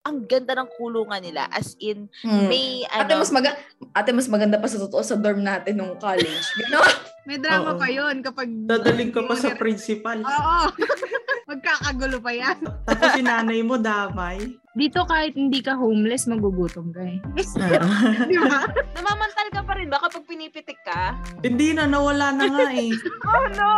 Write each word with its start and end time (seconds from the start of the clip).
ang 0.00 0.24
ganda 0.24 0.56
ng 0.56 0.70
kulungan 0.74 1.20
nila. 1.20 1.44
As 1.46 1.76
in, 1.78 2.08
Hmm. 2.20 2.48
may 2.48 2.88
Ate, 2.88 3.04
ano, 3.06 3.20
mas 3.20 3.28
maga- 3.30 3.58
ate, 3.92 4.10
mas 4.10 4.28
maganda 4.28 4.56
pa 4.56 4.64
sa 4.64 4.80
totoo 4.80 5.02
sa 5.02 5.12
dorm 5.14 5.40
natin 5.40 5.76
nung 5.76 5.96
college. 5.96 6.24
Gano'n? 6.60 6.92
May 7.22 7.36
drama 7.36 7.76
Oo. 7.76 7.78
pa 7.78 7.86
yun 7.86 8.24
kapag... 8.24 8.48
Dadaling 8.64 9.12
ka 9.12 9.20
pa 9.22 9.36
sa 9.36 9.52
principal. 9.52 10.24
Oo. 10.24 10.58
Magkakagulo 11.50 12.22
pa 12.22 12.30
yan. 12.30 12.62
Tapos 12.86 13.10
si 13.10 13.26
nanay 13.26 13.66
mo 13.66 13.74
damay. 13.74 14.54
Dito 14.70 15.02
kahit 15.02 15.34
hindi 15.34 15.58
ka 15.58 15.74
homeless, 15.74 16.30
magugutom 16.30 16.94
ka 16.94 17.02
eh. 17.02 17.18
Di 18.30 18.38
ba? 18.38 18.70
namamantal 18.94 19.50
ka 19.50 19.66
pa 19.66 19.74
rin 19.74 19.90
ba 19.90 19.98
kapag 19.98 20.30
pinipitik 20.30 20.78
ka? 20.86 21.18
Hindi 21.42 21.74
na, 21.74 21.90
nawala 21.90 22.30
na 22.30 22.46
nga 22.46 22.70
eh. 22.70 22.94
Oh 23.34 23.46
no! 23.58 23.70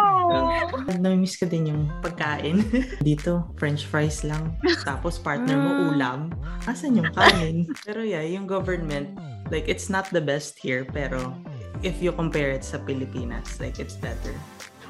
Namimiss 1.01 1.41
ko 1.41 1.49
din 1.49 1.73
yung 1.73 1.83
pagkain. 2.05 2.61
Dito, 3.09 3.49
french 3.57 3.89
fries 3.89 4.21
lang. 4.21 4.53
Tapos 4.85 5.17
partner 5.17 5.57
mo 5.57 5.71
Ah. 5.73 5.89
ulam. 5.97 6.21
Asan 6.69 7.01
yung 7.01 7.09
kanin? 7.17 7.65
Pero 7.89 8.05
yeah, 8.05 8.21
yung 8.21 8.45
government, 8.45 9.17
like 9.49 9.65
it's 9.65 9.89
not 9.89 10.05
the 10.13 10.21
best 10.21 10.61
here, 10.61 10.85
pero 10.85 11.33
if 11.81 12.05
you 12.05 12.13
compare 12.13 12.53
it 12.53 12.69
sa 12.69 12.77
Pilipinas, 12.77 13.57
like 13.57 13.81
it's 13.81 13.97
better. 13.97 14.37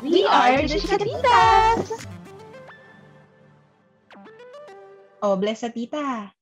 We 0.03 0.27
are 0.27 0.67
the 0.67 0.83
Chikatitas! 0.83 2.11
Oh, 5.23 5.39
bless 5.39 5.63
sa 5.63 5.71
tita. 5.71 6.35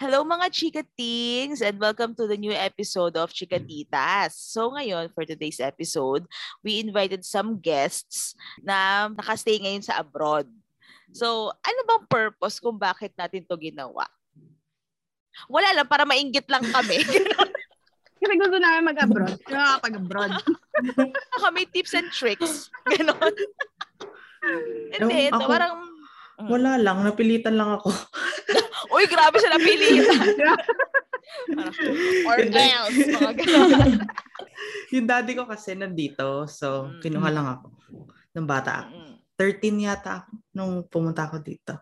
Hello 0.00 0.24
mga 0.24 0.48
chikatings 0.48 1.60
and 1.60 1.76
welcome 1.76 2.16
to 2.16 2.24
the 2.24 2.40
new 2.40 2.56
episode 2.56 3.20
of 3.20 3.28
Chikatitas. 3.36 4.32
So 4.32 4.72
ngayon, 4.72 5.12
for 5.12 5.28
today's 5.28 5.60
episode, 5.60 6.24
we 6.64 6.80
invited 6.80 7.20
some 7.20 7.60
guests 7.60 8.32
na 8.64 9.12
nakastay 9.12 9.60
ngayon 9.60 9.84
sa 9.84 10.00
abroad. 10.00 10.48
So, 11.12 11.52
ano 11.52 11.80
bang 11.84 12.04
purpose 12.08 12.64
kung 12.64 12.80
bakit 12.80 13.12
natin 13.12 13.44
to 13.44 13.60
ginawa? 13.60 14.08
Wala 15.44 15.76
lang, 15.76 15.84
para 15.84 16.08
mainggit 16.08 16.48
lang 16.48 16.64
kami. 16.64 17.04
Kasi 18.24 18.32
gusto 18.40 18.56
namin 18.56 18.88
mag-abroad. 18.88 19.36
Nakakapag-abroad. 19.52 20.32
kami 21.44 21.68
tips 21.68 21.92
and 21.92 22.08
tricks. 22.08 22.72
Ganon. 22.88 23.36
Hindi, 24.96 25.28
Ako- 25.28 25.44
ito 25.44 25.44
parang... 25.44 25.93
Mm. 26.34 26.48
Wala 26.50 26.70
lang, 26.76 26.98
napilitan 27.00 27.54
lang 27.54 27.78
ako. 27.78 27.94
Uy, 28.94 29.06
grabe 29.06 29.38
siya 29.38 29.54
napilitan. 29.54 30.18
Or 32.28 32.36
else, 32.38 32.98
mga 33.08 33.32
ganon. 33.38 33.92
yung 34.90 35.06
daddy 35.06 35.32
ko 35.34 35.46
kasi 35.46 35.74
nandito, 35.74 36.46
so 36.46 36.90
Mm. 36.90 37.00
kinuha 37.00 37.28
lang 37.30 37.46
ako 37.48 37.68
ng 38.32 38.46
bata 38.46 38.86
ako. 38.86 38.94
Mm. 38.94 39.14
13 39.34 39.82
yata 39.82 40.22
ako 40.22 40.30
nung 40.52 40.72
pumunta 40.86 41.26
ako 41.26 41.38
dito. 41.38 41.74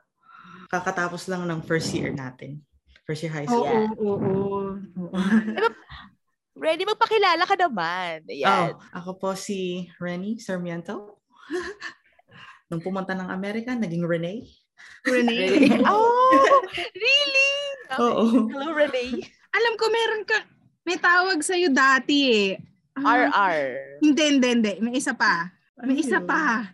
Kakatapos 0.68 1.28
lang 1.28 1.44
ng 1.44 1.60
first 1.62 1.92
year 1.92 2.08
natin. 2.08 2.64
First 3.04 3.24
year 3.24 3.32
high 3.32 3.44
Oo, 3.44 3.60
school. 3.60 3.84
oo, 3.98 4.16
oo. 4.16 4.60
oo. 5.04 5.16
Ready, 6.52 6.84
magpakilala 6.84 7.44
ka 7.44 7.56
naman. 7.56 8.24
Ayan. 8.24 8.72
Oh, 8.72 8.80
ako 8.92 9.10
po 9.16 9.28
si 9.32 9.88
Renny 9.96 10.36
Sarmiento. 10.36 11.20
Nung 12.72 12.80
pumunta 12.80 13.12
ng 13.12 13.28
Amerika, 13.28 13.76
naging 13.76 14.00
Renee. 14.00 14.48
Renee. 15.04 15.76
oh, 15.84 16.64
really? 16.96 17.52
Okay. 17.84 18.00
Oo. 18.00 18.48
Hello, 18.48 18.72
Renee. 18.72 19.20
Alam 19.52 19.74
ko 19.76 19.84
meron 19.92 20.24
ka, 20.24 20.40
may 20.80 20.96
tawag 20.96 21.36
sa'yo 21.44 21.68
dati 21.68 22.16
eh. 22.32 22.50
Ah, 22.96 23.28
RR. 23.28 24.00
Hindi, 24.00 24.22
hindi, 24.24 24.48
hindi. 24.48 24.72
May 24.80 24.96
isa 24.96 25.12
pa. 25.12 25.52
May 25.84 25.92
Ano 25.92 26.00
isa 26.00 26.16
yun? 26.16 26.24
pa. 26.24 26.72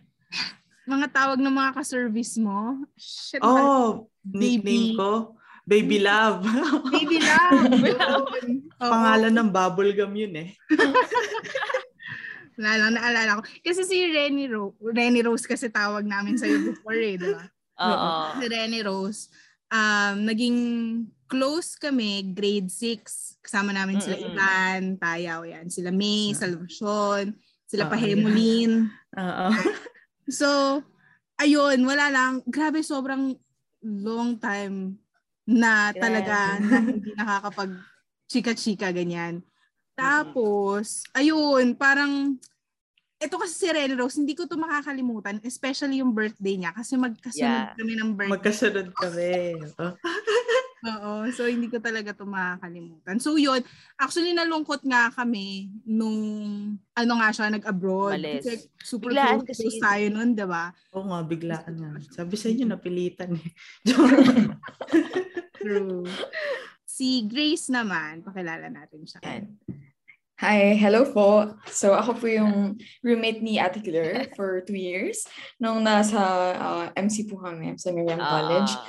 Mga 0.87 1.07
tawag 1.11 1.39
ng 1.43 1.51
mga 1.51 1.71
ka-service 1.75 2.39
mo. 2.39 2.79
Shit, 2.95 3.43
Oh, 3.43 4.07
Baby. 4.23 4.39
nickname 4.55 4.89
ko, 4.95 5.11
Baby 5.67 5.99
Love. 5.99 6.47
Baby 6.89 7.19
love. 7.21 7.59
Oo. 8.79 8.89
Pangalan 8.95 9.35
ng 9.35 9.49
bubblegum 9.51 10.15
yun 10.15 10.47
eh. 10.47 10.49
Wala 12.59 12.75
lang, 12.75 12.91
naalala 12.99 13.39
ko. 13.39 13.41
Kasi 13.63 13.87
si 13.87 14.03
Renny 14.11 14.51
Rose, 14.51 14.75
Renny 14.83 15.23
Rose 15.23 15.47
kasi 15.47 15.71
tawag 15.71 16.03
namin 16.03 16.35
sa'yo 16.35 16.59
before 16.75 16.99
eh, 16.99 17.15
di 17.15 17.27
ba? 17.31 17.47
Oo. 17.79 18.35
Si 18.35 18.45
Renny 18.51 18.83
Rose, 18.83 19.31
um, 19.71 20.27
naging 20.27 20.57
close 21.31 21.79
kami 21.79 22.35
grade 22.35 22.67
6. 22.67 23.39
Kasama 23.39 23.71
namin 23.71 24.03
sila 24.03 24.19
Mm-mm. 24.19 24.27
Ivan, 24.35 24.81
Tayaw, 24.99 25.41
yan. 25.47 25.71
Sila 25.71 25.95
May, 25.95 26.35
Salvacion, 26.35 27.31
sila 27.63 27.87
Oo, 27.87 27.91
Pahemulin. 27.95 28.91
Oo. 29.15 29.47
So, 30.29 30.77
ayun, 31.41 31.81
wala 31.89 32.13
lang. 32.13 32.45
Grabe, 32.45 32.85
sobrang 32.85 33.33
long 33.81 34.37
time 34.37 35.01
na 35.49 35.89
talaga 35.89 36.61
na 36.61 36.85
hindi 36.85 37.17
nakakapag 37.17 37.73
chika-chika 38.29 38.93
ganyan. 38.93 39.41
Tapos, 39.99 41.03
ayun, 41.11 41.75
parang 41.75 42.39
ito 43.19 43.35
kasi 43.35 43.51
si 43.51 43.67
Renny 43.67 43.99
Rose, 43.99 44.15
hindi 44.15 44.31
ko 44.31 44.47
to 44.47 44.55
makakalimutan, 44.55 45.43
especially 45.43 45.99
yung 45.99 46.15
birthday 46.15 46.55
niya 46.55 46.71
kasi 46.71 46.95
magkasunod 46.95 47.35
Yeah. 47.35 47.75
kami 47.75 47.93
ng 47.99 48.11
birthday. 48.15 48.31
Magkasunod 48.31 48.87
kami. 48.95 49.31
Oh. 49.75 49.93
Oo, 50.79 51.27
so 51.35 51.43
hindi 51.43 51.67
ko 51.67 51.83
talaga 51.83 52.15
to 52.15 52.23
makakalimutan. 52.23 53.19
So 53.19 53.35
yun, 53.35 53.59
actually 53.99 54.31
nalungkot 54.31 54.79
nga 54.87 55.11
kami 55.11 55.67
nung 55.83 56.15
ano 56.95 57.11
nga 57.19 57.29
siya 57.35 57.51
nag-abroad. 57.51 58.15
Malis. 58.15 58.47
Kasi 58.47 58.71
super 58.79 59.11
Biglaan 59.11 59.43
close, 59.43 59.47
kasi 59.51 59.83
tayo 59.83 60.05
nun, 60.07 60.31
'di 60.31 60.47
ba? 60.47 60.71
Oo 60.95 61.03
nga, 61.11 61.19
biglaan 61.27 61.75
nga. 61.75 61.91
Sabi 62.15 62.39
sa 62.39 62.47
inyo, 62.47 62.63
napilitan 62.63 63.35
eh. 63.35 63.51
True. 65.59 66.07
si 66.87 67.27
Grace 67.27 67.67
naman, 67.67 68.23
pakilala 68.23 68.71
natin 68.71 69.03
siya. 69.03 69.19
Yan. 69.27 69.59
Hi, 70.39 70.71
hello 70.79 71.03
po. 71.03 71.51
So 71.67 71.91
ako 71.91 72.23
po 72.23 72.25
yung 72.31 72.79
roommate 73.03 73.43
ni 73.43 73.59
Ate 73.59 73.83
Claire 73.83 74.31
for 74.39 74.63
two 74.63 74.79
years 74.79 75.27
nung 75.59 75.83
nasa 75.83 76.15
uh, 76.55 76.85
MC 76.95 77.27
po 77.27 77.43
kami 77.43 77.75
sa 77.75 77.91
Miriam 77.91 78.23
College. 78.23 78.71
Ah. 78.71 78.87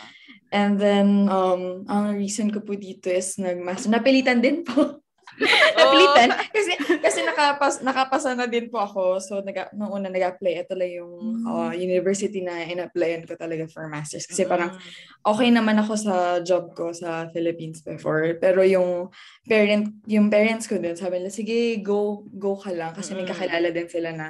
And 0.55 0.78
then, 0.78 1.27
um, 1.27 1.83
ang 1.91 2.15
reason 2.15 2.55
ko 2.55 2.62
po 2.62 2.78
dito 2.78 3.10
is 3.10 3.34
nagmaster. 3.34 3.91
Napilitan 3.91 4.39
din 4.39 4.62
po. 4.62 5.00
Napilitan. 5.79 6.29
Kasi, 6.51 6.73
kasi 7.01 7.19
nakapas, 7.25 7.75
nakapasa 7.81 8.31
na 8.35 8.47
din 8.51 8.69
po 8.69 8.83
ako. 8.83 9.19
So, 9.23 9.41
nag, 9.41 9.73
nung 9.73 9.93
una 9.95 10.11
nag-apply, 10.11 10.67
ito 10.67 10.75
lang 10.75 10.93
yung 10.93 11.13
uh, 11.47 11.73
university 11.75 12.43
na 12.43 12.65
in-applyan 12.65 13.25
ko 13.25 13.39
talaga 13.39 13.71
for 13.71 13.87
master's. 13.87 14.27
Kasi 14.27 14.45
parang 14.45 14.77
okay 15.23 15.49
naman 15.53 15.79
ako 15.81 15.93
sa 15.97 16.15
job 16.45 16.73
ko 16.75 16.93
sa 16.93 17.29
Philippines 17.31 17.81
before. 17.85 18.37
Pero 18.41 18.65
yung 18.65 19.09
parent, 19.47 19.91
yung 20.07 20.29
parents 20.29 20.67
ko 20.67 20.77
din, 20.81 20.97
sabi 20.97 21.21
nila, 21.21 21.33
sige, 21.33 21.81
go, 21.81 22.25
go 22.31 22.57
ka 22.57 22.73
lang. 22.75 22.93
Kasi 22.93 23.13
may 23.15 23.25
Mm. 23.25 23.31
kakilala 23.33 23.69
din 23.71 23.89
sila 23.89 24.11
na, 24.17 24.27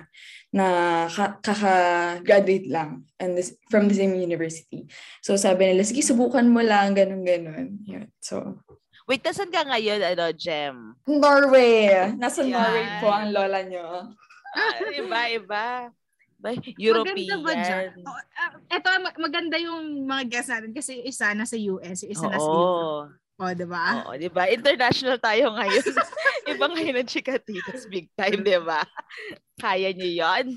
na 0.50 0.66
ka- 1.06 1.38
kaka-graduate 1.40 2.66
lang 2.66 3.06
and 3.22 3.38
this, 3.38 3.54
from 3.70 3.86
the 3.86 3.94
same 3.94 4.14
university. 4.18 4.86
So 5.22 5.38
sabi 5.38 5.70
nila, 5.70 5.86
sige, 5.86 6.02
subukan 6.02 6.46
mo 6.50 6.58
lang, 6.60 6.92
ganun, 6.98 7.22
ganun. 7.22 7.78
Yun. 7.86 8.10
So, 8.18 8.58
Wait, 9.10 9.26
nasan 9.26 9.50
ka 9.50 9.66
ngayon, 9.66 9.98
ano, 10.06 10.30
Jem? 10.30 10.94
Norway. 11.02 12.14
Nasa 12.14 12.46
Yan. 12.46 12.54
Norway 12.54 12.86
po 13.02 13.10
ang 13.10 13.34
lola 13.34 13.58
nyo. 13.66 14.06
Ah, 14.54 14.78
iba, 14.86 15.20
iba. 15.34 15.66
Ba, 16.38 16.54
Maganda 16.54 16.78
European. 16.78 17.42
ba 17.42 17.52
dyan? 17.58 17.90
Oh, 18.06 18.22
ah, 18.78 19.02
maganda 19.18 19.58
yung 19.58 20.06
mga 20.06 20.24
guests 20.30 20.50
natin 20.54 20.70
kasi 20.70 21.02
isa 21.02 21.34
nasa 21.34 21.58
US, 21.58 22.06
yung 22.06 22.12
isa 22.14 22.26
nasa 22.30 22.46
Oo. 22.46 22.54
Europe. 22.54 23.18
O, 23.42 23.50
di 23.50 23.66
ba? 23.66 23.84
Oo, 23.98 24.14
di 24.14 24.30
ba? 24.30 24.46
International 24.46 25.18
tayo 25.18 25.58
ngayon. 25.58 25.84
Iba 26.54 26.70
ngayon 26.70 27.02
ang 27.02 27.10
chikatitas 27.10 27.90
big 27.90 28.06
time, 28.14 28.46
di 28.46 28.62
ba? 28.62 28.86
Kaya 29.58 29.90
niyo 29.90 30.22
yon. 30.22 30.54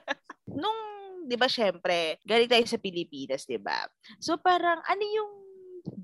Nung, 0.62 0.80
di 1.28 1.36
ba, 1.36 1.52
syempre, 1.52 2.16
galing 2.24 2.48
tayo 2.48 2.64
sa 2.64 2.80
Pilipinas, 2.80 3.44
di 3.44 3.60
ba? 3.60 3.84
So, 4.16 4.40
parang, 4.40 4.80
ano 4.88 5.04
yung 5.04 5.32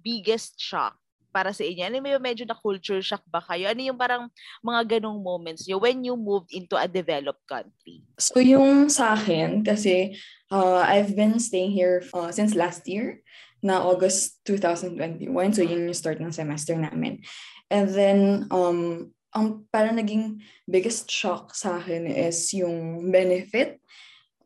biggest 0.04 0.60
shock 0.60 1.05
para 1.36 1.52
sa 1.52 1.60
inyo? 1.60 1.84
Ano 1.84 2.00
yung 2.00 2.24
medyo 2.24 2.48
na 2.48 2.56
culture 2.56 3.04
shock 3.04 3.20
ba 3.28 3.44
kayo? 3.44 3.68
Ano 3.68 3.84
yung 3.84 4.00
parang 4.00 4.32
mga 4.64 4.96
ganong 4.96 5.20
moments 5.20 5.68
nyo 5.68 5.76
when 5.76 6.00
you 6.00 6.16
moved 6.16 6.48
into 6.56 6.80
a 6.80 6.88
developed 6.88 7.44
country? 7.44 8.00
So 8.16 8.40
yung 8.40 8.88
sa 8.88 9.12
akin, 9.12 9.60
kasi 9.60 10.16
uh, 10.48 10.80
I've 10.80 11.12
been 11.12 11.36
staying 11.36 11.76
here 11.76 12.00
uh, 12.16 12.32
since 12.32 12.56
last 12.56 12.88
year, 12.88 13.20
na 13.60 13.84
August 13.84 14.40
2021. 14.48 15.28
So 15.52 15.66
yun 15.66 15.90
yung 15.90 15.96
start 15.96 16.24
ng 16.24 16.32
semester 16.32 16.76
namin. 16.76 17.20
And 17.68 17.90
then, 17.90 18.18
um, 18.54 19.12
ang 19.34 19.68
parang 19.68 20.00
naging 20.00 20.40
biggest 20.64 21.10
shock 21.12 21.52
sa 21.52 21.76
akin 21.76 22.08
is 22.08 22.48
yung 22.56 23.10
benefit 23.12 23.82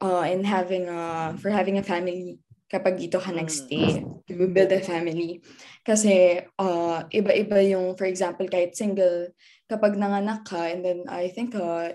uh, 0.03 0.27
in 0.27 0.43
having 0.43 0.89
a, 0.91 1.35
for 1.39 1.53
having 1.53 1.79
a 1.79 1.87
family 1.87 2.41
kapag 2.71 3.03
dito 3.03 3.19
ka 3.19 3.35
nagstay, 3.35 4.07
you 4.31 4.47
build 4.47 4.71
a 4.71 4.79
family. 4.79 5.43
Kasi 5.83 6.39
uh, 6.57 7.03
iba-iba 7.11 7.59
yung, 7.67 7.99
for 7.99 8.07
example, 8.07 8.47
kahit 8.47 8.79
single, 8.79 9.35
kapag 9.67 9.99
nanganak 9.99 10.47
ka, 10.47 10.71
and 10.71 10.87
then 10.87 11.03
I 11.11 11.35
think 11.35 11.59
uh, 11.59 11.91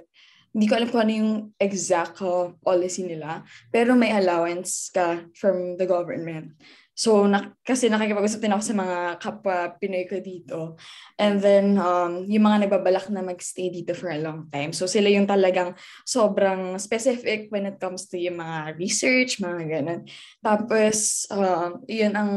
hindi 0.52 0.68
ko 0.68 0.74
alam 0.76 0.90
kung 0.92 1.04
ano 1.08 1.14
yung 1.16 1.34
exact 1.60 2.20
uh, 2.20 2.52
policy 2.60 3.08
nila, 3.08 3.48
pero 3.72 3.96
may 3.96 4.12
allowance 4.12 4.92
ka 4.92 5.24
from 5.36 5.80
the 5.80 5.88
government 5.88 6.56
So, 6.96 7.28
na, 7.28 7.52
kasi 7.68 7.92
nakikipag-usap 7.92 8.40
din 8.40 8.56
ako 8.56 8.64
sa 8.64 8.76
mga 8.80 8.98
kapwa 9.20 9.58
Pinoy 9.76 10.08
ko 10.08 10.24
dito. 10.24 10.80
And 11.20 11.44
then, 11.44 11.76
um, 11.76 12.24
yung 12.24 12.48
mga 12.48 12.66
nagbabalak 12.66 13.12
na 13.12 13.20
magstay 13.20 13.68
dito 13.68 13.92
for 13.92 14.08
a 14.08 14.24
long 14.24 14.48
time. 14.48 14.72
So, 14.72 14.88
sila 14.88 15.12
yung 15.12 15.28
talagang 15.28 15.76
sobrang 16.08 16.80
specific 16.80 17.52
when 17.52 17.68
it 17.68 17.84
comes 17.84 18.08
to 18.08 18.16
yung 18.16 18.40
mga 18.40 18.80
research, 18.80 19.44
mga 19.44 19.64
ganun. 19.68 20.02
Tapos, 20.40 21.28
uh, 21.36 21.76
yun 21.84 22.16
ang 22.16 22.32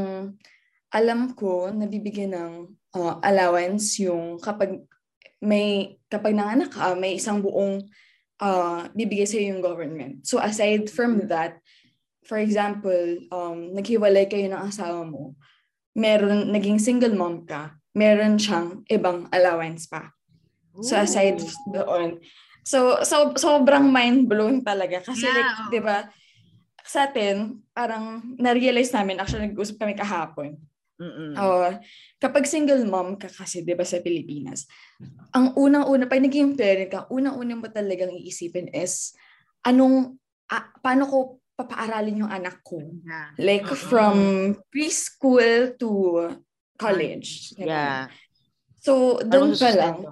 alam 0.91 1.39
ko, 1.39 1.71
nabibigyan 1.71 2.35
ng 2.35 2.53
uh, 2.99 3.15
allowance 3.23 4.03
yung 4.03 4.43
kapag 4.43 4.83
may, 5.39 6.03
kapag 6.11 6.35
nanganak 6.35 6.75
ka, 6.75 6.99
may 6.99 7.15
isang 7.15 7.39
buong 7.39 7.87
uh, 8.43 8.91
bibigay 8.91 9.23
sa'yo 9.23 9.55
yung 9.55 9.63
government. 9.63 10.27
So, 10.27 10.43
aside 10.43 10.91
from 10.91 11.31
that, 11.31 11.63
for 12.29 12.37
example, 12.37 13.25
um, 13.33 13.73
naghiwalay 13.73 14.29
kayo 14.29 14.53
ng 14.53 14.69
asawa 14.69 15.01
mo, 15.09 15.33
meron, 15.97 16.53
naging 16.53 16.77
single 16.77 17.17
mom 17.17 17.49
ka, 17.49 17.73
meron 17.97 18.37
siyang 18.37 18.85
ibang 18.93 19.25
allowance 19.33 19.89
pa. 19.89 20.13
So 20.85 20.95
aside 20.95 21.41
doon, 21.73 22.21
so, 22.63 23.01
so 23.03 23.33
sobrang 23.35 23.89
mind-blowing 23.89 24.61
talaga. 24.61 25.01
Kasi 25.01 25.25
Yeah, 25.25 25.35
like, 25.41 25.53
di 25.73 25.81
ba, 25.81 26.07
sa 26.85 27.09
atin, 27.09 27.65
parang 27.73 28.37
na-realize 28.37 28.93
namin, 28.93 29.19
actually 29.19 29.49
nag-usap 29.49 29.81
kami 29.81 29.97
kahapon, 29.97 30.61
Mm-mm. 30.99 31.39
Oo. 31.39 31.79
kapag 32.21 32.45
single 32.45 32.85
mom 32.85 33.17
ka 33.17 33.33
kasi, 33.33 33.65
di 33.65 33.73
ba, 33.73 33.89
sa 33.89 34.05
Pilipinas, 34.05 34.69
ang 35.33 35.57
unang-una, 35.57 36.05
pag 36.05 36.21
naging 36.21 36.55
parent 36.55 36.93
ka, 36.93 37.01
unang-una 37.09 37.57
mo 37.57 37.67
talagang 37.73 38.13
iisipin 38.13 38.69
is, 38.77 39.17
anong, 39.65 40.21
ah, 40.53 40.69
paano 40.85 41.09
ko 41.09 41.19
papaaralin 41.59 42.23
yung 42.23 42.31
anak 42.31 42.63
ko? 42.63 42.79
Yeah. 42.79 43.35
Like, 43.35 43.67
Mm-mm. 43.67 43.83
from 43.91 44.17
preschool 44.71 45.75
to 45.83 45.91
college. 46.79 47.59
Ganun. 47.59 47.67
Yeah. 47.67 48.07
So, 48.79 49.19
doon 49.27 49.53
mo 49.53 49.59
pa 49.59 49.75
lang, 49.75 50.07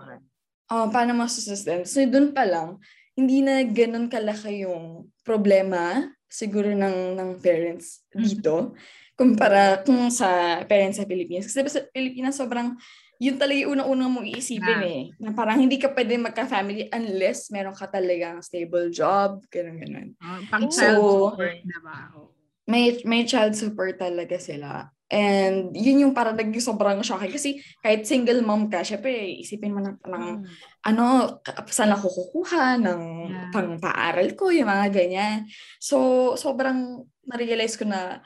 oh, 0.66 0.86
paano 0.90 1.14
masusustento? 1.14 1.86
So, 1.86 2.02
doon 2.02 2.34
pa 2.34 2.42
lang, 2.42 2.82
hindi 3.14 3.46
na 3.46 3.62
ganun 3.62 4.10
kalaki 4.10 4.66
yung 4.66 5.06
problema 5.22 6.10
siguro 6.26 6.68
ng 6.74 7.16
ng 7.16 7.30
parents 7.40 8.04
dito 8.12 8.76
kumpara 9.16 9.80
kung 9.80 10.12
sa 10.12 10.60
parents 10.68 11.00
sa 11.00 11.08
Pilipinas. 11.08 11.48
Kasi 11.48 11.64
sa 11.64 11.82
Pilipinas 11.88 12.36
sobrang 12.36 12.76
yun 13.16 13.36
talaga 13.36 13.58
yung 13.64 13.72
unang-unang 13.78 14.10
mong 14.12 14.28
iisipin 14.28 14.78
Yeah. 14.78 14.92
eh. 14.92 15.02
Na 15.18 15.32
parang 15.32 15.58
hindi 15.58 15.80
ka 15.80 15.92
pwede 15.92 16.16
magka-family 16.16 16.92
unless 16.92 17.48
meron 17.48 17.72
ka 17.72 17.88
talagang 17.88 18.44
stable 18.44 18.92
job, 18.92 19.40
ganun 19.48 19.80
ganun. 19.80 20.08
Oh, 20.20 20.40
pang 20.46 20.68
So, 20.68 20.82
child 20.82 21.00
support, 21.32 21.56
diba? 21.64 21.98
Oo. 22.12 22.30
May 22.66 22.98
may 23.06 23.22
child 23.24 23.54
support 23.54 23.94
talaga 23.96 24.36
sila. 24.36 24.90
And 25.06 25.70
yun 25.70 26.02
yung 26.02 26.10
parang 26.18 26.34
naging 26.34 26.58
sobrang 26.58 26.98
shocking. 26.98 27.30
Kasi 27.30 27.62
kahit 27.78 28.02
single 28.10 28.42
mom 28.42 28.66
ka, 28.66 28.82
syempre 28.82 29.14
isipin 29.38 29.70
mo 29.70 29.78
na 29.78 29.94
parang 29.94 30.42
Mm. 30.42 30.50
ano, 30.82 31.04
saan 31.70 31.94
ako 31.94 32.10
kukuha 32.10 32.74
ng 32.82 33.00
Yeah. 33.30 33.48
pang-paaral 33.54 34.34
ko, 34.34 34.50
yung 34.50 34.66
mga 34.66 34.90
ganyan. 34.90 35.46
So, 35.78 36.34
sobrang 36.34 37.06
na-realize 37.22 37.78
ko 37.78 37.86
na 37.86 38.18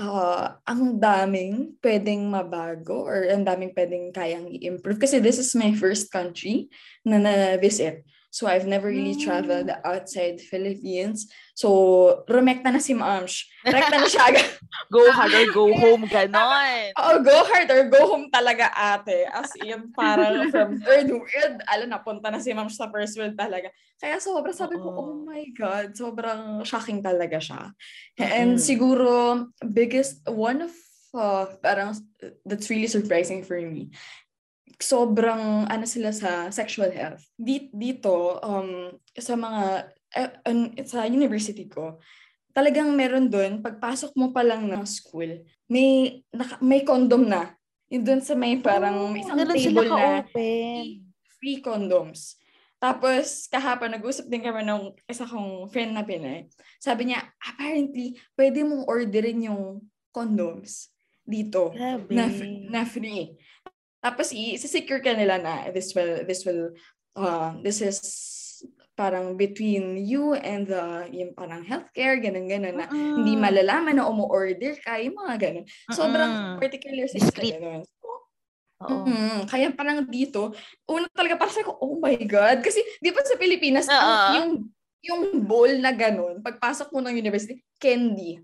ah, 0.00 0.58
ang 0.64 0.96
daming 0.96 1.76
pwedeng 1.84 2.24
mabago 2.32 3.04
or 3.04 3.28
ang 3.28 3.44
daming 3.44 3.76
pwedeng 3.76 4.10
kayang 4.10 4.48
i-improve. 4.48 4.96
Kasi 4.96 5.20
this 5.20 5.36
is 5.36 5.52
my 5.52 5.76
first 5.76 6.08
country 6.08 6.72
na 7.04 7.20
na-visit. 7.20 8.02
So, 8.30 8.46
I've 8.46 8.66
never 8.66 8.88
really 8.88 9.18
traveled 9.18 9.70
outside 9.84 10.40
Philippines. 10.40 11.26
So, 11.54 12.22
rumekta 12.30 12.70
na 12.72 12.78
si 12.78 12.94
Mamsh. 12.94 13.44
Rekta 13.66 13.98
na 13.98 14.06
siya. 14.06 14.30
Go 14.90 15.06
hard 15.14 15.30
or 15.38 15.46
go 15.46 15.70
home, 15.78 16.10
ganon. 16.10 16.90
Oh, 16.98 17.22
go 17.22 17.46
hard 17.46 17.70
or 17.70 17.86
go 17.86 18.02
home 18.10 18.26
talaga 18.34 18.66
ate. 18.74 19.22
As 19.30 19.54
in, 19.54 19.94
parang 19.94 20.50
from 20.50 20.74
third 20.82 21.06
world, 21.06 21.62
alam, 21.70 21.94
napunta 21.94 22.26
na 22.26 22.42
si 22.42 22.50
ma'am 22.50 22.66
sa 22.66 22.90
first 22.90 23.14
world 23.14 23.38
talaga. 23.38 23.70
Kaya 24.02 24.18
sobrang 24.18 24.50
sabi 24.50 24.82
ko, 24.82 24.90
oh 24.90 25.14
my 25.22 25.46
God, 25.54 25.94
sobrang 25.94 26.66
shocking 26.66 26.98
talaga 27.06 27.38
siya. 27.38 27.70
And 28.18 28.58
Mm. 28.58 28.66
siguro, 28.66 29.46
biggest, 29.62 30.26
one 30.26 30.66
of, 30.66 30.74
uh, 31.14 31.46
parang, 31.62 31.94
that's 32.42 32.66
really 32.66 32.90
surprising 32.90 33.46
for 33.46 33.62
me, 33.62 33.94
sobrang, 34.78 35.66
ano 35.66 35.84
sila 35.88 36.14
sa 36.14 36.52
sexual 36.54 36.92
health. 36.94 37.24
Di- 37.34 37.72
Dito, 37.74 38.38
um, 38.44 38.94
sa 39.16 39.34
mga, 39.34 39.90
eh, 40.14 40.30
an- 40.46 40.74
sa 40.86 41.08
university 41.08 41.66
ko, 41.66 41.98
talagang 42.54 42.92
meron 42.94 43.30
doon, 43.30 43.62
pagpasok 43.62 44.14
mo 44.14 44.30
pa 44.30 44.42
lang 44.42 44.66
ng 44.66 44.84
school, 44.86 45.42
may 45.70 46.20
naka, 46.30 46.58
may 46.62 46.82
condom 46.82 47.26
na. 47.26 47.54
Yung 47.90 48.06
doon 48.06 48.22
sa 48.22 48.38
may 48.38 48.58
parang 48.62 49.10
may 49.10 49.22
isang 49.26 49.38
table 49.50 49.86
na 49.86 50.22
ka-open. 50.22 50.84
free 51.40 51.58
condoms. 51.58 52.38
Tapos, 52.80 53.44
kahapon, 53.52 53.92
nag-usap 53.92 54.24
din 54.28 54.40
kami 54.40 54.64
ng 54.64 54.96
isa 55.04 55.28
kong 55.28 55.68
friend 55.68 55.92
na 55.92 56.00
Pinay. 56.00 56.48
Sabi 56.80 57.12
niya, 57.12 57.28
apparently, 57.36 58.16
pwede 58.38 58.64
mong 58.64 58.88
orderin 58.88 59.52
yung 59.52 59.84
condoms 60.14 60.88
dito 61.20 61.70
Grabe. 61.76 62.08
na, 62.08 62.24
na 62.72 62.82
free. 62.88 63.36
Tapos, 64.00 64.32
i-secure 64.32 65.00
ka 65.00 65.12
nila 65.12 65.36
na 65.36 65.68
this 65.70 65.92
will, 65.92 66.24
this 66.24 66.42
will, 66.44 66.72
uh, 67.16 67.52
this 67.60 67.84
is 67.84 68.00
parang 68.96 69.32
between 69.32 69.96
you 69.96 70.36
and 70.36 70.68
the, 70.68 71.08
yung 71.08 71.32
parang 71.32 71.64
healthcare, 71.64 72.20
ganun-ganun 72.20 72.76
na 72.76 72.86
Mm-mm. 72.88 73.24
hindi 73.24 73.32
malalaman 73.32 73.96
na 73.96 74.04
umu-order 74.04 74.76
ka, 74.76 75.00
yung 75.00 75.16
mga 75.16 75.34
ganun. 75.40 75.64
Sobrang 75.88 76.28
Mm-mm. 76.28 76.56
particular 76.60 77.08
sa 77.08 77.16
Discreet. 77.16 77.56
ganun. 77.56 77.82
Oo. 78.80 79.04
Mm, 79.04 79.44
kaya 79.44 79.68
parang 79.72 80.04
dito, 80.04 80.52
una 80.84 81.04
talaga 81.12 81.36
parang 81.36 81.52
sabi 81.52 81.68
ko, 81.68 81.76
oh 81.80 82.00
my 82.00 82.16
God. 82.24 82.64
Kasi 82.64 82.80
di 83.00 83.12
ba 83.12 83.20
sa 83.20 83.36
Pilipinas, 83.36 83.84
ang- 83.88 84.00
Oo. 84.00 84.32
yung 84.36 84.50
yung 85.00 85.22
bowl 85.48 85.72
na 85.80 85.96
ganun, 85.96 86.44
pagpasok 86.44 86.92
mo 86.92 87.00
ng 87.00 87.16
university, 87.16 87.64
candy. 87.80 88.36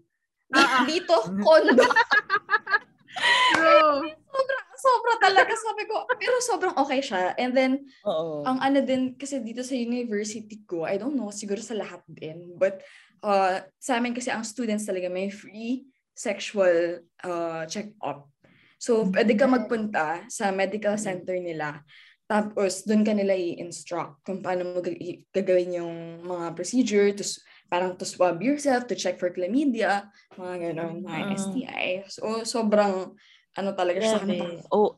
Ah. 0.49 0.88
Dito, 0.88 1.12
kondo. 1.44 1.85
True. 3.53 4.08
sobra, 4.08 4.56
sobra 4.76 5.14
talaga. 5.20 5.52
Sabi 5.56 5.82
ko, 5.88 6.05
pero 6.17 6.37
sobrang 6.40 6.76
okay 6.76 7.00
siya. 7.00 7.32
And 7.37 7.52
then, 7.56 7.73
Oo. 8.05 8.44
ang 8.44 8.61
ano 8.61 8.81
din, 8.84 9.17
kasi 9.17 9.40
dito 9.40 9.64
sa 9.64 9.75
university 9.75 10.62
ko, 10.69 10.84
I 10.84 11.00
don't 11.00 11.17
know, 11.17 11.32
siguro 11.32 11.58
sa 11.61 11.75
lahat 11.75 12.05
din. 12.06 12.55
But, 12.55 12.84
uh, 13.25 13.64
sa 13.81 13.99
amin 13.99 14.12
kasi 14.14 14.28
ang 14.31 14.44
students 14.44 14.87
talaga 14.87 15.08
may 15.08 15.32
free 15.32 15.88
sexual 16.17 17.05
uh, 17.25 17.64
check-up. 17.69 18.28
So, 18.76 19.08
pwede 19.08 19.32
ka 19.37 19.49
magpunta 19.49 20.28
sa 20.28 20.52
medical 20.52 21.00
center 21.00 21.36
nila. 21.41 21.81
Tapos, 22.27 22.82
doon 22.82 23.06
ka 23.06 23.15
nila 23.15 23.39
i-instruct 23.39 24.20
kung 24.27 24.43
paano 24.43 24.67
mo 24.67 24.82
gagawin 25.31 25.79
yung 25.79 26.27
mga 26.27 26.58
procedure 26.58 27.08
to, 27.15 27.22
s- 27.22 27.39
parang 27.70 27.94
to 27.94 28.03
swab 28.03 28.43
yourself, 28.43 28.84
to 28.91 28.98
check 28.98 29.15
for 29.17 29.31
chlamydia, 29.31 30.10
mga 30.34 30.70
ganon, 30.74 31.06
mga 31.06 31.20
Mm. 31.22 31.31
STI. 31.39 31.86
So, 32.10 32.43
sobrang, 32.43 33.15
ano 33.56 33.72
talaga 33.72 33.98
siya. 33.98 34.13
sa 34.13 34.19
akin, 34.20 34.36
Grabe. 34.36 34.69
Oh, 34.70 34.96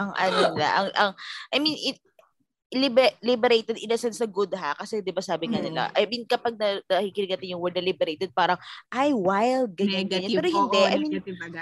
ang 0.00 0.10
ano 0.12 0.36
nila, 0.56 0.68
ang, 0.74 0.88
ang, 0.96 1.10
I 1.52 1.58
mean, 1.60 1.76
it, 1.78 1.98
libe, 2.74 3.06
liberated 3.22 3.78
in 3.78 3.92
a 3.92 3.98
sense 3.98 4.18
na 4.18 4.26
good 4.26 4.50
ha 4.58 4.74
kasi 4.74 4.98
'di 4.98 5.14
ba 5.14 5.22
sabi 5.22 5.46
nga 5.46 5.62
Mm. 5.62 5.66
nila 5.70 5.86
I 5.94 6.10
mean 6.10 6.26
kapag 6.26 6.58
na, 6.58 6.82
nakikinig 6.90 7.30
natin 7.30 7.54
yung 7.54 7.62
word 7.62 7.78
na 7.78 7.84
liberated 7.86 8.34
parang 8.34 8.58
ay 8.90 9.14
wild 9.14 9.78
ganyan 9.78 10.10
ganyan 10.10 10.34
Negative. 10.34 10.38
pero 10.42 10.48
hindi 10.50 10.80
Oo, 10.82 10.90
I 10.90 10.96
mean. 10.98 11.12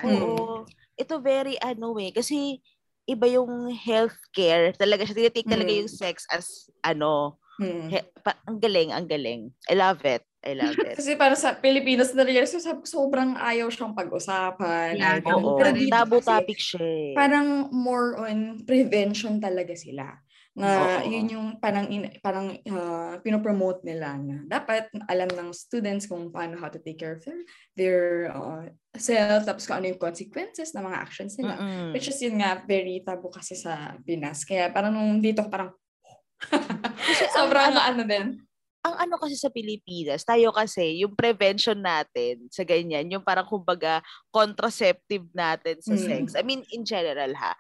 Mm. 0.00 0.09
oo 0.09 0.64
ito 0.97 1.14
very 1.21 1.61
ano 1.61 2.00
eh 2.00 2.17
kasi 2.17 2.64
iba 3.05 3.29
yung 3.29 3.69
healthcare 3.76 4.73
talaga 4.73 5.05
siya 5.05 5.29
tinitake 5.29 5.52
talaga 5.52 5.69
Mm. 5.69 5.85
yung 5.85 5.93
sex 5.93 6.25
as 6.33 6.73
ano 6.81 7.37
Hmm. 7.61 7.93
he, 7.93 8.00
pa, 8.25 8.33
ang 8.49 8.57
galing 8.57 8.97
ang 8.97 9.05
galing 9.05 9.52
I 9.69 9.76
love 9.76 10.00
it 10.09 10.25
I 10.43 10.59
love 10.59 10.75
it 10.75 10.99
Kasi 10.99 11.15
para 11.15 11.39
sa 11.39 11.55
Pilipinas 11.55 12.11
na 12.13 12.27
realize 12.27 12.51
ko, 12.51 12.59
sabi 12.59 12.83
ko, 12.83 12.89
sobrang 12.91 13.39
ayaw 13.39 13.71
siyang 13.71 13.95
pag-usapan. 13.95 14.99
Yeah, 14.99 15.23
oo 15.23 15.55
Pero 15.55 15.71
dito 15.71 15.95
tabu 15.95 16.19
kasi, 16.19 16.29
topic 16.29 16.59
siya 16.59 16.83
eh. 16.83 17.13
Parang 17.15 17.71
more 17.71 18.19
on 18.19 18.67
prevention 18.67 19.39
talaga 19.39 19.79
sila. 19.79 20.19
Na 20.53 21.01
Oo. 21.01 21.09
yun 21.09 21.27
yung 21.33 21.49
parang 21.63 21.89
in, 21.89 22.13
parang 22.21 22.53
uh, 22.69 23.17
pinopromote 23.25 23.89
nila 23.89 24.21
na 24.21 24.45
dapat 24.45 24.91
alam 25.09 25.31
ng 25.33 25.49
students 25.57 26.05
kung 26.05 26.29
paano 26.29 26.61
how 26.61 26.69
to 26.69 26.77
take 26.77 27.01
care 27.01 27.17
of 27.17 27.25
their, 27.25 27.41
their 27.73 28.03
uh, 28.37 28.69
self, 28.99 29.49
tapos 29.49 29.65
kung 29.65 29.81
ano 29.81 29.95
yung 29.95 30.03
consequences 30.03 30.77
ng 30.77 30.85
mga 30.85 30.99
actions 31.01 31.41
nila. 31.41 31.57
Mm-mm. 31.57 31.97
Which 31.97 32.11
is 32.11 32.21
yun 32.21 32.43
nga, 32.43 32.61
very 32.69 33.01
tabu 33.01 33.33
kasi 33.33 33.57
sa 33.57 33.97
Pinas. 34.05 34.45
Kaya 34.45 34.69
parang 34.69 34.93
nung 34.93 35.25
dito 35.25 35.47
parang 35.49 35.73
sobrang 37.39 37.73
ano 37.73 38.03
din. 38.05 38.43
Ang 38.83 38.95
ano 38.99 39.15
kasi 39.15 39.39
sa 39.39 39.47
Pilipinas, 39.47 40.27
tayo 40.27 40.51
kasi, 40.51 41.07
yung 41.07 41.15
prevention 41.15 41.79
natin 41.79 42.51
sa 42.51 42.67
ganyan, 42.67 43.07
yung 43.07 43.23
parang 43.23 43.47
kumbaga 43.47 44.03
contraceptive 44.35 45.23
natin 45.31 45.79
sa 45.79 45.95
Mm. 45.95 46.03
sex. 46.03 46.25
I 46.35 46.43
mean, 46.43 46.67
in 46.75 46.83
general 46.83 47.31
ha, 47.39 47.55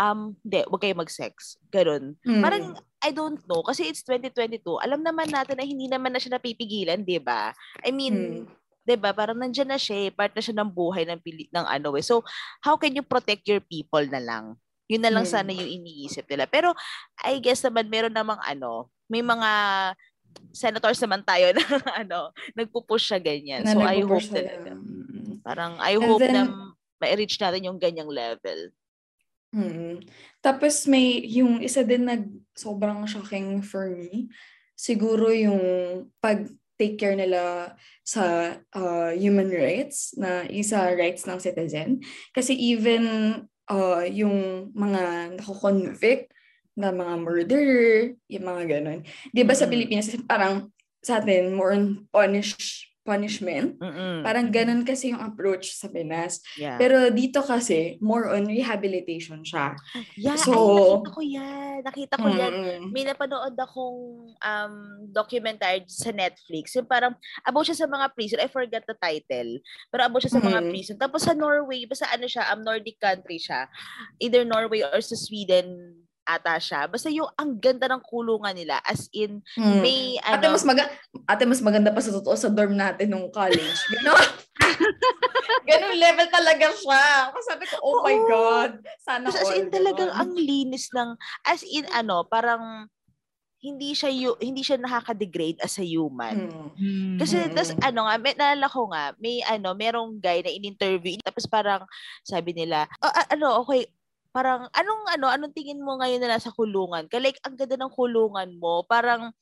um, 0.00 0.32
hindi, 0.40 0.64
huwag 0.64 0.80
kayo 0.80 0.96
mag-sex. 0.96 1.60
Ganun. 1.68 2.16
Mm. 2.24 2.40
Parang, 2.40 2.64
I 3.04 3.12
don't 3.12 3.40
know, 3.44 3.60
kasi 3.60 3.84
it's 3.84 4.00
2022, 4.00 4.80
alam 4.80 5.04
naman 5.04 5.28
natin 5.28 5.60
na 5.60 5.64
hindi 5.64 5.86
naman 5.86 6.16
na 6.16 6.20
siya 6.20 6.40
napipigilan, 6.40 7.04
di 7.04 7.20
ba? 7.20 7.52
I 7.84 7.92
mean, 7.92 8.44
Mm. 8.44 8.48
'di 8.82 8.96
ba? 8.96 9.10
Parang 9.12 9.36
nandiyan 9.36 9.66
na 9.68 9.80
siya, 9.82 10.08
eh. 10.08 10.10
part 10.14 10.32
na 10.32 10.40
siya 10.40 10.56
ng 10.56 10.70
buhay 10.70 11.04
ng 11.04 11.20
pili- 11.20 11.50
ng 11.50 11.66
ano 11.66 11.92
eh. 11.98 12.04
So, 12.06 12.22
how 12.62 12.78
can 12.78 12.94
you 12.94 13.02
protect 13.02 13.44
your 13.44 13.60
people 13.60 14.02
na 14.06 14.22
lang? 14.22 14.56
Yun 14.86 15.02
na 15.02 15.10
lang 15.10 15.26
Hmm. 15.26 15.34
sana 15.42 15.50
yung 15.50 15.66
iniisip 15.66 16.22
nila. 16.30 16.46
Pero 16.46 16.70
I 17.18 17.42
guess 17.42 17.66
naman 17.66 17.90
meron 17.90 18.14
namang 18.14 18.38
ano, 18.38 18.86
may 19.10 19.26
mga 19.26 19.50
senators 20.52 20.98
naman 21.02 21.22
tayo 21.22 21.52
na 21.52 21.64
ano, 22.02 22.32
nagpo-push 22.56 23.12
siya 23.12 23.20
ganyan. 23.20 23.62
Na 23.64 23.72
so 23.76 23.80
I 23.84 24.00
hope 24.00 24.28
talaga. 24.28 24.72
Mm. 24.72 25.44
Parang 25.44 25.72
I 25.78 25.94
And 25.96 26.04
hope 26.04 26.24
na 26.24 26.42
then- 26.48 26.54
ma-reach 26.96 27.36
natin 27.36 27.68
yung 27.68 27.76
ganyang 27.76 28.08
level. 28.08 28.72
Mm. 29.52 30.04
Tapos 30.40 30.84
may 30.88 31.24
yung 31.24 31.60
isa 31.60 31.84
din 31.84 32.08
nag 32.08 32.24
sobrang 32.56 33.04
shocking 33.08 33.60
for 33.60 33.88
me. 33.92 34.28
Siguro 34.76 35.32
yung 35.32 35.60
pag 36.20 36.44
take 36.76 37.00
care 37.00 37.16
nila 37.16 37.72
sa 38.04 38.56
uh, 38.76 39.10
human 39.16 39.48
rights 39.48 40.12
na 40.20 40.44
isa 40.44 40.92
rights 40.92 41.24
ng 41.24 41.40
citizen. 41.40 42.04
Kasi 42.36 42.52
even 42.52 43.04
uh, 43.72 44.04
yung 44.04 44.68
mga 44.76 45.36
nako-convict 45.40 46.35
na 46.76 46.92
mga 46.92 47.14
murderer, 47.18 48.14
yung 48.28 48.44
mga 48.44 48.62
ganun. 48.68 49.00
Di 49.32 49.42
ba 49.42 49.56
sa. 49.56 49.64
Pilipinas, 49.66 50.12
parang 50.28 50.68
sa 51.00 51.18
atin, 51.18 51.56
more 51.56 51.72
on 51.72 52.04
punish, 52.12 52.84
punishment. 53.00 53.78
Mm-mm. 53.78 54.26
Parang 54.26 54.50
ganun 54.50 54.82
kasi 54.82 55.14
yung 55.14 55.22
approach 55.22 55.72
sa 55.72 55.86
Pinas. 55.86 56.42
yeah. 56.58 56.74
Pero 56.74 57.06
dito 57.08 57.38
kasi, 57.38 57.96
more 58.02 58.34
on 58.34 58.44
rehabilitation 58.44 59.40
siya. 59.40 59.78
yeah, 60.18 60.34
so- 60.34 60.50
ay, 60.50 60.66
nakita 60.98 61.14
ko 61.14 61.20
yan. 61.22 61.78
Nakita 61.86 62.14
ko 62.18 62.26
yan. 62.28 62.52
Mm-mm. 62.52 62.82
May 62.90 63.06
napanood 63.06 63.54
akong 63.54 64.00
um, 64.34 64.74
documentary 65.06 65.86
sa 65.86 66.10
Netflix. 66.10 66.74
Yung 66.74 66.90
parang 66.90 67.14
about 67.46 67.62
siya 67.64 67.78
sa 67.78 67.88
mga 67.88 68.10
prison. 68.10 68.42
I 68.42 68.50
forgot 68.50 68.82
the 68.84 68.98
title. 68.98 69.62
Pero 69.88 70.02
about 70.02 70.20
siya 70.20 70.34
sa 70.34 70.42
mga 70.42 70.60
Mhm. 70.60 70.70
prison. 70.74 70.96
Tapos 70.98 71.22
sa 71.22 71.32
Norway, 71.32 71.86
basta 71.86 72.10
ano 72.10 72.26
siya, 72.26 72.50
um, 72.50 72.60
Nordic 72.60 72.98
country 72.98 73.38
siya. 73.38 73.70
Either 74.18 74.42
Norway 74.42 74.82
or 74.82 74.98
sa 74.98 75.14
Sweden 75.14 75.94
ata 76.26 76.58
siya. 76.58 76.84
Basta 76.84 77.06
yung 77.08 77.30
ang 77.32 77.54
ganda 77.54 77.86
ng 77.86 78.02
kulungan 78.02 78.52
nila. 78.52 78.82
As 78.82 79.06
in, 79.10 79.38
Mm. 79.54 79.78
may 79.80 79.98
Ate, 80.18 80.42
ano... 80.42 80.52
mas 80.52 80.66
maga- 80.66 80.90
ate, 81.24 81.42
mas 81.44 81.62
maganda 81.62 81.88
pa 81.88 82.02
sa 82.02 82.10
totoo 82.12 82.34
sa 82.34 82.50
dorm 82.50 82.74
natin 82.74 83.06
nung 83.06 83.30
college. 83.30 83.78
Ganon. 83.94 84.26
Ganon 85.64 85.96
level 85.96 86.28
talaga 86.28 86.66
siya. 86.72 87.04
Kasi 87.30 87.46
sabi 87.46 87.64
ko, 87.64 87.76
oh 87.80 88.02
my 88.02 88.16
Oo. 88.16 88.26
God. 88.26 88.70
Sana 88.98 89.24
Tapos 89.24 89.40
as 89.40 89.50
in 89.54 89.64
all. 89.64 89.72
talagang 89.72 90.10
ang 90.10 90.32
linis 90.34 90.90
ng 90.90 91.14
as 91.44 91.62
in 91.62 91.86
ano 91.90 92.22
parang 92.22 92.90
hindi 93.58 93.92
siya 93.92 94.10
yu- 94.10 94.38
hindi 94.38 94.60
siya 94.60 94.78
nakaka-degrade 94.78 95.58
as 95.58 95.74
a 95.74 95.82
human. 95.82 96.50
Mm. 96.72 97.18
Kasi 97.18 97.36
Mm. 97.40 97.52
tas 97.52 97.70
ano 97.80 98.04
nga, 98.04 98.14
may 98.16 98.34
naalala 98.34 98.68
ko 98.68 98.86
nga, 98.88 99.10
may 99.16 99.42
ano, 99.42 99.72
merong 99.72 100.18
guy 100.18 100.38
na 100.38 100.50
in-interview 100.50 101.18
tapos 101.20 101.46
parang 101.46 101.82
sabi 102.20 102.52
nila, 102.52 102.86
"Oh, 102.96 103.10
ano, 103.28 103.62
okay, 103.62 103.90
parang 104.36 104.68
anong 104.76 105.02
ano, 105.16 105.26
anong 105.32 105.54
tingin 105.56 105.80
mo 105.80 105.96
ngayon 106.00 106.20
na 106.20 106.36
nasa 106.36 106.52
kulungan? 106.52 107.08
Ka 107.08 107.16
like 107.24 107.40
ang 107.46 107.56
ganda 107.56 107.76
ng 107.80 107.92
kulungan 107.96 108.50
mo, 108.60 108.84
parang 108.84 109.32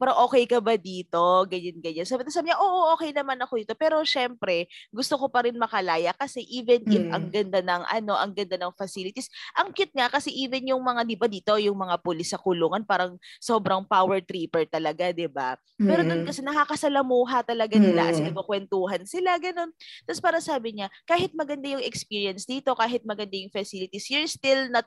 parang 0.00 0.16
okay 0.24 0.48
ka 0.48 0.64
ba 0.64 0.80
dito? 0.80 1.20
Ganyan, 1.44 1.76
ganyan. 1.84 2.08
Sabi, 2.08 2.24
sabi 2.32 2.48
niya, 2.48 2.56
oo, 2.56 2.96
okay 2.96 3.12
naman 3.12 3.36
ako 3.44 3.60
dito. 3.60 3.76
Pero 3.76 4.00
syempre, 4.08 4.64
gusto 4.88 5.20
ko 5.20 5.28
pa 5.28 5.44
rin 5.44 5.60
makalaya 5.60 6.16
kasi 6.16 6.40
even 6.48 6.88
if 6.88 7.04
Mm. 7.04 7.12
ang 7.12 7.24
ganda 7.28 7.60
ng 7.60 7.82
ano, 7.84 8.16
ang 8.16 8.32
ganda 8.32 8.56
ng 8.56 8.72
facilities, 8.72 9.28
ang 9.52 9.76
cute 9.76 9.92
nga 9.92 10.08
kasi 10.08 10.32
even 10.32 10.64
yung 10.64 10.80
mga, 10.80 11.04
di 11.04 11.16
ba 11.20 11.28
dito, 11.28 11.52
yung 11.60 11.76
mga 11.76 12.00
pulis 12.00 12.32
sa 12.32 12.40
kulungan, 12.40 12.82
parang 12.88 13.20
sobrang 13.36 13.84
power 13.84 14.24
tripper 14.24 14.64
talaga, 14.64 15.12
di 15.12 15.28
ba? 15.28 15.60
Pero 15.84 16.00
doon 16.08 16.24
Mm. 16.24 16.26
kasi 16.26 16.40
nakakasalamuha 16.40 17.44
talaga 17.44 17.76
nila 17.76 18.08
as 18.08 18.16
in 18.16 18.24
Mm. 18.24 18.32
nagkukwentuhan 18.32 19.04
sila, 19.04 19.36
ganun. 19.36 19.68
Tapos 20.08 20.20
para 20.24 20.38
sabi 20.40 20.80
niya, 20.80 20.88
kahit 21.04 21.36
maganda 21.36 21.68
yung 21.68 21.84
experience 21.84 22.48
dito, 22.48 22.72
kahit 22.72 23.04
maganda 23.04 23.36
yung 23.36 23.52
facilities, 23.52 24.08
you're 24.08 24.28
still 24.30 24.68
not 24.72 24.86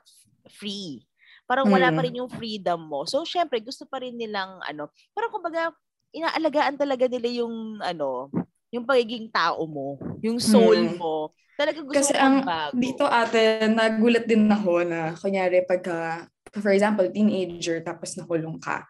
free. 0.50 1.06
Parang 1.44 1.68
wala 1.68 1.92
pa 1.92 2.00
Mm. 2.00 2.04
rin 2.08 2.18
yung 2.24 2.30
freedom 2.32 2.80
mo. 2.88 3.04
So, 3.04 3.22
syempre, 3.28 3.60
gusto 3.60 3.84
pa 3.84 4.00
rin 4.00 4.16
nilang, 4.16 4.60
ano, 4.64 4.88
parang 5.12 5.32
kumbaga, 5.32 5.72
inaalagaan 6.14 6.78
talaga 6.80 7.04
nila 7.10 7.44
yung, 7.44 7.78
ano, 7.84 8.32
yung 8.72 8.88
pagiging 8.88 9.28
tao 9.28 9.62
mo, 9.68 10.00
yung 10.24 10.40
soul 10.40 10.78
Mm. 10.88 10.96
mo. 10.98 11.14
Talaga 11.54 11.78
gusto 11.84 12.00
Kasi 12.00 12.14
ang 12.18 12.42
magbago. 12.42 12.74
dito 12.74 13.04
ate, 13.06 13.68
nagulat 13.70 14.24
din 14.26 14.48
ako 14.50 14.82
na, 14.88 15.12
kunyari, 15.14 15.62
pagka, 15.68 16.26
for 16.58 16.72
example, 16.72 17.06
teenager, 17.12 17.78
tapos 17.84 18.16
nakulong 18.16 18.58
ka. 18.58 18.88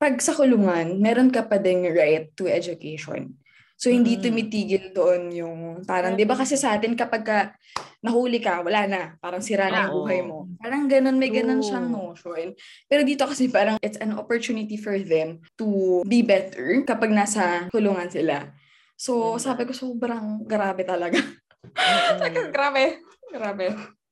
Pag 0.00 0.18
sa 0.24 0.32
kulungan, 0.32 0.96
meron 0.98 1.28
ka 1.28 1.44
pa 1.44 1.60
ding 1.60 1.84
right 1.92 2.32
to 2.34 2.48
education. 2.48 3.36
So, 3.78 3.94
hindi 3.94 4.18
Mm. 4.18 4.22
tumitigil 4.26 4.84
doon 4.90 5.30
yung, 5.30 5.58
parang, 5.86 6.18
di 6.18 6.26
ba 6.26 6.34
kasi 6.34 6.58
sa 6.58 6.74
atin, 6.74 6.98
kapag 6.98 7.22
ka 7.22 7.38
nahuli 8.02 8.42
ka, 8.42 8.62
wala 8.62 8.90
na. 8.90 9.02
Parang 9.18 9.38
sira 9.38 9.70
na 9.70 9.86
yung 9.86 9.94
Oo. 9.94 9.98
buhay 10.02 10.20
mo. 10.22 10.50
Parang 10.58 10.90
ganun, 10.90 11.14
may 11.14 11.30
ganun 11.30 11.62
siyang 11.62 11.86
notion. 11.86 12.54
Pero 12.86 13.02
dito 13.02 13.22
kasi 13.22 13.46
parang, 13.46 13.78
it's 13.78 13.98
an 13.98 14.18
opportunity 14.18 14.74
for 14.74 14.98
them 14.98 15.38
to 15.54 16.02
be 16.06 16.22
better 16.22 16.82
kapag 16.82 17.10
nasa 17.10 17.70
kulungan 17.70 18.10
sila. 18.10 18.50
So, 18.98 19.38
sabi 19.38 19.62
ko, 19.62 19.70
sobrang 19.70 20.42
grabe 20.42 20.82
talaga. 20.82 21.22
Mm-mm. 21.62 22.50
grabe. 22.54 22.98
Grabe. 23.30 23.66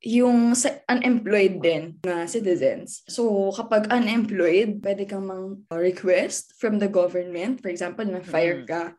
Yung 0.07 0.55
sa 0.55 0.79
unemployed 0.87 1.59
din 1.59 1.99
na 2.07 2.31
citizens. 2.31 3.03
So, 3.11 3.51
kapag 3.51 3.91
unemployed, 3.91 4.79
pwede 4.79 5.11
kang 5.11 5.27
mang-request 5.27 6.55
from 6.55 6.79
the 6.79 6.87
government. 6.87 7.59
For 7.59 7.71
example, 7.71 8.07
na-fire 8.07 8.63
ka. 8.63 8.95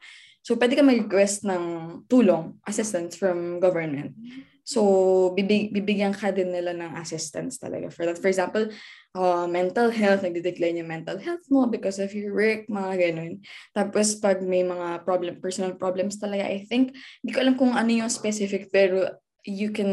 So, 0.48 0.56
pwede 0.56 0.80
kang 0.80 0.88
mag-request 0.88 1.44
ng 1.44 1.64
tulong, 2.08 2.56
assistance 2.64 3.20
from 3.20 3.60
government. 3.60 4.16
So, 4.64 5.36
bibig, 5.36 5.76
bibigyan 5.76 6.16
ka 6.16 6.32
din 6.32 6.56
nila 6.56 6.72
ng 6.72 6.96
assistance 6.96 7.60
talaga 7.60 7.92
for 7.92 8.08
that. 8.08 8.16
For 8.16 8.32
example, 8.32 8.72
uh, 9.12 9.44
mental 9.44 9.92
health, 9.92 10.24
nagde-decline 10.24 10.80
yung 10.80 10.88
mental 10.88 11.20
health 11.20 11.44
mo 11.52 11.68
because 11.68 12.00
of 12.00 12.16
your 12.16 12.32
work, 12.32 12.64
mga 12.72 12.96
ganun. 12.96 13.44
Tapos, 13.76 14.16
pag 14.24 14.40
may 14.40 14.64
mga 14.64 15.04
problem, 15.04 15.44
personal 15.44 15.76
problems 15.76 16.16
talaga, 16.16 16.48
I 16.48 16.64
think, 16.64 16.96
hindi 17.20 17.32
ko 17.36 17.44
alam 17.44 17.60
kung 17.60 17.76
ano 17.76 17.92
yung 17.92 18.08
specific, 18.08 18.72
pero 18.72 19.20
you 19.44 19.76
can 19.76 19.92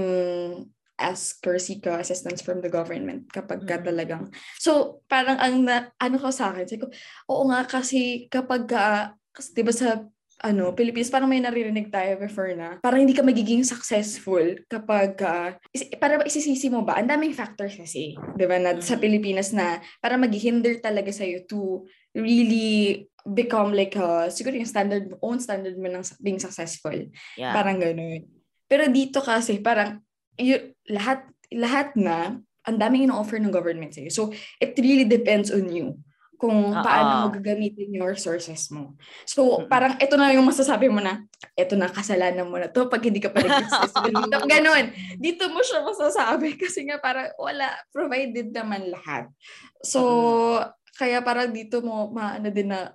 ask 1.02 1.42
or 1.50 1.58
seek 1.58 1.82
uh, 1.90 1.98
assistance 1.98 2.38
from 2.46 2.62
the 2.62 2.70
government 2.70 3.26
kapag 3.34 3.66
ka 3.66 3.82
Mm. 3.82 3.86
talagang. 3.90 4.24
So, 4.62 5.02
parang 5.10 5.34
ang 5.42 5.66
na, 5.66 5.90
ano 5.98 6.14
ko 6.22 6.30
sa 6.30 6.54
akin, 6.54 6.70
sabi 6.70 6.86
ko, 6.86 6.90
oo 7.26 7.42
nga 7.50 7.66
kasi 7.66 8.30
kapag 8.30 8.70
ka, 8.70 9.14
kasi 9.34 9.50
diba 9.50 9.74
sa 9.74 10.06
ano, 10.42 10.74
Pilipinas, 10.74 11.12
parang 11.12 11.30
may 11.30 11.38
naririnig 11.38 11.92
tayo 11.94 12.18
before 12.18 12.52
na, 12.58 12.76
parang 12.82 13.04
hindi 13.04 13.14
ka 13.14 13.22
magiging 13.22 13.62
successful 13.62 14.42
kapag, 14.66 15.14
uh, 15.22 15.54
is, 15.70 15.86
para 16.00 16.18
isisisi 16.26 16.66
mo 16.68 16.82
ba? 16.82 16.98
Ang 16.98 17.08
daming 17.12 17.36
factors 17.36 17.78
kasi, 17.78 18.16
di 18.16 18.44
ba, 18.48 18.58
na 18.58 18.76
sa 18.82 18.98
Mhm. 18.98 19.02
Pilipinas 19.02 19.54
na 19.54 19.78
para 20.02 20.18
maghihinder 20.18 20.82
talaga 20.82 21.14
sa'yo 21.14 21.46
to 21.46 21.86
really 22.12 23.06
become 23.24 23.72
like, 23.72 23.94
uh, 23.96 24.28
siguro 24.28 24.58
yung 24.58 24.68
standard, 24.68 25.12
own 25.22 25.38
standard 25.40 25.78
mo 25.78 25.88
ng 25.88 26.04
being 26.20 26.42
successful. 26.42 26.96
Yeah. 27.38 27.54
Parang 27.54 27.80
ganun. 27.80 28.26
Pero 28.68 28.90
dito 28.90 29.22
kasi, 29.22 29.62
parang, 29.62 30.02
y- 30.36 30.74
lahat, 30.90 31.24
lahat 31.54 31.94
na, 31.96 32.36
ang 32.64 32.80
daming 32.80 33.12
ino-offer 33.12 33.36
ng 33.36 33.52
government 33.52 33.92
sa'yo. 33.92 34.08
So, 34.08 34.22
it 34.56 34.72
really 34.80 35.04
depends 35.04 35.52
on 35.52 35.68
you 35.68 36.00
kung 36.44 36.76
Oo. 36.76 36.84
paano 36.84 37.24
mo 37.24 37.26
gagamitin 37.32 37.96
yung 37.96 38.04
resources 38.04 38.68
mo. 38.68 38.92
So, 39.24 39.64
parang 39.64 39.96
ito 39.96 40.12
na 40.20 40.28
yung 40.36 40.44
masasabi 40.44 40.92
mo 40.92 41.00
na, 41.00 41.24
ito 41.56 41.72
na, 41.72 41.88
kasalanan 41.88 42.44
mo 42.44 42.60
na 42.60 42.68
to 42.68 42.84
pag 42.92 43.00
hindi 43.00 43.16
ka 43.16 43.32
pa 43.32 43.40
dito. 43.40 43.64
Ganon. 44.52 44.92
Dito 45.16 45.48
mo 45.48 45.64
siya 45.64 45.80
masasabi 45.80 46.52
kasi 46.60 46.84
nga 46.84 47.00
parang 47.00 47.32
wala, 47.40 47.72
provided 47.88 48.52
naman 48.52 48.92
lahat. 48.92 49.32
So, 49.80 50.60
kaya 51.00 51.24
parang 51.24 51.48
dito 51.48 51.80
mo 51.80 52.12
maano 52.12 52.52
din 52.52 52.68
na 52.76 52.92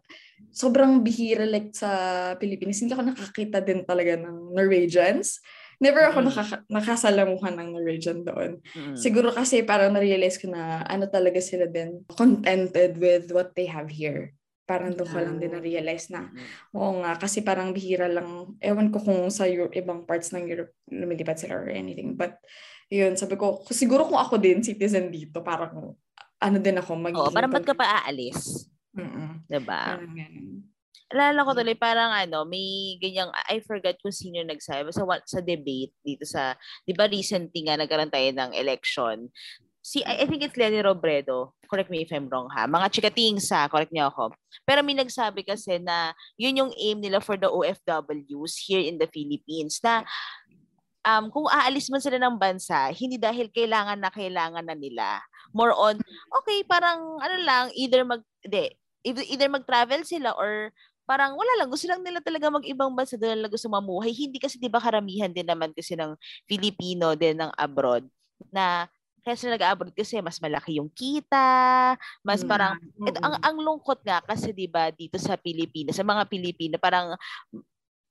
sobrang 0.53 1.01
bihira 1.01 1.49
like 1.49 1.73
sa 1.73 1.89
Pilipinas. 2.37 2.77
Hindi 2.85 2.93
ako 2.93 3.17
nakakita 3.17 3.65
din 3.65 3.81
talaga 3.81 4.13
ng 4.13 4.53
Norwegians. 4.53 5.41
Never 5.79 6.03
ako 6.05 6.19
Mm. 6.19 6.27
nakaka- 6.27 6.63
nakasalamuhan 6.67 7.55
ng 7.55 7.69
Norwegian 7.71 8.19
doon. 8.21 8.59
Mm. 8.75 8.95
Siguro 8.95 9.31
kasi 9.31 9.63
parang 9.63 9.95
na-realize 9.95 10.35
ko 10.35 10.51
na 10.51 10.83
ano 10.83 11.07
talaga 11.07 11.39
sila 11.39 11.65
din 11.65 12.03
contented 12.11 12.95
with 12.95 13.31
what 13.31 13.55
they 13.55 13.63
have 13.65 13.87
here. 13.87 14.35
Parang 14.63 14.91
doon 14.91 15.07
ko 15.07 15.17
lang 15.17 15.37
din 15.39 15.49
na-realize 15.49 16.11
na 16.11 16.27
Mm. 16.27 16.45
oo 16.75 16.99
nga 17.01 17.17
kasi 17.17 17.41
parang 17.41 17.71
bihira 17.71 18.05
lang 18.05 18.27
ewan 18.59 18.91
ko 18.91 18.99
kung 18.99 19.25
sa 19.27 19.47
Euro- 19.47 19.71
ibang 19.71 20.03
parts 20.03 20.29
ng 20.29 20.45
Europe 20.45 20.75
lumilipad 20.85 21.39
sila 21.39 21.57
or 21.57 21.67
anything 21.67 22.13
but 22.13 22.37
yun 22.85 23.15
sabi 23.15 23.33
ko 23.33 23.65
siguro 23.65 24.05
kung 24.05 24.17
ako 24.17 24.37
din 24.37 24.61
citizen 24.61 25.09
dito 25.09 25.41
parang 25.41 25.97
ano 26.37 26.57
din 26.57 26.77
ako 26.77 26.91
magiging 26.93 27.23
Oo, 27.23 27.33
parang 27.33 27.49
ba't 27.49 27.63
ka 27.63 27.73
pa 27.73 28.03
aalis? 28.03 28.69
Mm-mm. 28.93 29.41
Diba? 29.45 29.95
Parang 29.95 30.13
ganun. 30.13 30.69
Alala 31.09 31.41
ko 31.41 31.57
tuloy, 31.57 31.73
parang 31.73 32.13
ano, 32.13 32.45
may 32.45 32.97
ganyang, 33.01 33.33
I 33.49 33.65
forgot 33.65 33.97
kung 33.97 34.13
sino 34.13 34.45
nagsabi, 34.45 34.93
sa, 34.93 35.01
sa 35.25 35.41
debate 35.41 35.89
dito 36.05 36.21
sa, 36.21 36.53
di 36.85 36.93
ba 36.93 37.09
recently 37.09 37.65
nga 37.65 37.81
nagkaroon 37.81 38.13
tayo 38.13 38.29
ng 38.29 38.53
election, 38.53 39.25
si, 39.81 40.05
I, 40.05 40.21
I 40.21 40.25
think 40.29 40.45
it's 40.45 40.53
Lenny 40.53 40.85
Robredo, 40.85 41.57
correct 41.65 41.89
me 41.89 42.05
if 42.05 42.13
I'm 42.13 42.29
wrong 42.29 42.53
ha, 42.53 42.69
mga 42.69 42.93
chikatings 42.93 43.49
ha, 43.49 43.65
correct 43.65 43.89
niyo 43.89 44.13
ako. 44.13 44.37
Pero 44.69 44.85
may 44.85 44.93
nagsabi 44.93 45.41
kasi 45.41 45.81
na 45.81 46.13
yun 46.37 46.61
yung 46.61 46.71
aim 46.77 47.01
nila 47.01 47.17
for 47.17 47.41
the 47.41 47.49
OFWs 47.49 48.61
here 48.61 48.85
in 48.85 49.01
the 49.01 49.09
Philippines 49.09 49.81
na 49.81 50.05
um, 51.05 51.33
kung 51.33 51.49
aalis 51.49 51.89
man 51.89 52.03
sila 52.03 52.21
ng 52.21 52.37
bansa, 52.37 52.93
hindi 52.93 53.17
dahil 53.17 53.49
kailangan 53.49 53.97
na 53.97 54.11
kailangan 54.11 54.65
na 54.65 54.75
nila. 54.75 55.25
More 55.55 55.73
on, 55.73 55.97
okay, 56.43 56.61
parang 56.69 57.17
ano 57.17 57.37
lang, 57.41 57.63
either 57.73 58.05
mag, 58.05 58.21
de, 58.45 58.73
either 59.05 59.49
mag-travel 59.49 60.03
sila 60.03 60.35
or 60.35 60.69
parang 61.09 61.33
wala 61.33 61.49
lang, 61.57 61.69
gusto 61.73 61.89
lang 61.89 62.05
nila 62.05 62.21
talaga 62.21 62.53
mag-ibang 62.53 62.93
bansa 62.93 63.17
doon 63.17 63.41
lang 63.41 63.49
gusto 63.49 63.65
mamuhay. 63.73 64.13
Hindi 64.13 64.37
kasi 64.37 64.61
'di 64.61 64.69
ba 64.69 64.77
karamihan 64.77 65.33
din 65.33 65.49
naman 65.49 65.73
kasi 65.73 65.97
ng 65.97 66.13
Filipino 66.45 67.17
din 67.17 67.41
ng 67.41 67.49
abroad 67.57 68.05
na 68.53 68.85
kaya 69.25 69.35
sila 69.35 69.57
nag-abroad 69.57 69.93
kasi 69.97 70.21
mas 70.23 70.37
malaki 70.39 70.77
yung 70.79 70.89
kita, 70.93 71.97
mas 72.23 72.41
Yeah. 72.41 72.47
parang 72.47 72.77
ito, 73.09 73.17
ang 73.25 73.35
ang 73.41 73.57
lungkot 73.59 74.05
nga 74.05 74.21
kasi 74.23 74.53
'di 74.53 74.69
ba 74.69 74.93
dito 74.93 75.17
sa 75.17 75.35
Pilipinas, 75.41 75.97
sa 75.97 76.05
mga 76.05 76.29
Pilipino 76.29 76.77
parang 76.77 77.17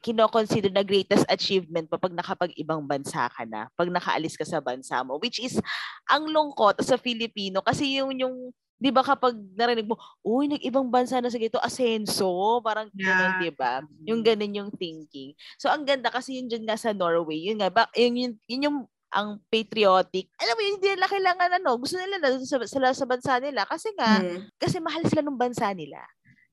kino-consider 0.02 0.70
na 0.70 0.86
greatest 0.86 1.26
achievement 1.26 1.90
pa 1.90 1.98
pag 1.98 2.14
nakapag-ibang 2.14 2.86
bansa 2.86 3.26
ka 3.34 3.42
na, 3.48 3.66
pag 3.74 3.90
nakaalis 3.90 4.38
ka 4.38 4.46
sa 4.46 4.62
bansa 4.62 5.02
mo, 5.02 5.18
which 5.18 5.42
is 5.42 5.58
ang 6.06 6.30
lungkot 6.30 6.78
sa 6.86 6.94
Filipino 6.94 7.58
kasi 7.66 7.98
yung 7.98 8.14
yung 8.14 8.36
'di 8.78 8.90
ba 8.94 9.02
kapag 9.02 9.34
narinig 9.58 9.86
mo, 9.86 9.98
uy, 10.22 10.46
nag-ibang 10.46 10.86
bansa 10.88 11.18
na 11.18 11.30
sa 11.30 11.38
ito, 11.38 11.58
asenso, 11.58 12.62
parang 12.62 12.88
Yeah. 12.94 13.38
'di 13.42 13.50
ba? 13.54 13.82
Yung 14.06 14.22
ganun 14.22 14.54
yung 14.54 14.70
thinking. 14.74 15.34
So 15.58 15.68
ang 15.68 15.82
ganda 15.84 16.08
kasi 16.08 16.38
yun 16.38 16.46
dyan 16.48 16.64
nga 16.66 16.78
sa 16.78 16.94
Norway, 16.94 17.42
yun 17.42 17.58
nga 17.58 17.70
ba, 17.70 17.90
yun, 17.94 18.14
yun, 18.14 18.32
yun 18.46 18.66
yung 18.70 18.78
ang 19.08 19.40
patriotic. 19.48 20.28
Alam 20.36 20.52
mo, 20.52 20.60
yun, 20.62 20.74
hindi 20.76 20.88
nila 20.92 21.08
kailangan 21.08 21.50
ano, 21.58 21.80
gusto 21.80 21.96
nila 21.96 22.20
na 22.20 22.28
sa, 22.44 22.60
sa, 22.60 22.78
sa 22.92 23.06
bansa 23.08 23.40
nila 23.40 23.64
kasi 23.64 23.88
nga, 23.96 24.20
Mm. 24.20 24.52
kasi 24.60 24.76
mahal 24.84 25.00
sila 25.08 25.24
ng 25.24 25.40
bansa 25.40 25.72
nila. 25.72 26.04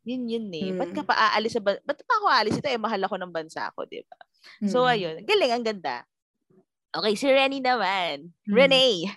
Yun 0.08 0.24
yun 0.30 0.48
eh. 0.56 0.72
Ba't 0.72 0.88
Mm. 0.94 0.98
ka 0.98 1.04
pa 1.04 1.16
aalis 1.36 1.52
sa 1.52 1.60
bansa? 1.60 1.84
Ba't 1.84 2.00
pa 2.08 2.14
ako 2.16 2.26
aalis 2.32 2.56
ito? 2.56 2.70
Eh, 2.72 2.80
mahal 2.80 3.02
ako 3.04 3.20
ng 3.20 3.34
bansa 3.36 3.68
ko, 3.76 3.84
di 3.84 4.00
ba? 4.08 4.16
So, 4.72 4.88
Mm. 4.88 4.92
ayun. 4.94 5.16
Galing, 5.28 5.52
ang 5.52 5.66
ganda. 5.68 6.08
Okay, 6.96 7.14
si 7.20 7.28
Rennie 7.28 7.60
naman. 7.60 8.32
Mm. 8.48 8.56
Renee. 8.56 9.12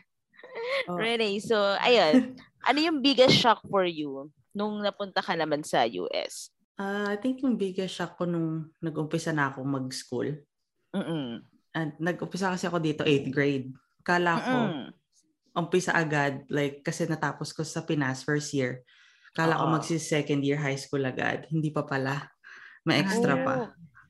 Oh. 0.88 0.96
Renee, 0.96 1.38
so, 1.40 1.56
ayun. 1.78 2.34
ano 2.68 2.78
yung 2.78 2.98
biggest 3.00 3.36
shock 3.38 3.62
for 3.68 3.84
you 3.84 4.28
nung 4.52 4.82
napunta 4.82 5.22
ka 5.22 5.34
naman 5.34 5.62
sa 5.62 5.84
US? 5.86 6.50
Ah, 6.78 7.10
I 7.10 7.18
think 7.18 7.42
yung 7.42 7.58
biggest 7.58 7.94
shock 7.94 8.14
ko 8.14 8.24
nung 8.24 8.70
nag-umpisa 8.78 9.34
na 9.34 9.50
ako 9.50 9.66
mag-school. 9.66 10.38
Mm-mm. 10.94 11.42
And 11.74 11.90
nag-umpisa 11.98 12.54
kasi 12.54 12.66
ako 12.66 12.78
dito 12.78 13.02
8th 13.02 13.28
grade. 13.30 13.68
Kala 14.02 14.38
ko, 14.38 14.54
Mm-mm. 14.54 14.86
umpisa 15.58 15.90
agad, 15.92 16.46
like, 16.48 16.86
kasi 16.86 17.04
natapos 17.04 17.50
ko 17.50 17.66
sa 17.66 17.82
Pinas 17.82 18.22
first 18.22 18.54
year. 18.54 18.86
Kala 19.34 19.58
ko 19.58 19.66
Oo. 19.68 19.74
magsi 19.74 19.98
second 19.98 20.40
year 20.40 20.56
high 20.56 20.78
school 20.78 21.02
agad. 21.02 21.50
Hindi 21.50 21.68
pa 21.70 21.82
pala. 21.82 22.30
May 22.86 23.02
extra 23.02 23.34
Oh. 23.36 23.42
pa. 23.44 23.54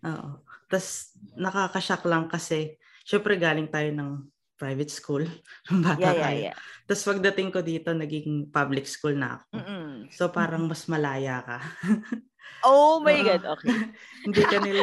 Oo. 0.07 0.29
Tapos, 0.69 1.17
nakakashock 1.35 2.05
lang 2.05 2.29
kasi, 2.29 2.77
syempre 3.03 3.41
galing 3.41 3.73
tayo 3.73 3.89
ng 3.97 4.11
private 4.59 4.91
school. 4.91 5.23
Nung 5.71 5.81
bata 5.87 6.03
Yeah, 6.03 6.13
yeah, 6.13 6.25
tayo. 6.27 6.41
yeah. 6.53 6.57
Tapos 6.85 7.05
pagdating 7.07 7.49
ko 7.55 7.61
dito, 7.63 7.95
naging 7.95 8.51
public 8.51 8.85
school 8.91 9.15
na 9.15 9.39
ako. 9.39 9.55
Mm-mm. 9.55 9.91
So 10.11 10.29
parang 10.35 10.67
mas 10.67 10.85
malaya 10.91 11.41
ka. 11.47 11.59
Oh 12.67 12.99
my. 12.99 13.23
God, 13.23 13.45
okay. 13.55 13.71
hindi 14.27 14.43
ka 14.43 14.59
nila 14.59 14.83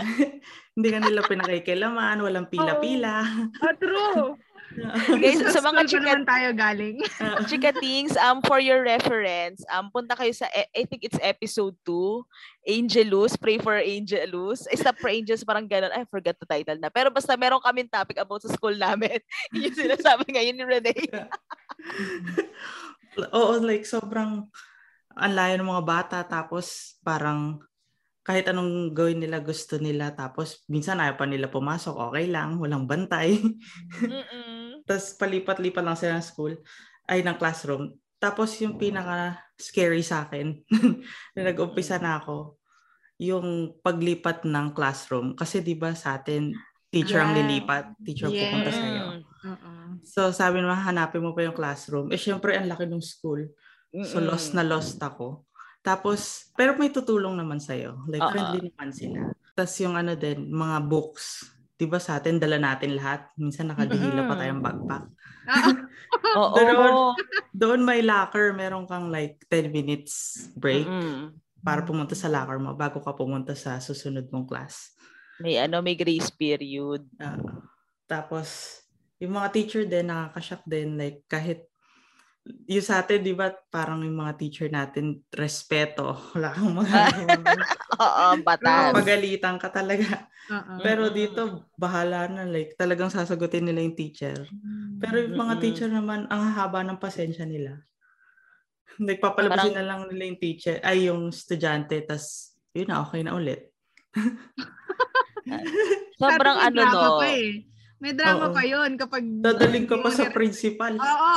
hindi 0.79 0.87
ka 0.87 0.99
nila 1.03 1.27
pinakikilaman, 1.27 2.23
walang 2.23 2.47
pila-pila. 2.47 3.19
Oh, 3.59 3.75
true. 3.75 4.39
Guys, 5.21 5.39
sa 5.39 5.61
School 5.61 5.71
mga 5.71 5.81
pa 5.81 5.89
chika, 5.89 6.01
naman 6.03 6.23
tayo 6.25 6.47
galing. 6.55 6.97
chikatings, 7.49 8.13
um, 8.17 8.41
for 8.43 8.59
your 8.59 8.81
reference, 8.81 9.61
um, 9.71 9.87
punta 9.93 10.17
kayo 10.17 10.33
sa, 10.35 10.49
e- 10.51 10.71
I 10.73 10.83
think 10.89 11.05
it's 11.05 11.19
episode 11.21 11.77
2, 11.87 12.23
Angelus, 12.65 13.37
Pray 13.37 13.61
for 13.61 13.77
Angelus. 13.77 14.67
Eh, 14.67 14.77
stop 14.77 14.97
for 14.99 15.11
Angels, 15.13 15.45
parang 15.45 15.69
ganun. 15.69 15.93
I 15.93 16.03
forgot 16.09 16.35
the 16.41 16.47
title 16.49 16.79
na. 16.81 16.89
Pero 16.89 17.13
basta 17.13 17.37
meron 17.37 17.61
kaming 17.61 17.91
topic 17.91 18.17
about 18.17 18.41
sa 18.43 18.51
school 18.51 18.75
namin. 18.75 19.21
Yun 19.53 19.69
yung 19.71 19.77
sinasabi 19.77 20.25
ngayon 20.33 20.55
ni 20.57 20.65
Renee. 20.65 21.07
Oo, 23.31 23.61
like 23.63 23.87
sobrang 23.87 24.49
ang 25.15 25.31
layo 25.31 25.55
ng 25.55 25.71
mga 25.71 25.85
bata 25.87 26.17
tapos 26.27 26.97
parang 26.99 27.63
kahit 28.25 28.49
anong 28.49 28.97
gawin 28.97 29.21
nila 29.21 29.37
gusto 29.37 29.77
nila 29.77 30.09
tapos 30.17 30.65
minsan 30.65 30.97
ayaw 30.97 31.13
pa 31.13 31.29
nila 31.29 31.45
pumasok, 31.45 31.93
okay 32.09 32.25
lang, 32.25 32.57
walang 32.57 32.89
bantay. 32.89 33.37
Tapos 34.85 35.17
palipat-lipat 35.17 35.81
lang 35.85 35.97
sila 35.97 36.17
ng 36.17 36.25
school, 36.25 36.53
ay 37.05 37.21
ng 37.21 37.37
classroom. 37.37 37.93
Tapos 38.21 38.53
yung 38.61 38.81
pinaka 38.81 39.37
scary 39.57 40.01
sa 40.01 40.25
akin, 40.25 40.57
na 41.37 41.41
nag-umpisa 41.53 42.01
na 42.01 42.21
ako, 42.21 42.57
yung 43.21 43.77
paglipat 43.81 44.45
ng 44.45 44.73
classroom. 44.77 45.33
Kasi 45.37 45.61
di 45.61 45.73
ba 45.77 45.93
sa 45.97 46.17
atin, 46.17 46.53
teacher 46.89 47.21
ang 47.21 47.33
Yeah. 47.33 47.45
lilipat, 47.45 47.85
teacher 48.01 48.29
ang 48.29 48.37
pupunta. 48.37 48.69
Mm. 48.73 49.21
Oo. 49.25 49.71
So 50.05 50.29
sabi 50.33 50.61
naman, 50.61 50.81
hanapin 50.81 51.21
mo 51.21 51.33
pa 51.33 51.45
yung 51.45 51.57
classroom. 51.57 52.09
Eh 52.13 52.17
syempre, 52.21 52.57
ang 52.57 52.69
laki 52.69 52.89
ng 52.89 53.01
school. 53.01 53.53
So 54.05 54.21
lost 54.21 54.53
na 54.53 54.65
lost 54.65 54.97
ako. 55.01 55.45
Tapos, 55.85 56.49
pero 56.57 56.73
may 56.73 56.89
tutulong 56.89 57.37
naman 57.37 57.61
sa'yo. 57.61 58.01
Like, 58.09 58.25
Oo. 58.25 58.31
friendly 58.33 58.73
naman 58.73 58.89
sila. 58.89 59.29
Tapos 59.53 59.75
yung 59.77 59.93
ano 59.93 60.17
din, 60.17 60.49
mga 60.49 60.77
books. 60.81 61.45
Di 61.77 61.85
ba 61.85 62.01
sa 62.01 62.17
atin, 62.17 62.41
dala 62.41 62.57
natin 62.57 62.97
lahat. 62.97 63.29
Minsan 63.37 63.69
nakadihila 63.69 64.25
pa 64.25 64.33
tayong 64.33 64.65
backpack. 64.65 65.05
Ah, 65.45 65.69
Oo. 66.41 66.55
Pero- 66.57 67.13
Doon 67.53 67.85
may 67.85 68.01
locker, 68.01 68.51
meron 68.51 68.83
kang 68.83 69.13
like 69.13 69.45
10 69.47 69.69
minutes 69.69 70.47
break 70.57 70.89
Mm-mm. 70.89 71.31
para 71.61 71.85
pumunta 71.85 72.11
sa 72.11 72.27
locker 72.27 72.57
mo 72.57 72.73
bago 72.73 72.99
ka 72.99 73.13
pumunta 73.13 73.53
sa 73.53 73.77
susunod 73.77 74.25
mong 74.27 74.49
class. 74.49 74.91
May 75.37 75.61
ano, 75.61 75.79
may 75.79 75.93
grace 75.95 76.33
period. 76.33 77.05
Ah, 77.15 77.37
tapos, 78.09 78.81
yung 79.21 79.37
mga 79.37 79.51
teacher 79.53 79.83
din, 79.85 80.09
nakakashock 80.09 80.65
din. 80.65 80.97
Like, 80.97 81.23
kahit 81.27 81.67
yung 82.45 82.85
sa 82.85 83.01
atin, 83.01 83.25
di 83.25 83.33
ba, 83.33 83.49
parang 83.73 84.05
yung 84.05 84.21
mga 84.21 84.37
teacher 84.37 84.69
natin, 84.69 85.17
respeto. 85.33 86.13
Wala 86.37 86.53
kang 86.53 86.77
mga 86.77 86.93
Oo, 88.05 88.25
batas. 88.45 88.93
pagalitan 88.93 89.57
ka 89.57 89.73
talaga. 89.73 90.29
oo. 90.53 90.73
Pero 90.85 91.09
dito, 91.09 91.65
bahala 91.73 92.29
na. 92.29 92.45
Like, 92.45 92.77
talagang 92.77 93.09
sasagutin 93.09 93.65
nila 93.65 93.81
yung 93.81 93.97
teacher. 93.97 94.45
Pero 95.01 95.25
yung 95.25 95.33
mga 95.33 95.53
Mm-mm. 95.57 95.63
teacher 95.63 95.89
naman, 95.89 96.29
ang 96.29 96.53
haba 96.53 96.85
ng 96.85 97.01
pasensya 97.01 97.49
nila. 97.49 97.81
Nagpapalabasin 99.01 99.73
Parang- 99.73 99.77
na 99.81 99.85
lang 99.85 100.01
nila 100.13 100.23
yung 100.29 100.39
teacher, 100.39 100.77
ay 100.85 101.09
yung 101.09 101.33
estudyante, 101.33 101.97
tas 102.05 102.53
yun 102.77 102.91
na, 102.91 103.01
okay 103.01 103.25
na 103.25 103.33
ulit. 103.33 103.73
Sobrang 106.21 106.57
ano 106.61 106.79
no. 106.83 107.19
Pa 107.21 107.27
eh. 107.27 107.63
May 108.03 108.11
drama 108.11 108.51
Oo. 108.51 108.53
pa 108.53 108.61
yun 108.61 108.99
kapag... 108.99 109.23
Dadaling 109.23 109.87
ka 109.87 109.97
pa 110.03 110.11
sa 110.11 110.27
Oo. 110.29 111.33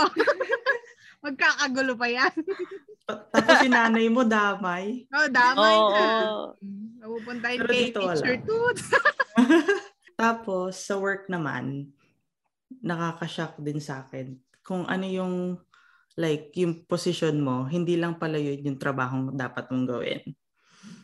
Magkakagulo 1.18 1.98
pa 1.98 2.06
yan. 2.06 2.34
Tapos 3.08 3.54
si 3.64 3.68
nanay 3.72 4.06
mo 4.12 4.22
damay. 4.22 5.08
Oh, 5.10 5.28
damay 5.32 5.76
Oo. 5.76 5.90
ka. 5.90 6.06
Mm, 6.60 6.86
Napupunta 7.00 7.46
yung 7.54 7.60
Pero 7.64 7.72
kay 7.72 7.84
teacher 7.90 8.36
tooth. 8.44 8.84
Tapos 10.20 10.76
sa 10.76 10.98
work 11.00 11.30
naman, 11.30 11.94
nakakashock 12.84 13.56
din 13.62 13.80
sa 13.80 14.04
akin. 14.04 14.36
Kung 14.60 14.84
ano 14.84 15.06
yung 15.08 15.56
like 16.18 16.52
yung 16.58 16.84
position 16.84 17.38
mo, 17.40 17.64
hindi 17.70 17.94
lang 17.94 18.18
pala 18.18 18.36
yun 18.36 18.74
yung 18.74 18.78
trabaho 18.82 19.30
dapat 19.32 19.70
mong 19.70 19.86
gawin. 19.86 20.22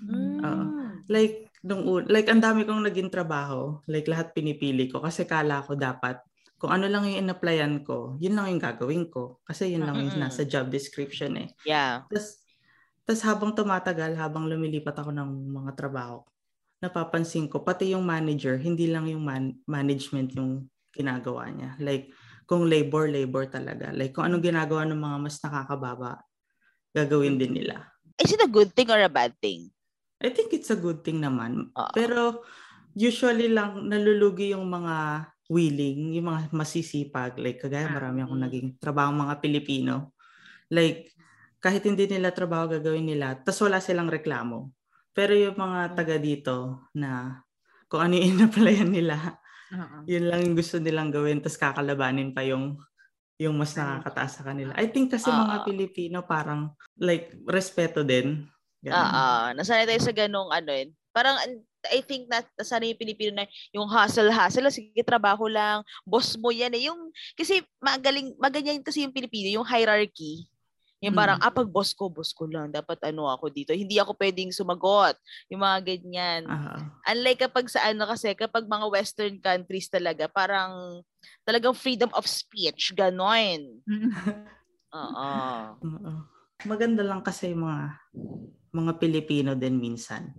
Mm. 0.05 0.39
Oo. 0.43 0.65
Like 1.09 1.55
nung 1.65 1.83
un- 1.89 2.09
like 2.11 2.29
ang 2.29 2.43
dami 2.43 2.69
kong 2.69 2.85
naging 2.85 3.09
trabaho, 3.09 3.81
like 3.89 4.05
lahat 4.11 4.37
pinipili 4.37 4.91
ko 4.93 5.01
kasi 5.01 5.25
kala 5.25 5.65
ko 5.65 5.73
dapat 5.79 6.21
kung 6.59 6.71
ano 6.71 6.87
lang 6.89 7.05
yung 7.05 7.27
in-applyan 7.27 7.83
ko, 7.83 8.17
yun 8.23 8.39
lang 8.39 8.49
yung 8.55 8.63
gagawin 8.63 9.11
ko. 9.11 9.43
Kasi 9.45 9.75
yun 9.75 9.85
lang 9.85 10.01
yung 10.01 10.17
nasa 10.17 10.47
job 10.47 10.71
description 10.71 11.37
eh. 11.37 11.49
Yeah. 11.67 12.07
Tapos, 12.09 12.41
tas 13.05 13.21
habang 13.21 13.53
tumatagal, 13.53 14.17
habang 14.17 14.49
lumilipat 14.49 14.97
ako 14.97 15.13
ng 15.13 15.31
mga 15.53 15.71
trabaho, 15.77 16.25
napapansin 16.81 17.49
ko, 17.49 17.61
pati 17.61 17.93
yung 17.93 18.05
manager, 18.05 18.57
hindi 18.57 18.89
lang 18.89 19.09
yung 19.11 19.25
man- 19.25 19.57
management 19.69 20.33
yung 20.37 20.69
ginagawa 20.95 21.51
niya. 21.51 21.77
Like, 21.83 22.13
kung 22.45 22.69
labor, 22.69 23.09
labor 23.09 23.49
talaga. 23.49 23.91
Like, 23.93 24.13
kung 24.15 24.29
anong 24.29 24.45
ginagawa 24.45 24.85
ng 24.89 25.01
mga 25.01 25.17
mas 25.21 25.37
nakakababa, 25.41 26.23
gagawin 26.95 27.37
din 27.41 27.61
nila. 27.61 27.89
Is 28.21 28.31
it 28.31 28.41
a 28.41 28.49
good 28.49 28.71
thing 28.73 28.89
or 28.95 29.01
a 29.03 29.11
bad 29.11 29.35
thing? 29.43 29.75
I 30.23 30.31
think 30.31 30.55
it's 30.55 30.71
a 30.71 30.79
good 30.79 31.03
thing 31.03 31.19
naman. 31.19 31.75
Oo. 31.75 31.93
Pero, 31.93 32.47
usually 32.95 33.51
lang, 33.51 33.91
nalulugi 33.91 34.55
yung 34.55 34.71
mga 34.71 35.29
willing, 35.51 36.17
yung 36.17 36.29
mga 36.33 36.53
masisipag. 36.53 37.37
Like, 37.37 37.61
kagaya 37.61 37.89
marami 37.89 38.25
akong 38.25 38.41
Mm. 38.41 38.47
naging 38.49 38.69
trabaho 38.81 39.11
mga 39.13 39.35
Pilipino. 39.41 40.17
Like, 40.73 41.13
kahit 41.61 41.85
hindi 41.85 42.09
nila 42.09 42.33
trabaho 42.33 42.69
gagawin 42.69 43.09
nila, 43.09 43.41
tas 43.41 43.57
wala 43.61 43.81
silang 43.81 44.09
reklamo. 44.13 44.73
Pero 45.17 45.33
yung 45.37 45.57
mga 45.57 45.95
taga 45.97 46.17
dito 46.21 46.89
na 46.97 47.41
kung 47.89 48.03
ano 48.05 48.15
yung 48.19 48.29
in-applyan 48.49 48.91
nila, 48.91 49.17
Oo. 49.73 50.05
yun 50.09 50.29
lang 50.29 50.41
yung 50.45 50.57
gusto 50.59 50.77
nilang 50.81 51.13
gawin, 51.13 51.41
tas 51.41 51.57
kakalabanin 51.57 52.33
pa 52.33 52.45
yung 52.45 52.77
yung 53.35 53.59
mas 53.59 53.75
nakakataas 53.75 54.39
sa 54.39 54.47
kanila. 54.47 54.71
I 54.79 54.87
think 54.95 55.11
kasi 55.11 55.27
mga 55.27 55.63
Oo. 55.63 55.67
Pilipino 55.67 56.23
parang 56.23 56.71
like 57.03 57.35
respeto 57.51 58.07
din. 58.07 58.47
Oo. 58.87 59.27
Nasanay 59.59 59.91
tayo 59.91 60.01
sa 60.01 60.15
ganong 60.15 60.55
ano 60.55 60.71
yun. 60.71 60.95
Parang 61.11 61.35
I 61.93 62.01
think 62.01 62.29
na 62.29 62.41
nasanay 62.57 62.93
yung 62.93 63.01
Pilipino 63.01 63.31
na 63.35 63.45
yung 63.71 63.85
hustle-hustle, 63.85 64.71
sige 64.71 65.03
trabaho 65.03 65.45
lang, 65.45 65.81
boss 66.03 66.37
mo 66.37 66.49
yan 66.49 66.73
eh. 66.73 66.89
Yung, 66.89 67.11
kasi 67.35 67.61
magaling, 67.79 68.33
maganyan 68.39 68.81
kasi 68.81 69.05
yung 69.05 69.13
Pilipino, 69.13 69.61
yung 69.61 69.69
hierarchy. 69.69 70.49
Yung 71.05 71.13
parang, 71.13 71.37
Mm. 71.37 71.45
ah, 71.45 71.53
pag 71.53 71.69
boss 71.69 71.93
ko, 71.93 72.09
boss 72.09 72.33
ko 72.33 72.49
lang. 72.49 72.73
Dapat 72.73 72.97
ano 73.13 73.29
ako 73.29 73.53
dito. 73.53 73.77
Hindi 73.77 74.01
ako 74.01 74.17
pwedeng 74.17 74.49
sumagot. 74.49 75.13
Yung 75.53 75.61
mga 75.61 75.85
ganyan. 75.85 76.49
Ah, 76.49 76.81
Unlike 77.13 77.45
kapag 77.45 77.69
sa 77.69 77.85
ano 77.85 78.09
kasi, 78.09 78.33
kapag 78.33 78.65
mga 78.65 78.89
western 78.89 79.37
countries 79.37 79.93
talaga, 79.93 80.25
parang 80.33 81.05
talagang 81.45 81.77
freedom 81.77 82.09
of 82.17 82.25
speech, 82.25 82.97
ganon. 82.97 83.85
Oo. 84.97 85.29
Maganda 86.65 87.05
lang 87.05 87.21
kasi 87.21 87.53
yung 87.53 87.69
mga 87.69 88.01
mga 88.73 88.93
Pilipino 88.97 89.51
din 89.53 89.77
minsan. 89.77 90.33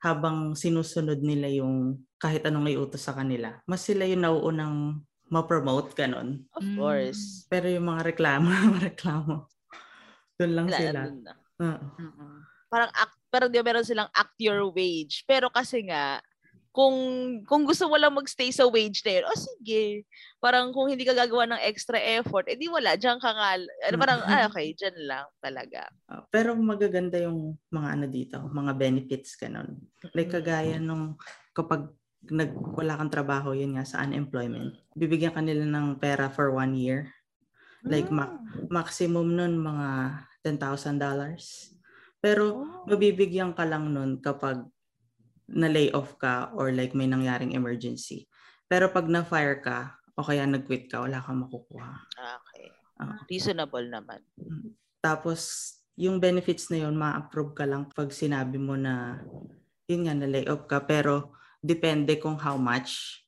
Habang 0.00 0.56
sinusunod 0.56 1.20
nila 1.20 1.52
yung 1.52 2.00
kahit 2.16 2.44
anong 2.48 2.72
iutos 2.72 3.04
sa 3.04 3.12
kanila, 3.12 3.60
mas 3.68 3.84
sila 3.84 4.08
yung 4.08 4.24
nauunang 4.24 5.04
ma-promote 5.28 5.92
ganon. 5.94 6.42
Of 6.56 6.64
Mm. 6.64 6.76
course. 6.80 7.22
Pero 7.52 7.68
yung 7.68 7.86
mga 7.86 8.12
reklamo, 8.12 8.48
mga 8.74 8.80
reklamo, 8.96 9.46
doon 10.40 10.52
lang 10.56 10.66
Wala 10.72 10.76
na 10.76 10.80
sila. 10.82 11.00
dun 11.04 11.18
na. 11.22 11.32
Oo. 11.60 12.26
Parang 12.70 12.90
act, 12.96 13.16
pero 13.28 13.44
di 13.50 13.58
ba 13.60 13.66
meron 13.66 13.84
silang 13.84 14.08
act 14.16 14.34
your 14.40 14.62
wage. 14.72 15.22
Pero 15.28 15.52
kasi 15.52 15.84
nga, 15.84 16.18
kung 16.70 16.94
kung 17.50 17.66
gusto 17.66 17.90
mo 17.90 17.98
lang 17.98 18.14
magstay 18.14 18.54
sa 18.54 18.62
wage 18.70 19.02
na 19.02 19.18
yun, 19.18 19.24
o 19.26 19.34
sige. 19.34 20.06
Parang 20.38 20.70
kung 20.70 20.86
hindi 20.86 21.02
ka 21.02 21.18
gagawa 21.18 21.50
ng 21.50 21.62
extra 21.66 21.98
effort, 21.98 22.46
edi 22.46 22.70
wala, 22.70 22.94
diyan 22.94 23.18
ka 23.18 23.30
nga. 23.34 23.58
Ano, 23.58 23.96
parang, 23.98 24.22
ah, 24.22 24.46
okay, 24.46 24.70
diyan 24.78 24.96
lang 25.10 25.26
talaga. 25.42 25.90
Ah, 26.06 26.22
pero 26.30 26.54
magaganda 26.54 27.18
yung 27.18 27.58
mga 27.74 27.88
ano 27.90 28.06
dito, 28.06 28.36
mga 28.54 28.72
benefits 28.78 29.34
ganon. 29.34 29.82
Like 30.14 30.30
kagaya 30.30 30.78
nung 30.78 31.18
kapag 31.50 31.90
nag, 32.30 32.54
wala 32.54 33.00
kang 33.00 33.10
trabaho, 33.10 33.50
yun 33.50 33.74
nga 33.74 33.84
sa 33.88 34.06
unemployment, 34.06 34.78
bibigyan 34.94 35.34
ka 35.34 35.42
nila 35.42 35.66
ng 35.66 35.98
pera 35.98 36.30
for 36.30 36.54
one 36.54 36.78
year. 36.78 37.10
Like 37.82 38.12
ma- 38.12 38.38
maximum 38.68 39.34
nun 39.34 39.58
mga 39.58 39.88
$10,000. 40.46 41.00
Pero 42.20 42.44
mabibigyan 42.84 43.56
ka 43.56 43.64
lang 43.64 43.90
nun 43.90 44.20
kapag 44.20 44.68
na-lay 45.50 45.90
off 45.90 46.14
ka 46.16 46.54
or 46.54 46.70
like 46.70 46.94
may 46.94 47.10
nangyaring 47.10 47.52
emergency. 47.58 48.30
Pero 48.70 48.88
pag 48.94 49.10
na-fire 49.10 49.58
ka 49.58 49.98
o 50.14 50.22
kaya 50.22 50.46
nag-quit 50.46 50.86
ka, 50.86 51.02
wala 51.02 51.18
kang 51.18 51.42
makukuha. 51.42 51.90
Okay. 52.14 52.70
Ah. 53.00 53.18
Reasonable 53.26 53.88
naman. 53.90 54.20
Tapos, 55.00 55.72
yung 55.96 56.20
benefits 56.20 56.68
na 56.68 56.86
yun, 56.86 56.94
ma-approve 56.94 57.56
ka 57.56 57.64
lang 57.64 57.88
pag 57.90 58.12
sinabi 58.12 58.60
mo 58.60 58.76
na, 58.76 59.18
yun 59.88 60.06
nga, 60.06 60.14
na-lay 60.14 60.46
off 60.46 60.68
ka. 60.68 60.84
Pero, 60.84 61.34
depende 61.58 62.20
kung 62.20 62.36
how 62.38 62.54
much. 62.60 63.24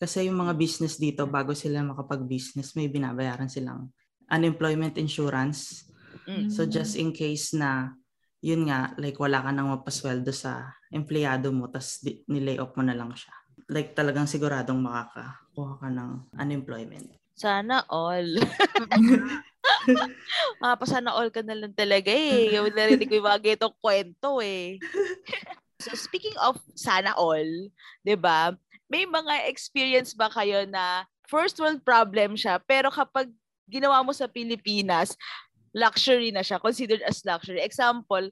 Kasi 0.00 0.30
yung 0.30 0.40
mga 0.40 0.56
business 0.56 0.96
dito, 0.96 1.28
bago 1.28 1.52
sila 1.52 1.84
makapag-business, 1.84 2.72
may 2.78 2.88
binabayaran 2.88 3.50
silang 3.52 3.92
unemployment 4.30 4.96
insurance. 4.96 5.90
Mm. 6.24 6.48
So, 6.48 6.64
just 6.64 6.96
in 6.96 7.10
case 7.10 7.52
na, 7.52 7.92
yun 8.40 8.70
nga, 8.70 8.96
like 8.96 9.20
wala 9.20 9.44
ka 9.44 9.50
nang 9.52 9.68
mapasweldo 9.68 10.32
sa 10.32 10.72
empleyado 10.90 11.54
mo, 11.54 11.70
di- 12.02 12.26
nilay 12.26 12.58
off 12.58 12.74
mo 12.74 12.82
na 12.82 12.98
lang 12.98 13.14
siya. 13.14 13.30
Like 13.70 13.94
talagang 13.94 14.26
siguradong 14.26 14.82
makakakuha 14.82 15.78
ka 15.78 15.88
ng 15.88 16.10
unemployment. 16.34 17.14
Sana 17.38 17.86
all. 17.86 18.26
Mapasana 20.62 21.14
all 21.14 21.30
ka 21.30 21.46
na 21.46 21.54
lang 21.54 21.72
talaga 21.72 22.10
eh. 22.10 22.58
Yung 22.58 22.74
narinig 22.74 23.06
ko 23.06 23.16
yung 23.16 23.30
mga 23.30 23.40
ganitong 23.40 23.76
kwento 23.78 24.42
eh. 24.42 24.82
so 25.82 25.94
speaking 25.96 26.34
of 26.42 26.60
sana 26.76 27.16
all, 27.16 27.48
'di 28.04 28.16
ba? 28.18 28.52
May 28.90 29.06
mga 29.06 29.48
experience 29.48 30.12
ba 30.12 30.28
kayo 30.28 30.66
na 30.66 31.06
first 31.30 31.56
world 31.62 31.80
problem 31.86 32.34
siya, 32.34 32.58
pero 32.58 32.90
kapag 32.90 33.30
ginawa 33.70 34.02
mo 34.02 34.10
sa 34.10 34.26
Pilipinas, 34.26 35.14
luxury 35.70 36.34
na 36.34 36.42
siya, 36.42 36.58
considered 36.58 37.00
as 37.06 37.22
luxury. 37.22 37.62
Example, 37.62 38.26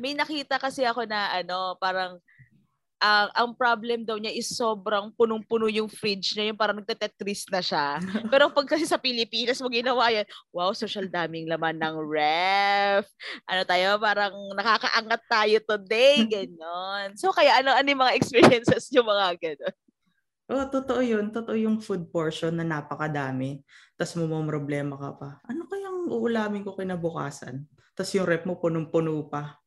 may 0.00 0.12
nakita 0.16 0.60
kasi 0.60 0.84
ako 0.86 1.04
na 1.08 1.32
ano, 1.32 1.76
parang 1.80 2.20
ang 3.02 3.28
ang 3.34 3.50
problem 3.58 4.06
daw 4.06 4.14
niya 4.14 4.30
is 4.30 4.46
sobrang 4.54 5.10
punong-puno 5.18 5.66
yung 5.66 5.90
fridge 5.90 6.38
niya, 6.38 6.54
yung 6.54 6.60
parang 6.60 6.78
nagtetetris 6.78 7.50
na 7.50 7.58
siya. 7.58 7.98
Pero 8.32 8.46
pag 8.54 8.70
kasi 8.70 8.86
sa 8.86 8.94
Pilipinas 8.94 9.58
mo 9.58 9.66
ginawa 9.66 10.06
yan, 10.14 10.22
wow, 10.54 10.70
social 10.70 11.10
daming 11.10 11.50
laman 11.50 11.82
ng 11.82 11.98
ref. 11.98 13.10
Ano 13.50 13.66
tayo, 13.66 13.98
parang 13.98 14.30
nakakaangat 14.54 15.22
tayo 15.26 15.56
today, 15.66 16.22
ganon. 16.38 17.18
So 17.18 17.34
kaya 17.34 17.58
ano, 17.58 17.74
ano 17.74 17.90
yung 17.90 18.02
mga 18.06 18.14
experiences 18.14 18.86
yung 18.94 19.10
mga 19.10 19.34
ganon? 19.42 19.76
Oh, 20.52 20.68
totoo 20.68 21.00
yun. 21.00 21.32
Totoo 21.32 21.56
yung 21.56 21.80
food 21.80 22.12
portion 22.12 22.54
na 22.54 22.66
napakadami. 22.66 23.64
Tapos 23.96 24.20
problema 24.46 25.00
ka 25.00 25.10
pa. 25.16 25.30
Ano 25.48 25.64
kayang 25.64 26.12
uulamin 26.12 26.60
ko 26.60 26.76
kinabukasan? 26.76 27.64
Tapos 27.96 28.12
yung 28.12 28.28
rep 28.28 28.44
mo 28.44 28.60
punong-puno 28.60 29.32
pa. 29.32 29.61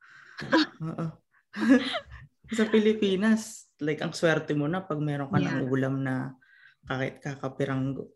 Oo. 0.81 1.05
Sa 2.57 2.63
Pilipinas, 2.69 3.71
like 3.81 4.05
ang 4.05 4.13
swerte 4.13 4.53
mo 4.53 4.69
na 4.69 4.83
pag 4.83 5.01
meron 5.01 5.31
ka 5.31 5.39
ng 5.39 5.65
Yeah. 5.65 5.71
ulam 5.71 5.95
na 6.05 6.37
kakit 6.85 7.17
kakapiranggo. 7.23 8.13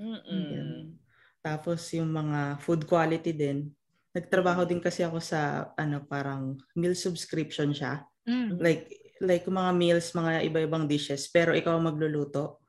Mm-mm. 0.00 0.96
Tapos 1.40 1.84
yung 1.92 2.08
mga 2.08 2.56
food 2.58 2.88
quality 2.88 3.32
din. 3.36 3.68
Nagtrabaho 4.16 4.64
din 4.64 4.80
kasi 4.80 5.04
ako 5.04 5.20
sa 5.20 5.72
ano 5.76 6.00
parang 6.08 6.56
meal 6.72 6.96
subscription 6.96 7.76
siya. 7.76 8.00
Mm. 8.24 8.56
Like 8.56 8.88
like 9.20 9.44
mga 9.44 9.72
meals, 9.76 10.12
mga 10.12 10.44
iba-ibang 10.44 10.84
dishes, 10.84 11.28
pero 11.28 11.52
ikaw 11.52 11.76
ang 11.76 11.88
magluluto. 11.88 12.60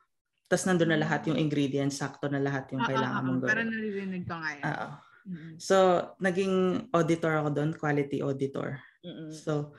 Tapos 0.48 0.64
nandun 0.64 0.96
na 0.96 1.00
lahat 1.00 1.28
yung 1.28 1.36
ingredients, 1.36 2.00
sakto 2.00 2.32
na 2.32 2.40
lahat 2.40 2.72
yung 2.72 2.84
Ah, 2.84 2.88
kailangan 2.88 3.20
ah, 3.20 3.26
mong 3.28 3.40
ah, 3.44 3.48
Parang 3.52 3.68
gawin. 3.68 3.80
naririnig 3.84 4.24
ko 4.24 4.36
nga 4.40 4.52
yun. 4.56 4.64
Oo. 4.64 4.88
Mm. 5.28 5.54
So, 5.60 5.76
naging 6.24 6.56
auditor 6.96 7.34
ako 7.36 7.50
doon, 7.52 7.72
quality 7.76 8.24
auditor. 8.24 8.80
Mm-mm. 9.06 9.32
So, 9.34 9.74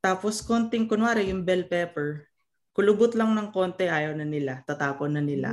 tapos 0.00 0.40
konting, 0.40 0.88
kunwari 0.88 1.28
yung 1.28 1.44
bell 1.44 1.68
pepper, 1.68 2.24
kulubot 2.72 3.12
lang 3.12 3.36
ng 3.36 3.52
konti, 3.52 3.84
ayaw 3.88 4.16
na 4.16 4.24
nila, 4.24 4.64
tatapon 4.64 5.16
na 5.16 5.22
nila. 5.22 5.52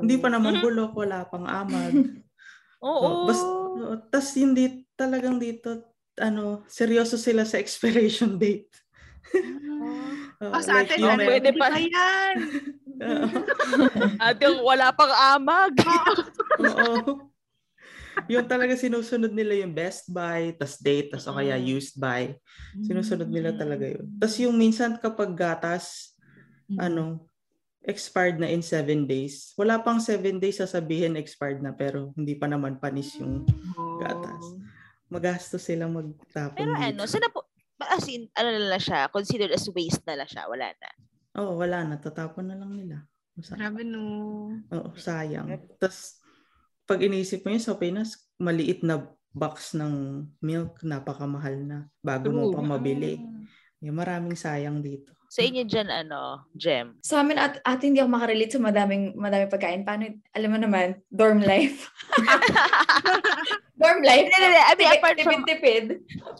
Hindi 0.00 0.16
pa 0.16 0.28
naman 0.32 0.64
bulok, 0.64 0.96
wala 0.96 1.28
pang 1.28 1.44
amag. 1.44 1.92
Oo. 2.80 3.04
Oh, 3.04 3.14
bas, 3.28 3.40
oh, 3.44 3.96
tas 4.08 4.32
hindi 4.40 4.88
talagang 4.96 5.36
dito, 5.36 5.84
ano, 6.16 6.64
seryoso 6.64 7.20
sila 7.20 7.44
sa 7.44 7.60
expiration 7.60 8.36
date. 8.40 8.72
Oh, 9.36 10.00
Oh, 10.40 10.56
sa 10.64 10.80
like 10.80 10.88
atin, 10.88 11.04
yung 11.04 11.12
ano, 11.12 11.20
may- 11.20 11.28
pwede 11.36 11.50
pa. 11.52 11.66
Ayan! 11.76 12.34
Oo. 13.04 13.28
At 14.16 14.36
yung 14.40 14.64
wala 14.64 14.88
pang 14.96 15.12
amag. 15.36 15.72
Oo. 16.56 17.28
Yung 18.26 18.44
talaga 18.44 18.74
sinusunod 18.74 19.30
nila 19.30 19.54
yung 19.56 19.70
best 19.70 20.08
buy, 20.08 20.52
tas 20.52 20.76
date, 20.76 21.10
tas 21.10 21.24
o 21.24 21.32
kaya 21.32 21.54
used 21.54 21.96
by. 21.96 22.34
Sinusunod 22.76 23.26
nila 23.26 23.52
talaga 23.52 23.86
yun. 23.86 24.06
Tas 24.16 24.36
yung 24.36 24.54
minsan 24.54 24.96
kapag 24.96 25.32
gatas, 25.32 26.12
ano, 26.72 27.24
expired 27.80 28.36
na 28.36 28.46
in 28.46 28.60
seven 28.60 29.04
days. 29.04 29.54
Wala 29.54 29.78
pang 29.78 29.96
seven 29.98 30.36
days 30.36 30.58
sasabihin 30.58 31.16
expired 31.16 31.58
na 31.58 31.72
pero 31.72 32.12
hindi 32.12 32.34
pa 32.34 32.44
naman 32.44 32.76
panis 32.76 33.16
yung 33.16 33.46
Oh. 33.74 33.96
gatas. 33.98 34.44
magastos 35.08 35.66
silang 35.66 35.90
magtapon 35.90 36.54
Pero 36.54 36.70
dito. 36.70 36.86
ano, 36.86 37.02
sana 37.02 37.26
po, 37.26 37.42
as 37.82 38.06
in, 38.06 38.30
ano 38.30 38.46
na 38.62 38.78
siya, 38.78 39.10
considered 39.10 39.50
as 39.50 39.66
waste 39.68 40.06
na 40.06 40.14
lang 40.14 40.28
siya, 40.28 40.46
wala 40.46 40.70
na. 40.70 40.90
Oo, 41.34 41.58
wala 41.58 41.82
na. 41.82 41.98
Tatapon 41.98 42.46
na 42.46 42.54
lang 42.54 42.70
nila. 42.70 43.02
Sa- 43.42 43.58
Grabe 43.58 43.82
no. 43.82 44.54
Oo, 44.70 44.88
sayang. 44.94 45.50
Tapos, 45.78 46.19
pag 46.90 47.06
inisip 47.06 47.46
mo 47.46 47.54
yun 47.54 47.62
sa 47.62 47.78
Pinas, 47.78 48.18
maliit 48.42 48.82
na 48.82 49.06
box 49.30 49.78
ng 49.78 50.26
milk, 50.42 50.82
napakamahal 50.82 51.54
na. 51.62 51.78
Bago 52.02 52.34
mo 52.34 52.50
pang 52.50 52.66
mabili. 52.66 53.22
Yung 53.78 53.94
maraming 53.94 54.34
sayang 54.34 54.82
dito. 54.82 55.14
Sa 55.30 55.46
inyo 55.46 55.62
dyan, 55.62 55.86
ano, 55.86 56.42
Gem? 56.58 56.98
Sa 57.06 57.22
amin, 57.22 57.38
at, 57.38 57.62
at 57.62 57.78
hindi 57.86 58.02
ako 58.02 58.10
makarelate 58.10 58.50
sa 58.50 58.58
madaming, 58.58 59.14
madaming 59.14 59.46
pagkain. 59.46 59.86
Paano, 59.86 60.10
alam 60.34 60.50
mo 60.50 60.58
naman, 60.58 60.98
dorm 61.06 61.38
life. 61.38 61.86
dorm 63.80 64.02
life. 64.02 64.26
Hindi, 64.26 64.34
hindi, 64.34 64.58
I 64.58 64.74
mean, 64.74 64.90
apart 64.90 65.18
from, 65.22 65.46
Tipid-tipid. 65.46 65.86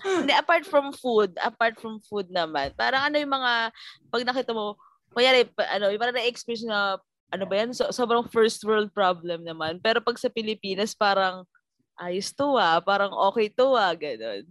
hindi, 0.02 0.32
apart 0.34 0.64
from 0.66 0.90
food, 0.90 1.30
apart 1.38 1.78
from 1.78 2.02
food 2.02 2.26
naman, 2.34 2.74
parang 2.74 3.06
ano 3.06 3.22
yung 3.22 3.30
mga, 3.30 3.70
pag 4.10 4.26
nakita 4.26 4.50
mo, 4.50 4.74
kaya 5.14 5.46
ano, 5.46 5.94
yung 5.94 6.02
parang 6.02 6.18
na-experience 6.18 6.66
na, 6.66 6.98
ano 7.30 7.44
ba 7.46 7.54
yan, 7.62 7.70
so, 7.70 7.86
sobrang 7.94 8.26
first 8.28 8.62
world 8.66 8.90
problem 8.90 9.46
naman. 9.46 9.78
Pero 9.78 10.02
pag 10.02 10.18
sa 10.18 10.30
Pilipinas, 10.30 10.94
parang, 10.94 11.46
ayos 12.00 12.34
to 12.34 12.58
ah, 12.58 12.82
parang 12.82 13.12
okay 13.30 13.46
to 13.52 13.76
ah, 13.78 13.94
gano'n. 13.94 14.44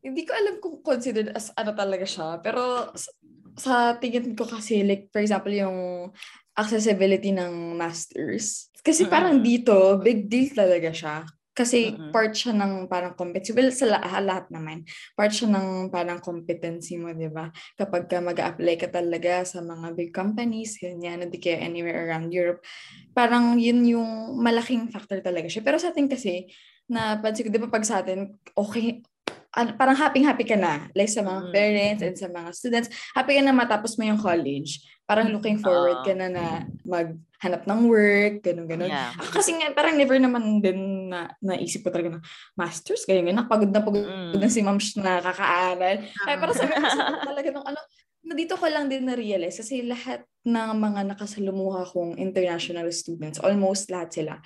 Hindi 0.00 0.22
ko 0.24 0.32
alam 0.32 0.56
kung 0.62 0.80
considered 0.80 1.34
as 1.36 1.52
ano 1.58 1.76
talaga 1.76 2.06
siya. 2.08 2.40
Pero 2.40 2.88
sa, 2.96 3.10
sa 3.58 3.74
tingin 3.98 4.32
ko 4.32 4.48
kasi, 4.48 4.80
like, 4.86 5.12
for 5.12 5.20
example, 5.20 5.52
yung 5.52 6.08
accessibility 6.56 7.34
ng 7.34 7.76
masters. 7.76 8.72
Kasi 8.80 9.04
parang 9.04 9.44
dito, 9.44 10.00
big 10.00 10.24
deal 10.30 10.52
talaga 10.56 10.88
siya. 10.88 11.16
Kasi 11.60 11.92
Mm-mm. 11.92 12.08
part 12.08 12.32
siya 12.32 12.56
ng 12.56 12.88
parang 12.88 13.12
competency. 13.12 13.52
Well, 13.52 13.68
sa 13.68 13.84
la- 13.84 14.24
lahat 14.24 14.48
naman. 14.48 14.88
Part 15.12 15.36
siya 15.36 15.52
ng 15.52 15.92
parang 15.92 16.24
competency 16.24 16.96
mo, 16.96 17.12
di 17.12 17.28
ba? 17.28 17.52
Kapag 17.76 18.08
ka 18.08 18.24
mag 18.24 18.40
apply 18.40 18.80
ka 18.80 18.88
talaga 18.88 19.44
sa 19.44 19.60
mga 19.60 19.92
big 19.92 20.08
companies, 20.16 20.80
ganyan, 20.80 21.20
hindi 21.20 21.36
kaya 21.36 21.60
anywhere 21.60 22.08
around 22.08 22.32
Europe. 22.32 22.64
Parang 23.12 23.60
yun 23.60 23.84
yung 23.84 24.40
malaking 24.40 24.88
factor 24.88 25.20
talaga 25.20 25.52
siya. 25.52 25.60
Pero 25.60 25.76
sa 25.76 25.92
atin 25.92 26.08
kasi, 26.08 26.48
napansin 26.88 27.44
ko, 27.44 27.50
di 27.52 27.60
ba 27.60 27.68
pag 27.68 27.84
sa 27.84 28.00
atin, 28.00 28.40
okay, 28.56 29.04
an- 29.52 29.74
parang 29.74 29.98
happy-happy 29.98 30.44
ka 30.44 30.54
na. 30.54 30.86
Like 30.94 31.10
sa 31.10 31.22
mga 31.22 31.40
Mm. 31.42 31.52
parents 31.52 32.02
and 32.02 32.16
sa 32.16 32.28
mga 32.28 32.48
students. 32.54 32.88
Happy 33.12 33.34
ka 33.34 33.42
na 33.42 33.50
matapos 33.50 33.98
mo 33.98 34.06
yung 34.06 34.20
college. 34.20 34.78
Parang 35.04 35.26
looking 35.26 35.58
forward 35.58 36.02
Oo. 36.02 36.06
ka 36.06 36.14
na 36.14 36.30
na 36.30 36.44
maghanap 36.86 37.66
ng 37.66 37.80
work, 37.90 38.46
ganun, 38.46 38.70
ganun. 38.70 38.90
Yeah. 38.90 39.10
Ako 39.18 39.42
kasi 39.42 39.58
nga, 39.58 39.74
parang 39.74 39.98
never 39.98 40.14
naman 40.16 40.62
din 40.62 41.10
na 41.10 41.34
naisip 41.42 41.82
ko 41.82 41.90
talaga 41.90 42.14
na 42.14 42.20
masters, 42.54 43.02
ganyan, 43.02 43.26
ganyan. 43.26 43.50
Pagod 43.50 43.74
na 43.74 43.82
pagod 43.82 44.06
Mm. 44.06 44.38
na 44.38 44.46
si 44.46 44.62
ma'am 44.62 44.78
na 45.02 45.18
kakaaral. 45.18 45.96
Kaya 46.06 46.36
Ah. 46.36 46.40
para 46.40 46.52
sa 46.54 46.62
akin, 46.62 46.78
talaga 47.26 47.48
nung 47.50 47.66
ano, 47.66 47.80
na 48.20 48.34
dito 48.36 48.54
ko 48.54 48.68
lang 48.68 48.86
din 48.86 49.02
na-realize 49.02 49.58
kasi 49.58 49.82
lahat 49.82 50.22
ng 50.46 50.70
mga 50.78 51.00
nakasalumuha 51.10 51.88
kong 51.90 52.20
international 52.20 52.86
students, 52.94 53.40
almost 53.42 53.90
lahat 53.90 54.14
sila, 54.14 54.38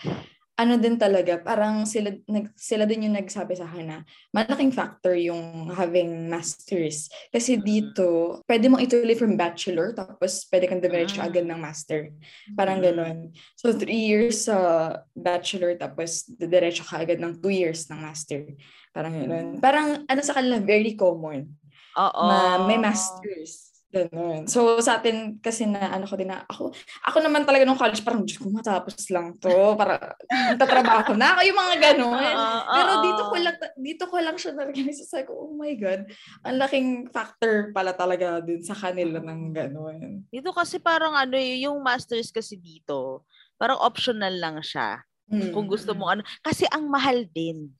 ano 0.54 0.78
din 0.78 0.94
talaga, 0.94 1.42
parang 1.42 1.82
sila, 1.82 2.14
nag, 2.30 2.54
sila 2.54 2.86
din 2.86 3.10
yung 3.10 3.18
nagsabi 3.18 3.58
sa 3.58 3.66
akin 3.66 3.86
na 3.90 3.98
malaking 4.30 4.70
factor 4.70 5.18
yung 5.18 5.66
having 5.74 6.30
masters. 6.30 7.10
Kasi 7.34 7.58
dito, 7.58 8.38
pwede 8.46 8.70
mong 8.70 8.86
ituloy 8.86 9.18
from 9.18 9.34
bachelor, 9.34 9.90
tapos 9.90 10.46
pwede 10.54 10.70
kang 10.70 10.78
dumiretso 10.78 11.18
Mm. 11.18 11.26
agad 11.26 11.44
ng 11.50 11.58
master. 11.58 12.00
Parang 12.54 12.78
ganon. 12.78 13.34
So, 13.58 13.74
three 13.74 14.06
years 14.06 14.46
sa 14.46 14.56
bachelor, 15.18 15.74
tapos 15.74 16.22
diretso 16.30 16.86
ka 16.86 17.02
agad 17.02 17.18
ng 17.18 17.42
two 17.42 17.50
years 17.50 17.90
ng 17.90 17.98
master. 17.98 18.46
Parang 18.94 19.10
ganon. 19.10 19.46
Parang, 19.58 20.06
ano 20.06 20.20
sa 20.22 20.38
kanila, 20.38 20.62
very 20.62 20.94
common 20.94 21.50
Oo. 21.98 22.22
na 22.30 22.62
may 22.62 22.78
masters. 22.78 23.73
Ganun. 23.94 24.50
So, 24.50 24.82
sa 24.82 24.98
atin 24.98 25.38
kasi 25.38 25.70
na 25.70 25.94
ano 25.94 26.02
ko 26.10 26.18
din 26.18 26.26
na, 26.26 26.42
ako, 26.50 26.74
ako 27.06 27.16
naman 27.22 27.46
talaga 27.46 27.62
nung 27.62 27.78
college, 27.78 28.02
parang, 28.02 28.26
Diyos 28.26 28.42
ko, 28.42 28.50
matapos 28.50 28.98
lang 29.14 29.38
to. 29.38 29.78
Para, 29.78 30.18
tatrabaho 30.58 31.14
na 31.14 31.38
ako, 31.38 31.40
yung 31.46 31.58
mga 31.62 31.74
ganun. 31.78 32.18
Oo, 32.18 32.74
Pero 32.74 32.90
oo. 32.90 33.02
dito 33.06 33.22
ko 33.30 33.36
lang, 33.38 33.56
dito 33.78 34.04
ko 34.10 34.16
lang 34.18 34.36
siya 34.36 34.52
na-realize. 34.58 35.06
Sabi 35.06 35.30
ko, 35.30 35.32
oh 35.46 35.54
my 35.54 35.72
God, 35.78 36.10
ang 36.42 36.56
laking 36.58 36.88
factor 37.14 37.70
pala 37.70 37.94
talaga 37.94 38.42
din 38.42 38.66
sa 38.66 38.74
kanila 38.74 39.22
ng 39.22 39.40
ganun. 39.54 40.26
Dito 40.26 40.50
kasi 40.50 40.82
parang 40.82 41.14
ano 41.14 41.38
eh, 41.38 41.62
yung 41.62 41.78
masters 41.78 42.34
kasi 42.34 42.58
dito, 42.58 43.22
parang 43.54 43.78
optional 43.78 44.34
lang 44.34 44.58
siya. 44.58 45.06
Mm. 45.30 45.54
Kung 45.54 45.70
gusto 45.70 45.94
mo 45.94 46.10
ano. 46.10 46.26
Kasi 46.42 46.66
ang 46.68 46.90
mahal 46.90 47.24
din. 47.30 47.70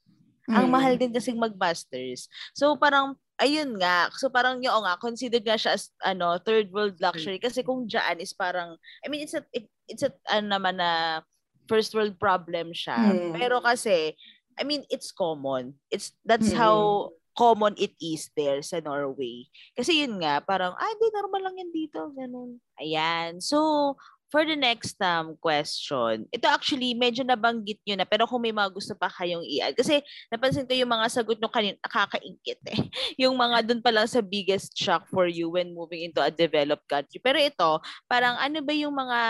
Ang 0.46 0.70
Mm. 0.70 0.72
mahal 0.72 0.94
din 0.94 1.11
kasing 1.12 1.37
mag-masters. 1.37 2.31
So 2.55 2.79
parang, 2.79 3.18
ayun 3.40 3.79
nga. 3.83 4.11
So 4.14 4.31
parang 4.31 4.62
yung 4.62 4.85
nga, 4.87 4.99
considered 4.99 5.42
nga 5.42 5.59
siya 5.59 5.75
as 5.75 5.90
ano, 6.03 6.38
third 6.38 6.70
world 6.70 6.99
luxury. 7.03 7.42
Kasi 7.42 7.66
kung 7.66 7.90
dyan 7.90 8.23
is 8.23 8.35
parang, 8.35 8.79
I 9.03 9.11
mean, 9.11 9.23
it's 9.27 9.35
a, 9.35 9.42
it, 9.51 9.66
it's 9.90 10.07
a, 10.07 10.14
ano 10.31 10.55
naman 10.59 10.79
na 10.79 11.23
first 11.66 11.94
world 11.97 12.14
problem 12.20 12.70
siya. 12.70 12.94
Mm. 12.94 13.33
Pero 13.35 13.59
kasi, 13.64 14.14
I 14.55 14.62
mean, 14.62 14.87
it's 14.92 15.11
common. 15.11 15.75
It's, 15.90 16.14
that's 16.23 16.55
Mm. 16.55 16.59
how 16.61 16.77
common 17.35 17.75
it 17.75 17.99
is 17.99 18.31
there 18.38 18.62
sa 18.62 18.79
Norway. 18.79 19.51
Kasi 19.75 20.07
yun 20.07 20.23
nga, 20.23 20.38
parang, 20.38 20.70
ah, 20.79 20.87
hindi, 20.94 21.11
normal 21.11 21.42
lang 21.42 21.59
yan 21.59 21.70
dito. 21.75 22.14
Ganun. 22.14 22.62
Ayan. 22.79 23.42
So, 23.42 23.99
for 24.35 24.42
the 24.42 24.59
next 24.59 24.99
um, 24.99 25.38
question, 25.38 26.27
ito 26.35 26.51
actually 26.51 26.90
medyo 26.90 27.23
nabanggit 27.23 27.79
nyo 27.87 28.03
na, 28.03 28.03
pero 28.03 28.27
kung 28.27 28.42
may 28.42 28.51
mga 28.51 28.66
gusto 28.75 28.90
pa 28.99 29.07
kayong 29.07 29.47
i-add. 29.47 29.79
Kasi 29.79 30.03
napansin 30.27 30.66
ko 30.66 30.75
yung 30.75 30.90
mga 30.90 31.07
sagot 31.07 31.38
nyo 31.38 31.47
kanina, 31.47 31.79
nakakaingkit 31.87 32.59
eh. 32.75 32.83
Yung 33.23 33.38
mga 33.38 33.62
dun 33.62 33.79
pa 33.79 33.94
lang 33.94 34.11
sa 34.11 34.18
biggest 34.18 34.75
shock 34.75 35.07
for 35.07 35.31
you 35.31 35.47
when 35.55 35.70
moving 35.70 36.03
into 36.03 36.18
a 36.18 36.35
developed 36.35 36.83
country. 36.90 37.23
Pero 37.23 37.38
ito, 37.38 37.79
parang 38.11 38.35
ano 38.42 38.59
ba 38.59 38.75
yung 38.75 38.90
mga 38.90 39.20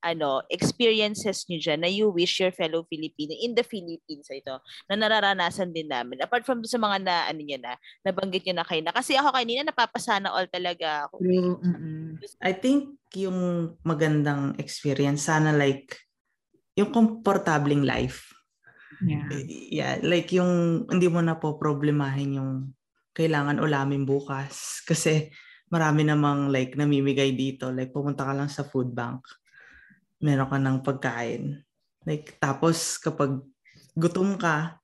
ano, 0.00 0.44
experiences 0.48 1.44
nyo 1.46 1.60
dyan 1.60 1.80
na 1.84 1.90
you 1.90 2.08
wish 2.08 2.40
your 2.40 2.52
fellow 2.52 2.84
Filipino 2.88 3.36
in 3.36 3.52
the 3.52 3.64
Philippines 3.64 4.28
ito, 4.32 4.60
na 4.88 4.96
nararanasan 4.96 5.72
din 5.72 5.88
namin. 5.88 6.20
Apart 6.24 6.44
from 6.48 6.64
sa 6.64 6.80
mga 6.80 7.04
na, 7.04 7.16
ano 7.28 7.40
nyo 7.40 7.58
na, 7.60 7.76
nabanggit 8.04 8.48
nyo 8.48 8.60
na 8.60 8.66
kayo 8.66 8.80
na. 8.80 8.96
Kasi 8.96 9.14
ako 9.16 9.32
kanina, 9.36 9.68
napapasana 9.68 10.32
all 10.32 10.48
talaga 10.48 11.08
ako. 11.08 11.20
Mm-mm. 11.20 12.16
I 12.40 12.52
think 12.56 12.96
yung 13.14 13.72
magandang 13.84 14.56
experience, 14.56 15.28
sana 15.28 15.52
like, 15.52 15.96
yung 16.80 16.90
komportabling 16.90 17.84
life. 17.84 18.30
Yeah. 19.00 19.28
Yeah, 19.48 19.94
like 20.04 20.28
yung 20.32 20.84
hindi 20.88 21.08
mo 21.08 21.24
na 21.24 21.40
po 21.40 21.56
problemahin 21.56 22.36
yung 22.36 22.52
kailangan 23.16 23.60
ulamin 23.60 24.04
bukas. 24.04 24.54
Kasi 24.88 25.32
marami 25.70 26.04
namang 26.04 26.50
like 26.52 26.76
namimigay 26.76 27.32
dito. 27.34 27.72
Like 27.72 27.94
pumunta 27.94 28.26
ka 28.26 28.34
lang 28.36 28.50
sa 28.52 28.66
food 28.66 28.92
bank, 28.92 29.24
meron 30.20 30.48
ka 30.48 30.58
ng 30.60 30.78
pagkain. 30.84 31.60
Like 32.04 32.36
tapos 32.40 32.96
kapag 33.00 33.40
gutom 33.96 34.36
ka, 34.36 34.80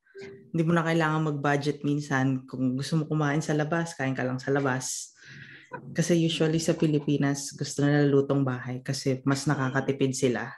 hindi 0.53 0.63
mo 0.65 0.73
na 0.73 0.85
kailangan 0.85 1.29
mag-budget 1.33 1.85
minsan. 1.85 2.49
Kung 2.49 2.81
gusto 2.81 2.97
mo 2.97 3.05
kumain 3.05 3.45
sa 3.45 3.53
labas, 3.53 3.93
kain 3.93 4.17
ka 4.17 4.25
lang 4.25 4.41
sa 4.41 4.49
labas. 4.49 5.13
Kasi 5.93 6.17
usually 6.17 6.57
sa 6.57 6.73
Pilipinas, 6.73 7.53
gusto 7.53 7.85
nila 7.85 8.09
lutong 8.09 8.41
bahay 8.41 8.81
kasi 8.81 9.21
mas 9.29 9.45
nakakatipid 9.45 10.17
sila. 10.17 10.49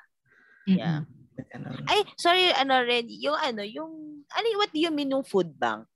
Yeah. 0.68 1.02
Ganun. 1.38 1.86
Ay, 1.86 2.02
sorry, 2.18 2.50
ano 2.50 2.82
rin, 2.82 3.06
yung 3.10 3.38
ano, 3.38 3.62
yung, 3.62 4.22
ano, 4.26 4.46
what 4.58 4.70
do 4.74 4.78
you 4.82 4.90
mean 4.90 5.14
yung 5.14 5.26
food 5.26 5.54
bank? 5.54 5.86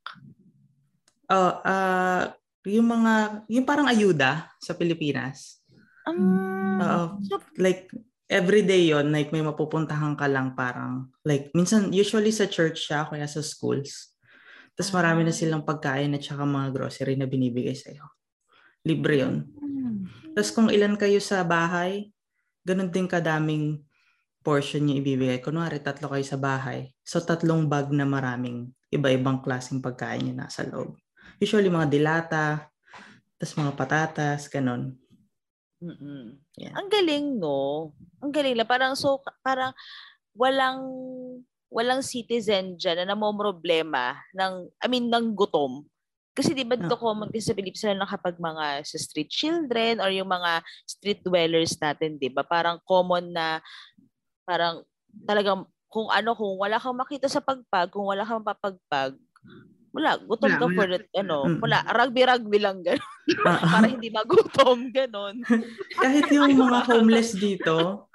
Oh, 1.30 1.58
ah 1.62 2.34
yung 2.66 2.86
mga, 2.86 3.42
yung 3.50 3.66
parang 3.66 3.90
ayuda 3.90 4.46
sa 4.62 4.74
Pilipinas. 4.74 5.58
Um, 6.06 6.78
Oo. 6.78 7.04
so, 7.26 7.42
Like, 7.58 7.90
everyday 8.32 8.88
yon 8.88 9.12
like 9.12 9.28
may 9.30 9.44
mapupuntahan 9.44 10.16
ka 10.16 10.24
lang 10.26 10.56
parang, 10.56 11.12
like, 11.22 11.52
minsan, 11.52 11.92
usually 11.92 12.32
sa 12.32 12.48
church 12.48 12.88
siya, 12.88 13.04
kaya 13.04 13.28
sa 13.28 13.44
schools. 13.44 14.16
Tapos 14.72 14.90
marami 14.96 15.28
na 15.28 15.32
Ah. 15.32 15.36
silang 15.36 15.68
pagkain 15.68 16.16
at 16.16 16.24
saka 16.24 16.48
mga 16.48 16.72
grocery 16.72 17.14
na 17.20 17.28
binibigay 17.28 17.76
sa'yo. 17.76 18.08
Libre 18.88 19.20
yon 19.20 19.36
Hmm. 19.52 20.08
Tapos 20.32 20.50
kung 20.56 20.72
ilan 20.72 20.96
kayo 20.96 21.20
sa 21.20 21.44
bahay, 21.44 22.08
ganun 22.64 22.88
din 22.88 23.04
kadaming 23.04 23.84
portion 24.40 24.88
yung 24.88 24.98
ibibigay. 25.04 25.38
Kunwari, 25.44 25.78
tatlo 25.84 26.10
kayo 26.10 26.24
sa 26.24 26.40
bahay. 26.40 26.90
So, 27.04 27.20
tatlong 27.22 27.68
bag 27.68 27.92
na 27.94 28.08
maraming 28.08 28.72
iba-ibang 28.90 29.44
klaseng 29.44 29.78
pagkain 29.84 30.32
yung 30.32 30.40
nasa 30.40 30.66
loob. 30.66 30.98
Usually, 31.38 31.70
mga 31.70 31.88
dilata, 31.92 32.66
tapos 33.38 33.54
mga 33.58 33.72
patatas, 33.78 34.50
ganun. 34.50 34.98
Mm-mm. 35.82 36.38
Yeah. 36.54 36.72
Ang 36.78 36.86
galing, 36.88 37.42
no? 37.42 37.90
Ang 38.22 38.30
galing 38.30 38.54
lang. 38.54 38.70
Parang, 38.70 38.94
so, 38.94 39.18
parang, 39.42 39.74
walang, 40.32 40.80
walang 41.66 42.00
citizen 42.06 42.78
dyan 42.78 43.02
na 43.02 43.12
namomroblema 43.12 44.14
ng, 44.32 44.70
I 44.78 44.86
mean, 44.86 45.10
ng 45.10 45.34
gutom. 45.34 45.82
Kasi 46.32 46.56
di 46.56 46.64
ba 46.64 46.80
dito 46.80 46.96
Ah. 46.96 47.02
common 47.02 47.28
kasi 47.28 47.44
sa 47.44 47.52
Pilipinas 47.52 47.84
lalo 47.84 47.98
na 48.00 48.08
kapag 48.08 48.40
mga 48.40 48.66
sa 48.88 48.96
street 48.96 49.28
children 49.28 50.00
or 50.00 50.08
yung 50.08 50.32
mga 50.32 50.64
street 50.88 51.20
dwellers 51.20 51.76
natin, 51.76 52.16
di 52.16 52.32
ba? 52.32 52.40
Parang 52.40 52.80
common 52.88 53.28
na 53.36 53.60
parang 54.48 54.80
talagang 55.28 55.68
kung 55.92 56.08
ano, 56.08 56.32
kung 56.32 56.56
wala 56.56 56.80
kang 56.80 56.96
makita 56.96 57.28
sa 57.28 57.44
pagpag, 57.44 57.92
kung 57.92 58.08
wala 58.08 58.24
kang 58.24 58.40
papagpag, 58.40 59.12
wala, 59.92 60.10
gutom 60.24 60.48
Wala, 60.48 60.60
ka 60.60 60.66
wala. 60.66 60.76
for 60.76 60.88
it, 60.90 61.06
ano, 61.12 61.36
Mm. 61.46 61.58
wala, 61.60 61.78
rugby-rugby 61.92 62.58
lang 62.58 62.78
gano'n, 62.80 63.60
para 63.68 63.86
hindi 63.86 64.08
magutom, 64.08 64.88
gano'n. 64.88 65.36
kahit 66.04 66.26
yung 66.32 66.48
mga 66.56 66.78
homeless 66.88 67.36
dito, 67.36 68.08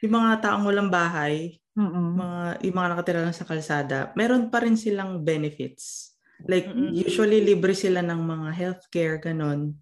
yung 0.00 0.14
mga 0.16 0.32
taong 0.48 0.64
walang 0.64 0.88
bahay, 0.88 1.60
Oo. 1.76 2.00
mga, 2.16 2.64
yung 2.64 2.76
mga 2.76 2.88
nakatira 2.96 3.20
lang 3.22 3.36
sa 3.36 3.46
kalsada, 3.46 4.10
meron 4.16 4.48
pa 4.48 4.64
rin 4.64 4.74
silang 4.74 5.20
benefits. 5.22 6.16
Like, 6.46 6.70
Mm-mm. 6.70 6.94
usually 6.94 7.42
libre 7.42 7.74
sila 7.74 8.00
ng 8.00 8.20
mga 8.24 8.48
healthcare, 8.54 9.18
ganun. 9.20 9.74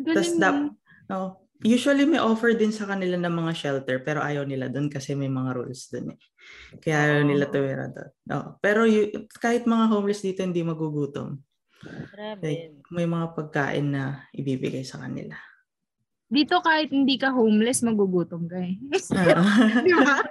Tapos, 0.00 0.32
mo. 0.38 0.74
oh, 1.12 1.30
usually 1.60 2.08
may 2.08 2.20
offer 2.20 2.56
din 2.56 2.72
sa 2.72 2.88
kanila 2.88 3.20
ng 3.20 3.34
mga 3.34 3.52
shelter, 3.52 4.00
pero 4.00 4.24
ayaw 4.24 4.48
nila 4.48 4.72
doon 4.72 4.88
kasi 4.88 5.12
may 5.12 5.28
mga 5.28 5.56
rules 5.56 5.92
doon 5.92 6.16
eh. 6.16 6.20
Kaya 6.80 6.96
ayaw 7.04 7.22
nila 7.28 7.44
Oo. 7.48 7.52
tumira 7.52 7.86
doon. 7.92 8.10
Oh, 8.32 8.46
pero 8.60 8.88
y- 8.88 9.12
kahit 9.36 9.68
mga 9.68 9.92
homeless 9.92 10.24
dito, 10.24 10.40
hindi 10.40 10.64
magugutom. 10.64 11.36
Grabe. 11.84 12.44
Like, 12.44 12.64
may 12.92 13.08
mga 13.08 13.26
pagkain 13.36 13.86
na 13.92 14.28
ibibigay 14.36 14.84
sa 14.84 15.00
kanila. 15.00 15.36
Dito 16.30 16.62
kahit 16.62 16.94
hindi 16.94 17.18
ka 17.18 17.34
homeless, 17.34 17.82
magugutom 17.82 18.46
ka 18.46 18.62
eh. 18.62 18.78
Di 19.86 19.92
ba? 19.96 20.16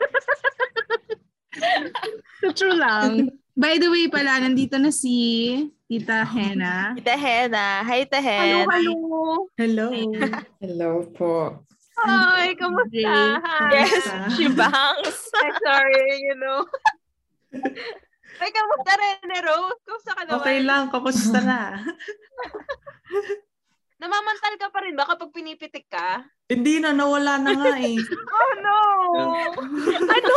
so, 2.40 2.56
true 2.56 2.78
lang. 2.78 3.28
By 3.60 3.76
the 3.76 3.92
way 3.92 4.08
pala, 4.08 4.40
nandito 4.40 4.80
na 4.80 4.88
si 4.88 5.68
Tita 5.84 6.24
Hena. 6.24 6.96
Tita 6.96 7.16
Hena. 7.20 7.84
Hi, 7.84 8.08
Tita 8.08 8.24
Hello, 8.24 8.64
Hen. 8.64 8.68
hello. 8.72 9.04
Hello. 9.60 9.88
Hello 10.64 10.92
po. 11.20 11.60
Hi, 12.00 12.56
kamusta? 12.56 13.44
Hi. 13.44 13.72
Yes, 13.76 14.08
she 14.40 14.48
bangs. 14.48 15.20
I'm 15.44 15.56
sorry, 15.60 16.08
you 16.24 16.40
know. 16.40 16.64
Ay, 18.40 18.50
kamusta 18.56 18.96
Rene 18.96 19.38
Rose? 19.44 19.80
Kamusta 19.84 20.12
ka 20.16 20.22
naman? 20.24 20.40
Okay 20.40 20.58
lang, 20.64 20.84
kamusta 20.88 21.40
na? 21.44 21.84
Namamantal 24.00 24.56
ka 24.56 24.72
pa 24.72 24.80
rin 24.88 24.96
ba 24.96 25.04
kapag 25.04 25.36
pinipitik 25.36 25.92
ka? 25.92 26.24
Hindi 26.48 26.80
na, 26.80 26.96
nawala 26.96 27.36
na 27.36 27.52
nga 27.52 27.76
eh. 27.76 28.00
Oh 28.32 28.52
no! 28.64 28.80
Ano? 30.08 30.36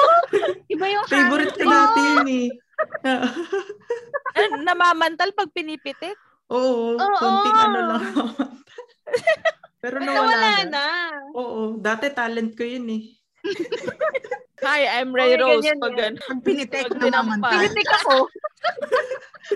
Iba 0.66 0.87
yung 0.90 1.06
Favorite 1.06 1.54
ka 1.54 1.62
natin 1.62 2.26
eh. 2.26 2.50
Eh, 4.33 4.49
Namamantal 4.59 5.33
pag 5.33 5.53
pinipitik? 5.53 6.16
Oo, 6.49 6.97
Oo. 6.97 7.16
konting 7.16 7.59
ano 7.61 7.79
lang. 7.87 8.05
Pero 9.83 9.99
nawala 9.99 10.33
Nawala 10.33 10.49
na. 10.62 10.73
na. 10.73 10.87
Oo, 11.33 11.61
dati 11.77 12.09
talent 12.09 12.53
ko 12.53 12.64
yun 12.64 12.88
eh. 12.88 13.03
Hi, 14.64 14.87
I'm 14.95 15.11
Ray 15.11 15.35
Okay, 15.35 15.42
Rose. 15.59 15.68
Pag 15.77 15.95
yan. 15.95 16.14
Pag 16.16 16.40
pinitek 16.40 16.87
Pag 16.87 16.97
na 16.97 17.12
naman. 17.12 17.38
pinampa. 17.38 17.49
Pinitik 17.53 17.90
ako. 17.95 18.16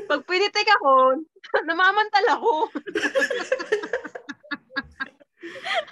Pag 0.05 0.23
pinitik 0.27 0.69
ako, 0.69 0.93
namamantal 1.63 2.27
ako. 2.33 2.53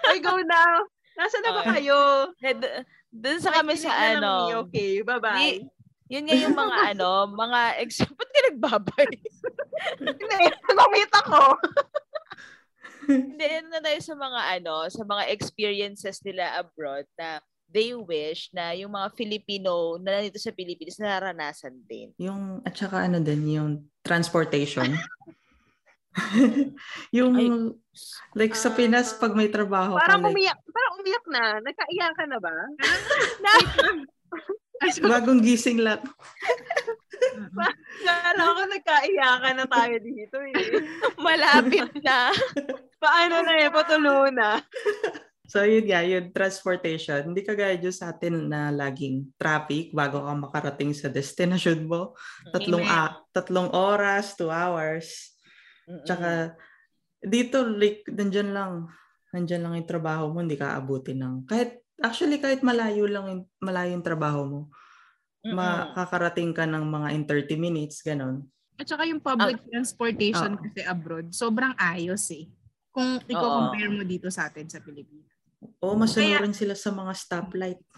Ay, 0.04 0.18
go 0.18 0.34
na. 0.42 0.82
Nasa 1.14 1.36
na 1.40 1.50
ba 1.52 1.62
kayo? 1.70 1.98
Eh, 2.36 2.52
d- 2.52 2.82
Dun 3.08 3.38
sa 3.38 3.54
kami 3.54 3.78
sa 3.78 3.94
ano. 3.94 4.66
Okay, 4.66 5.00
bye-bye. 5.00 5.38
Di- 5.38 5.62
Yun 6.14 6.30
nga 6.30 6.36
yung 6.38 6.54
mga 6.54 6.78
ano, 6.94 7.10
mga 7.34 7.60
ex... 7.82 7.98
Ba't 8.18 8.30
ka 8.30 8.40
nagbabay? 8.46 9.10
Hindi, 9.98 10.46
namit 10.70 11.10
ako. 11.10 11.58
Hindi, 13.10 13.46
ano 13.50 13.68
na 13.74 13.80
tayo 13.82 13.98
sa 13.98 14.14
mga 14.14 14.40
ano, 14.62 14.74
sa 14.86 15.02
mga 15.02 15.24
experiences 15.34 16.22
nila 16.22 16.62
abroad 16.62 17.04
na 17.18 17.42
they 17.66 17.90
wish 17.90 18.54
na 18.54 18.70
yung 18.78 18.94
mga 18.94 19.10
Filipino 19.18 19.98
na 19.98 20.22
nandito 20.22 20.38
sa 20.38 20.54
Pilipinas 20.54 21.02
nararanasan 21.02 21.74
din. 21.82 22.14
Yung, 22.22 22.62
at 22.62 22.78
saka 22.78 23.10
ano 23.10 23.18
din, 23.18 23.42
yung 23.50 23.70
transportation. 24.06 24.94
yung, 27.18 27.34
Ay. 27.34 27.50
like 28.38 28.54
sa 28.54 28.70
Pinas, 28.70 29.18
pag 29.18 29.34
may 29.34 29.50
trabaho 29.50 29.98
ka, 29.98 30.06
Parang 30.06 30.22
like, 30.22 30.30
umiyak, 30.30 30.58
parang 30.70 30.94
umiyak 31.02 31.26
na. 31.26 31.42
Nagkaiyak 31.58 32.14
ka 32.14 32.24
na 32.30 32.38
ba? 32.38 32.54
Bagong 35.04 35.40
gising 35.42 35.80
lang. 35.80 36.00
Kala 38.04 38.42
ko 38.52 38.62
nagkaiyakan 38.68 39.54
na 39.56 39.66
tayo 39.66 39.96
dito 40.02 40.36
eh. 40.42 40.82
Malapit 41.24 41.90
na. 42.04 42.30
Paano 43.00 43.44
na 43.44 43.52
eh, 43.60 43.70
patulo 43.72 44.28
na. 44.28 44.60
So 45.44 45.62
yun 45.62 45.86
nga, 45.86 46.02
yun, 46.02 46.32
transportation. 46.34 47.30
Hindi 47.30 47.44
kagaya 47.44 47.76
dyan 47.76 47.94
sa 47.94 48.10
atin 48.10 48.48
na 48.48 48.72
laging 48.74 49.36
traffic 49.38 49.92
bago 49.94 50.24
ka 50.24 50.32
makarating 50.34 50.90
sa 50.96 51.12
destination 51.12 51.84
mo. 51.84 52.16
Tatlong, 52.50 52.82
a- 52.82 53.22
tatlong 53.30 53.70
oras, 53.70 54.34
two 54.34 54.50
hours. 54.50 55.36
Mm-mm. 55.84 56.02
Tsaka, 56.08 56.56
dito, 57.20 57.60
like, 57.70 58.02
nandyan 58.08 58.50
lang. 58.56 58.72
Nandyan 59.36 59.62
lang 59.62 59.74
yung 59.78 59.90
trabaho 59.90 60.32
mo, 60.32 60.40
hindi 60.40 60.56
ka 60.56 60.74
abutin 60.80 61.20
ng, 61.20 61.34
kahit, 61.44 61.83
actually, 61.98 62.38
kahit 62.38 62.60
malayo 62.60 63.04
lang, 63.04 63.24
yung, 63.26 63.42
malayo 63.58 63.92
yung 63.92 64.02
trabaho 64.02 64.40
mo, 64.42 64.60
Mm-mm. 65.40 65.54
makakarating 65.54 66.50
ka 66.50 66.64
ng 66.64 66.82
mga 66.82 67.08
in 67.12 67.22
30 67.24 67.54
minutes, 67.56 68.00
ganon. 68.00 68.48
At 68.74 68.88
saka 68.88 69.04
yung 69.04 69.20
public 69.20 69.60
Ah. 69.60 69.66
transportation 69.70 70.56
Oo. 70.56 70.60
kasi 70.60 70.80
abroad, 70.82 71.30
sobrang 71.30 71.76
ayos 71.76 72.26
eh. 72.32 72.50
Kung 72.90 73.18
i-compare 73.20 73.90
mo 73.90 74.02
dito 74.02 74.30
sa 74.30 74.48
atin 74.48 74.66
sa 74.66 74.78
Pilipinas. 74.78 75.30
Oo, 75.78 75.94
masunurin 75.94 76.54
sila 76.54 76.74
sa 76.74 76.90
mga 76.90 77.12
stoplight. 77.12 77.80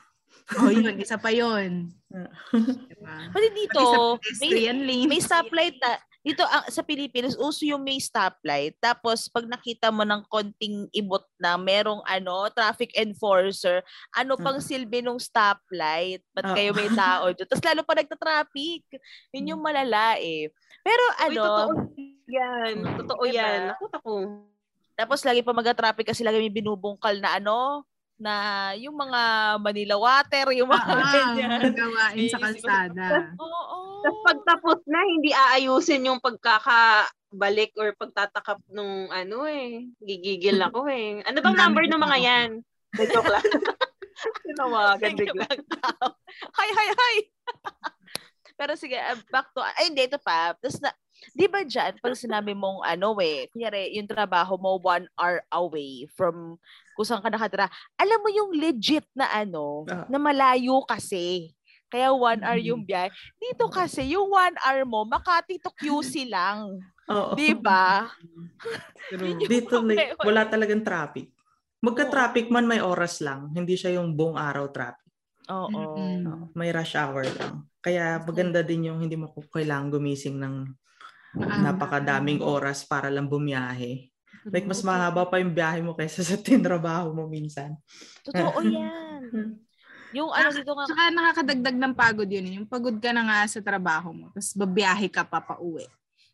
Oh, 0.63 0.71
yun. 0.71 0.95
Isa 1.01 1.19
pa 1.19 1.35
yun. 1.35 1.91
Ah. 2.07 2.31
diba? 2.55 3.15
Pati 3.35 3.49
dito, 3.51 3.83
Pati 4.15 4.31
sa 4.31 4.41
may, 4.45 4.71
lane. 4.71 5.09
may 5.09 5.19
stoplight 5.19 5.75
na, 5.77 5.99
dito 6.27 6.43
ang, 6.43 6.67
sa 6.67 6.83
Pilipinas, 6.83 7.39
uso 7.39 7.63
yung 7.63 7.87
may 7.87 8.03
stoplight. 8.03 8.75
Tapos, 8.83 9.31
pag 9.31 9.47
nakita 9.47 9.95
mo 9.95 10.03
ng 10.03 10.27
konting 10.27 10.91
ibot 10.91 11.23
na 11.39 11.55
merong 11.55 12.03
ano, 12.03 12.51
traffic 12.51 12.91
enforcer, 12.99 13.79
ano 14.11 14.35
pang 14.35 14.59
silbi 14.59 15.07
nung 15.07 15.23
stoplight? 15.23 16.27
Ba't 16.35 16.51
kayo 16.51 16.75
may 16.75 16.91
tao 16.91 17.31
dyan? 17.31 17.47
Tapos 17.47 17.63
lalo 17.63 17.87
pa 17.87 17.95
nagta-traffic. 17.95 18.83
Yun 19.31 19.55
yung 19.55 19.63
malala 19.63 20.19
eh. 20.19 20.51
Pero 20.83 21.05
Uy, 21.15 21.39
ano, 21.39 21.43
totoo 21.47 21.73
yan. 22.27 22.75
Mm, 22.83 22.97
Totoo 23.07 23.23
diba? 23.31 23.39
yan. 23.39 23.61
Nakita 23.71 23.99
ko. 24.03 24.13
tapos 24.97 25.21
lagi 25.29 25.45
pa 25.47 25.53
mag-traffic 25.55 26.11
kasi 26.11 26.27
lagi 26.27 26.43
may 26.43 26.51
binubungkal 26.51 27.23
na 27.23 27.39
ano, 27.39 27.87
na 28.17 28.35
yung 28.81 28.97
mga 28.97 29.21
Manila 29.61 29.97
Water, 30.01 30.57
yung 30.57 30.73
mga 30.73 30.89
Ah, 30.89 31.13
ganyan. 31.13 31.61
mga 31.61 31.73
gawain 31.77 32.29
sa 32.33 32.41
kalsada. 32.41 33.07
Oo. 33.37 34.01
Tapos 34.01 34.21
pag 34.25 34.39
tapos 34.49 34.79
na, 34.89 35.05
hindi 35.05 35.37
aayusin 35.37 36.09
yung 36.09 36.21
pagkakabalik 36.25 37.77
or 37.77 37.93
pagtatakap 37.93 38.57
nung 38.73 39.13
ano 39.13 39.45
eh. 39.45 39.85
Gigigil 40.01 40.57
ako 40.65 40.89
eh. 40.89 41.21
Ano 41.29 41.45
bang 41.45 41.57
number 41.61 41.85
ng 41.85 42.01
mga 42.01 42.19
yan? 42.21 42.49
Joke 42.97 43.29
lang. 43.29 43.45
Tinawagan 44.49 45.13
bigla. 45.13 45.45
Hi, 46.57 46.69
hi, 46.73 46.89
hi! 46.89 47.15
Pero 48.59 48.73
sige, 48.81 48.97
uh, 48.97 49.21
back 49.29 49.53
to, 49.53 49.61
ay 49.61 49.93
hindi, 49.93 50.09
ito 50.09 50.17
pa. 50.17 50.57
Tapos 50.57 50.81
na, 50.81 50.89
di 51.33 51.47
ba 51.47 51.61
dyan, 51.61 51.97
pag 52.01 52.17
sinabi 52.17 52.53
mong 52.53 52.81
ano 52.81 53.17
eh, 53.21 53.49
kunyari, 53.53 53.93
yung 53.97 54.09
trabaho 54.09 54.57
mo 54.57 54.77
one 54.79 55.05
hour 55.17 55.45
away 55.53 56.09
from 56.13 56.57
kung 56.97 57.05
saan 57.05 57.21
ka 57.21 57.29
nakatira, 57.29 57.69
alam 57.95 58.19
mo 58.25 58.29
yung 58.33 58.57
legit 58.57 59.05
na 59.13 59.29
ano, 59.29 59.85
Ah. 59.87 60.09
na 60.09 60.17
malayo 60.17 60.81
kasi. 60.89 61.53
Kaya 61.87 62.11
one 62.11 62.43
hour 62.43 62.59
yung 62.59 62.83
biyahe. 62.83 63.13
Dito 63.39 63.69
kasi, 63.69 64.17
yung 64.17 64.33
one 64.33 64.57
hour 64.65 64.83
mo, 64.89 65.05
Makati 65.07 65.61
to 65.61 65.71
QC 65.71 66.27
lang. 66.27 66.81
Oo. 67.07 67.37
Di 67.39 67.55
ba? 67.55 68.11
Dito, 69.53 69.79
like, 69.85 70.19
wala 70.19 70.49
talagang 70.51 70.83
traffic. 70.83 71.31
Magka-traffic 71.79 72.51
man, 72.51 72.67
may 72.67 72.83
oras 72.83 73.23
lang. 73.23 73.55
Hindi 73.55 73.79
siya 73.79 74.01
yung 74.01 74.17
buong 74.19 74.35
araw 74.35 74.67
traffic. 74.75 75.07
Oo. 75.47 75.71
Mm-mm. 75.71 76.27
Oo, 76.27 76.45
May 76.59 76.75
rush 76.75 76.99
hour 76.99 77.23
lang. 77.23 77.71
Kaya 77.79 78.19
maganda 78.19 78.67
din 78.67 78.91
yung 78.91 78.99
hindi 78.99 79.15
mo 79.15 79.31
kailangan 79.31 79.95
gumising 79.95 80.43
ng 80.43 80.55
Ah. 81.37 81.73
napakadaming 81.73 82.41
oras 82.41 82.83
para 82.89 83.13
lang 83.13 83.29
bumiyahe. 83.29 84.09
Like, 84.47 84.65
mas 84.65 84.81
mahaba 84.81 85.27
pa 85.27 85.43
yung 85.43 85.53
biyahe 85.53 85.83
mo 85.83 85.93
kaysa 85.93 86.23
sa 86.23 86.39
tinrabaho 86.47 87.13
mo 87.13 87.27
minsan. 87.27 87.75
Totoo 88.23 88.63
yan. 88.75 89.59
Yung 90.15 90.31
ano 90.31 90.49
dito 90.55 90.73
nga, 90.73 90.87
Tsaka 90.87 91.03
nakakadagdag 91.13 91.77
ng 91.77 91.95
pagod 91.99 92.29
yun. 92.31 92.63
Yung 92.63 92.69
pagod 92.69 92.97
ka 92.97 93.11
na 93.11 93.27
nga 93.27 93.39
sa 93.51 93.61
trabaho 93.61 94.15
mo, 94.15 94.31
tapos 94.33 94.55
babiyahe 94.55 95.11
ka 95.11 95.27
pa 95.27 95.43
pa 95.43 95.59
uwi. 95.59 95.85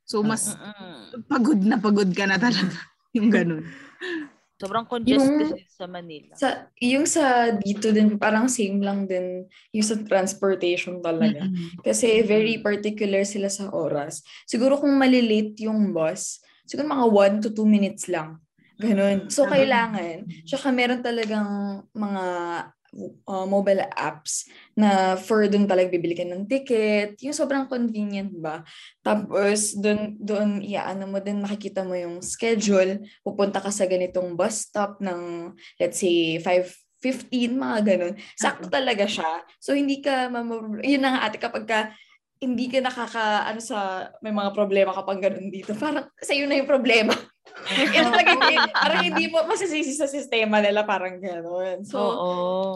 So, 0.05 0.21
mas 0.21 0.53
mm-mm. 0.53 1.25
pagod 1.25 1.59
na 1.63 1.81
pagod 1.81 2.11
ka 2.13 2.29
na 2.29 2.37
talaga. 2.37 2.77
Yung 3.17 3.29
ganun. 3.33 3.65
Sobrang 4.63 4.87
congested 4.87 5.59
Yung- 5.59 5.67
sa 5.67 5.85
Manila. 5.91 6.33
Sa, 6.39 6.49
yung 6.79 7.07
sa 7.11 7.51
dito 7.59 7.91
din, 7.91 8.15
parang 8.15 8.47
same 8.47 8.79
lang 8.79 9.11
din 9.11 9.51
yung 9.75 9.83
sa 9.83 9.99
transportation 9.99 11.03
talaga. 11.03 11.43
Mm-mm. 11.43 11.83
Kasi 11.83 12.23
very 12.23 12.63
particular 12.63 13.27
sila 13.27 13.51
sa 13.51 13.75
oras. 13.75 14.23
Siguro 14.47 14.79
kung 14.79 14.95
malilate 14.95 15.67
yung 15.67 15.91
bus, 15.91 16.39
siguro 16.63 16.87
mga 16.87 17.07
1 17.11 17.43
to 17.43 17.51
2 17.51 17.67
minutes 17.67 18.07
lang. 18.07 18.39
Ganun. 18.79 19.31
So, 19.31 19.47
kailangan. 19.47 20.27
Tsaka 20.47 20.71
meron 20.71 21.03
talagang 21.03 21.83
mga 21.95 22.25
uh, 23.27 23.47
mobile 23.49 23.85
apps 23.97 24.49
na 24.77 25.17
for 25.17 25.45
doon 25.49 25.65
talaga 25.65 25.93
bibili 25.93 26.17
ka 26.17 26.25
ng 26.25 26.45
ticket. 26.45 27.17
Yung 27.25 27.37
sobrang 27.37 27.69
convenient 27.69 28.33
ba? 28.37 28.65
Tapos, 29.01 29.77
doon, 29.77 30.17
doon, 30.21 30.61
iaano 30.61 31.09
mo 31.09 31.19
din, 31.19 31.41
makikita 31.41 31.83
mo 31.85 31.97
yung 31.97 32.21
schedule. 32.21 33.01
Pupunta 33.25 33.59
ka 33.61 33.73
sa 33.73 33.89
ganitong 33.89 34.37
bus 34.37 34.69
stop 34.69 35.01
ng, 35.01 35.53
let's 35.81 36.01
say, 36.01 36.39
5.15, 36.41 37.57
mga 37.57 37.79
ganun. 37.85 38.15
Sakto 38.37 38.69
talaga 38.69 39.09
siya. 39.09 39.43
So, 39.59 39.73
hindi 39.73 40.05
ka, 40.05 40.29
mamab- 40.29 40.85
yun 40.85 41.03
na 41.03 41.19
nga 41.19 41.23
ate, 41.29 41.37
kapag 41.41 41.65
ka, 41.65 41.81
hindi 42.43 42.67
ka 42.67 42.83
nakaka, 42.83 43.47
ano 43.47 43.61
sa, 43.63 44.11
may 44.19 44.35
mga 44.35 44.51
problema 44.51 44.91
kapag 44.91 45.23
ganun 45.23 45.49
dito. 45.49 45.73
Parang, 45.79 46.11
sa'yo 46.19 46.45
na 46.51 46.59
yung 46.59 46.69
problema. 46.69 47.15
Ito 47.97 48.09
talaga 48.11 48.33
hindi, 48.39 48.57
parang 48.73 49.03
hindi 49.03 49.25
mo 49.29 49.39
masisisi 49.45 49.93
sa 49.95 50.07
sistema 50.07 50.63
nila, 50.63 50.87
parang 50.87 51.19
gano'n. 51.19 51.83
So, 51.83 51.99
Oo. 51.99 52.31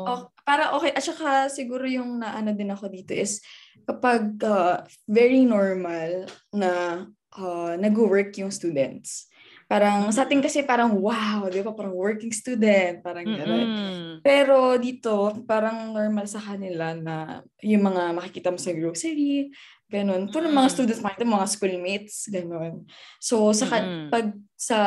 Oh, 0.07 0.21
para 0.43 0.75
okay. 0.79 0.91
At 0.95 1.05
saka 1.07 1.49
siguro 1.51 1.87
yung 1.87 2.23
naano 2.23 2.55
din 2.55 2.71
ako 2.71 2.91
dito 2.91 3.15
is 3.15 3.43
kapag 3.87 4.39
uh, 4.43 4.83
very 5.07 5.47
normal 5.47 6.27
na 6.51 7.05
uh, 7.39 7.75
nag-work 7.79 8.35
yung 8.39 8.51
students. 8.51 9.31
Parang 9.67 10.15
sa 10.15 10.23
atin 10.23 10.39
kasi 10.39 10.63
parang 10.63 10.95
wow, 10.95 11.51
di 11.51 11.59
ba? 11.59 11.75
Parang 11.75 11.91
working 11.91 12.31
student, 12.31 13.03
parang 13.03 13.27
gano'n. 13.27 13.67
Pero 14.23 14.79
dito, 14.79 15.35
parang 15.43 15.91
normal 15.91 16.31
sa 16.31 16.39
kanila 16.39 16.95
na 16.95 17.43
yung 17.67 17.83
mga 17.83 18.15
makikita 18.15 18.55
mo 18.55 18.63
sa 18.63 18.71
grocery, 18.71 19.51
ganun. 19.91 20.31
Puro 20.31 20.47
mga 20.47 20.71
Mm. 20.71 20.75
students 20.75 21.03
makikita, 21.03 21.27
mo, 21.27 21.43
mga 21.43 21.51
schoolmates, 21.51 22.31
ganun. 22.31 22.87
So, 23.19 23.51
sa, 23.51 23.67
ka- 23.67 23.83
Mm-mm. 23.83 24.07
pag 24.07 24.27
sa, 24.55 24.79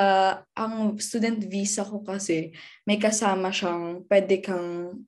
ang 0.56 0.96
student 0.96 1.44
visa 1.44 1.84
ko 1.84 2.00
kasi, 2.00 2.56
may 2.88 2.96
kasama 2.96 3.52
siyang, 3.52 4.08
pwede 4.08 4.40
kang 4.40 5.04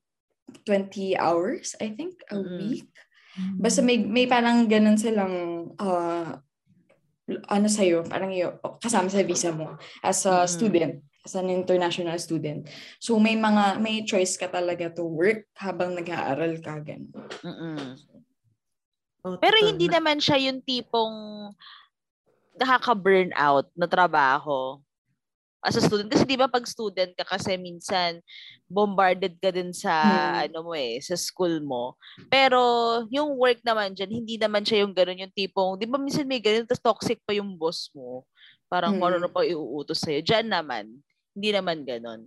20 0.68 1.16
hours, 1.16 1.72
I 1.80 1.96
think, 1.96 2.20
a 2.28 2.36
week. 2.60 2.92
Basta 3.56 3.80
may, 3.80 3.96
may 3.96 4.28
parang 4.28 4.68
ganun 4.68 5.00
silang, 5.00 5.32
uh, 5.80 6.36
ano 7.28 7.66
sa'yo, 7.70 8.02
parang 8.06 8.34
yung, 8.34 8.58
kasama 8.82 9.06
sa 9.06 9.22
visa 9.22 9.54
mo 9.54 9.78
as 10.02 10.26
a 10.26 10.42
Mm-mm. 10.42 10.50
student, 10.50 10.94
as 11.22 11.38
an 11.38 11.46
international 11.48 12.18
student. 12.18 12.66
So 12.98 13.18
may 13.22 13.38
mga, 13.38 13.78
may 13.78 14.02
choice 14.02 14.34
ka 14.34 14.50
talaga 14.50 14.90
to 14.98 15.06
work 15.06 15.46
habang 15.54 15.94
nag-aaral 15.94 16.58
ka, 16.58 16.82
ganun. 16.82 17.14
Mm-mm. 17.46 17.94
Oh, 19.22 19.38
Pero 19.38 19.54
hindi 19.62 19.86
na- 19.86 20.02
naman 20.02 20.18
siya 20.18 20.50
yung 20.50 20.58
tipong 20.66 21.14
nakaka-burn 22.58 23.30
out 23.38 23.70
na 23.78 23.86
trabaho 23.86 24.82
as 25.62 25.78
a 25.78 25.82
student. 25.82 26.10
Kasi 26.10 26.26
di 26.26 26.34
ba 26.34 26.50
pag 26.50 26.66
student 26.66 27.14
ka 27.14 27.24
kasi 27.24 27.54
minsan 27.54 28.18
bombarded 28.66 29.38
ka 29.38 29.54
din 29.54 29.70
sa 29.70 29.90
Hmm. 29.94 30.50
ano 30.50 30.58
mo 30.66 30.72
eh, 30.74 30.98
sa 30.98 31.14
school 31.14 31.62
mo. 31.62 31.94
Pero 32.26 32.58
yung 33.08 33.38
work 33.38 33.62
naman 33.62 33.94
dyan, 33.94 34.10
hindi 34.10 34.34
naman 34.36 34.66
siya 34.66 34.82
yung 34.82 34.92
ganun 34.92 35.22
yung 35.22 35.34
tipong, 35.34 35.78
di 35.78 35.86
ba 35.86 35.96
minsan 35.96 36.26
may 36.26 36.42
ganun, 36.42 36.66
tapos 36.66 36.82
toxic 36.82 37.22
pa 37.22 37.32
yung 37.32 37.54
boss 37.54 37.88
mo. 37.94 38.26
Parang 38.66 38.98
ano 38.98 39.28
Hmm. 39.28 39.32
pa 39.32 39.46
iuutos 39.46 40.02
sa'yo. 40.02 40.18
Dyan 40.20 40.50
naman, 40.50 40.90
hindi 41.32 41.50
naman 41.54 41.86
ganun. 41.86 42.26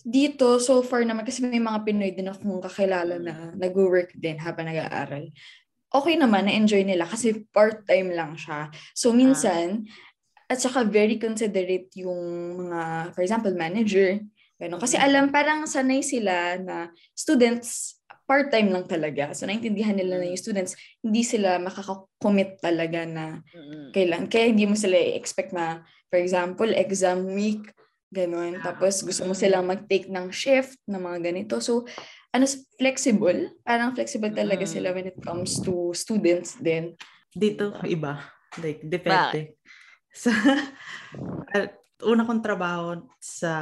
Dito, 0.00 0.56
so 0.56 0.80
far 0.80 1.04
naman, 1.04 1.28
kasi 1.28 1.44
may 1.44 1.60
mga 1.60 1.84
Pinoy 1.84 2.12
din 2.16 2.30
akong 2.30 2.64
kakilala 2.64 3.20
na 3.20 3.52
nag-work 3.52 4.16
din 4.16 4.40
habang 4.40 4.64
nag-aaral. 4.64 5.28
Okay 5.90 6.14
naman, 6.16 6.46
na-enjoy 6.48 6.86
nila 6.86 7.04
kasi 7.04 7.44
part-time 7.50 8.14
lang 8.14 8.32
siya. 8.38 8.70
So 8.96 9.10
minsan, 9.12 9.84
at 10.50 10.58
saka 10.58 10.82
very 10.82 11.14
considerate 11.14 11.94
yung 11.94 12.18
mga, 12.66 13.14
for 13.14 13.22
example, 13.22 13.54
manager. 13.54 14.18
Ganun. 14.58 14.82
Kasi 14.82 14.98
Mm. 14.98 15.04
alam, 15.06 15.24
parang 15.30 15.60
sanay 15.64 16.02
sila 16.02 16.58
na 16.58 16.90
students, 17.14 18.02
part-time 18.26 18.68
lang 18.74 18.84
talaga. 18.90 19.30
So 19.30 19.46
naintindihan 19.46 19.94
nila 19.94 20.18
na 20.18 20.26
yung 20.26 20.38
students, 20.38 20.74
hindi 21.02 21.22
sila 21.22 21.62
makakakommit 21.62 22.58
talaga 22.58 23.06
na 23.06 23.46
Mm-mm. 23.54 23.94
kailan. 23.94 24.26
Kaya 24.26 24.50
hindi 24.50 24.66
mo 24.66 24.74
sila 24.74 24.98
i-expect 24.98 25.54
na, 25.54 25.86
for 26.10 26.18
example, 26.18 26.70
exam 26.74 27.30
week, 27.30 27.70
ganun. 28.10 28.58
Tapos 28.58 29.06
gusto 29.06 29.22
mo 29.26 29.34
silang 29.38 29.70
mag-take 29.70 30.10
ng 30.10 30.34
shift, 30.34 30.78
na 30.90 30.98
mga 30.98 31.30
ganito. 31.30 31.62
So, 31.62 31.86
ano, 32.30 32.46
flexible. 32.78 33.54
Parang 33.66 33.94
flexible 33.94 34.34
talaga 34.34 34.66
sila 34.66 34.94
when 34.94 35.10
it 35.10 35.18
comes 35.22 35.58
to 35.62 35.94
students 35.94 36.58
din. 36.58 36.94
Dito, 37.34 37.74
iba. 37.86 38.18
Like, 38.58 38.82
depende. 38.82 39.59
Sa, 40.10 40.30
una 42.06 42.24
kong 42.24 42.40
trabaho 42.40 43.04
sa 43.20 43.54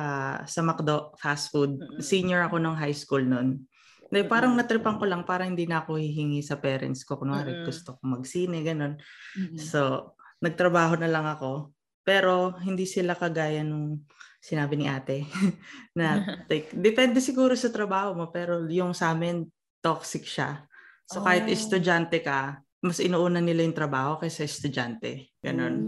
sa 0.46 0.61
McDo 0.62 1.14
fast 1.18 1.51
food. 1.51 1.78
Senior 1.99 2.46
ako 2.46 2.62
nung 2.62 2.78
high 2.78 2.94
school 2.94 3.22
noon. 3.22 3.66
Like, 4.09 4.24
parang 4.32 4.57
natripan 4.57 4.96
ko 4.96 5.05
lang, 5.05 5.28
parang 5.28 5.53
hindi 5.53 5.68
na 5.68 5.84
ako 5.84 6.01
hihingi 6.01 6.40
sa 6.40 6.57
parents 6.57 7.05
ko. 7.05 7.20
Kunwari, 7.20 7.61
Mm-mm. 7.61 7.68
gusto 7.68 8.01
ko 8.01 8.03
magsine, 8.09 8.64
ganun. 8.64 8.96
Mm-mm. 9.36 9.61
So, 9.61 10.12
nagtrabaho 10.40 10.96
na 10.96 11.12
lang 11.12 11.28
ako. 11.28 11.76
Pero, 12.09 12.57
hindi 12.57 12.88
sila 12.88 13.12
kagaya 13.12 13.61
nung 13.61 14.09
sinabi 14.40 14.80
ni 14.80 14.88
ate. 14.88 15.28
na, 15.99 16.24
like, 16.51 16.72
depende 16.72 17.20
siguro 17.20 17.53
sa 17.53 17.68
trabaho 17.68 18.16
mo. 18.16 18.32
Pero 18.32 18.64
yung 18.72 18.96
sa 18.96 19.12
amin, 19.12 19.44
toxic 19.84 20.24
siya. 20.24 20.64
So, 21.05 21.20
kahit 21.20 21.44
Oh. 21.44 21.53
estudyante 21.53 22.24
ka, 22.24 22.64
mas 22.80 23.05
inuuna 23.05 23.44
nila 23.44 23.61
yung 23.61 23.76
trabaho 23.76 24.16
kaysa 24.16 24.49
estudyante. 24.49 25.36
Ganon. 25.44 25.84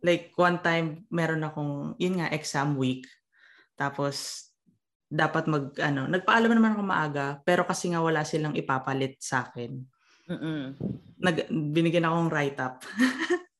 Like, 0.00 0.32
one 0.34 0.58
time, 0.58 1.04
meron 1.08 1.42
akong, 1.42 1.94
yun 1.96 2.16
nga, 2.16 2.28
exam 2.28 2.74
week. 2.74 3.04
Tapos, 3.74 4.48
dapat 5.06 5.44
mag, 5.44 5.74
ano, 5.76 6.06
nagpaalam 6.06 6.48
naman 6.48 6.72
ako 6.72 6.82
maaga, 6.82 7.26
pero 7.42 7.62
kasi 7.62 7.90
nga 7.90 8.00
wala 8.00 8.22
silang 8.22 8.54
ipapalit 8.54 9.18
sa 9.18 9.44
akin. 9.44 9.76
Mm-mm. 10.26 10.78
Nag, 11.18 11.36
binigyan 11.50 12.06
akong 12.06 12.28
write-up. 12.28 12.80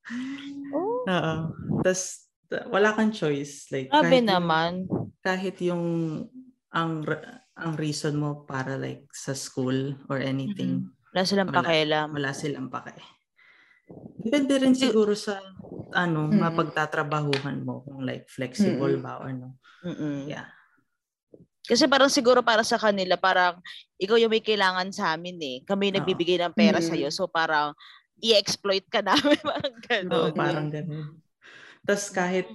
Oh, 0.71 1.07
Oo. 1.07 1.35
Tapos, 1.83 2.27
wala 2.67 2.91
kang 2.93 3.11
choice. 3.11 3.71
Like, 3.71 3.87
grabe 3.89 4.11
kahit 4.11 4.19
yung- 4.19 4.27
naman. 4.27 4.73
kahit 5.21 5.57
yung, 5.63 5.85
ang, 6.69 7.07
ang 7.55 7.73
reason 7.75 8.15
mo 8.15 8.43
para 8.43 8.75
like 8.75 9.07
sa 9.11 9.31
school 9.31 9.95
or 10.07 10.19
anything, 10.19 10.91
Wala 11.11 11.23
silang 11.23 11.51
Wala. 11.51 11.59
pakialam. 11.63 12.09
wala 12.11 12.31
silang 12.31 12.67
pake. 12.67 12.99
Depende 14.21 14.55
rin 14.61 14.77
siguro 14.77 15.17
sa 15.17 15.41
ano, 15.97 16.29
Mm. 16.31 16.39
mapagtatrabahuhan 16.39 17.65
mo 17.65 17.83
kung 17.89 18.05
like 18.05 18.29
flexible 18.29 19.01
Mm. 19.01 19.03
ba 19.03 19.19
or 19.19 19.31
no. 19.33 19.57
Mm-mm. 19.83 20.29
Yeah. 20.29 20.47
Kasi 21.65 21.87
parang 21.87 22.11
siguro 22.11 22.43
para 22.43 22.67
sa 22.67 22.77
kanila, 22.77 23.15
parang 23.15 23.63
ikaw 23.97 24.19
yung 24.19 24.31
may 24.35 24.43
kailangan 24.43 24.91
sa 24.91 25.15
amin 25.15 25.39
eh. 25.39 25.57
Kami 25.63 25.89
yung 25.91 25.97
Oo. 25.97 25.99
nagbibigay 26.03 26.37
ng 26.43 26.55
pera 26.55 26.83
Mm. 26.83 26.87
sa'yo. 26.91 27.09
So 27.15 27.31
parang 27.31 27.73
i-exploit 28.21 28.85
ka 28.91 29.01
namin. 29.01 29.39
parang 29.47 29.77
Oo, 29.79 29.83
gano'n. 29.87 30.35
parang 30.35 30.69
ganun. 30.69 31.07
Tapos 31.87 32.11
kahit 32.13 32.47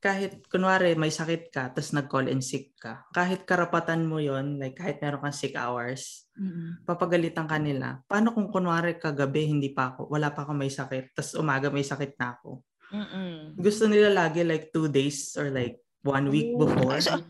kahit 0.00 0.48
kunwari 0.48 0.96
may 0.96 1.12
sakit 1.12 1.52
ka, 1.52 1.70
tapos 1.76 1.92
nag-call 1.92 2.32
in 2.32 2.40
sick 2.40 2.72
ka, 2.80 3.04
kahit 3.12 3.44
karapatan 3.44 4.08
mo 4.08 4.16
yon 4.16 4.56
like 4.56 4.74
kahit 4.74 4.96
meron 5.04 5.20
kang 5.20 5.36
sick 5.36 5.52
hours, 5.54 6.24
Mm-mm. 6.40 6.82
papagalitan 6.88 7.44
ka 7.44 7.60
nila. 7.60 8.00
Paano 8.08 8.32
kung 8.32 8.48
kunwari 8.48 8.96
kagabi 8.96 9.52
hindi 9.52 9.76
pa 9.76 9.92
ako, 9.92 10.08
wala 10.08 10.32
pa 10.32 10.48
ako 10.48 10.56
may 10.56 10.72
sakit, 10.72 11.12
tapos 11.12 11.36
umaga 11.36 11.68
may 11.68 11.84
sakit 11.84 12.16
na 12.16 12.40
ako. 12.40 12.64
Mm-mm. 12.90 13.60
Gusto 13.60 13.86
nila 13.86 14.08
lagi 14.08 14.40
like 14.40 14.72
two 14.72 14.88
days 14.88 15.36
or 15.36 15.52
like 15.52 15.78
one 16.00 16.32
week 16.32 16.56
before. 16.56 16.96
So, 17.04 17.20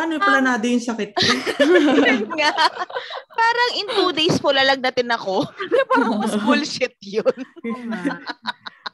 Ano 0.00 0.16
yung 0.16 0.24
planado 0.24 0.64
yung 0.64 0.80
sakit 0.80 1.12
ko? 1.12 1.22
Parang 3.38 3.70
in 3.76 3.86
two 3.92 4.10
days 4.16 4.36
po 4.40 4.50
lalagnatin 4.50 5.12
ako. 5.12 5.44
parang 5.92 6.18
mas 6.18 6.34
bullshit 6.44 6.96
yun. 7.04 7.36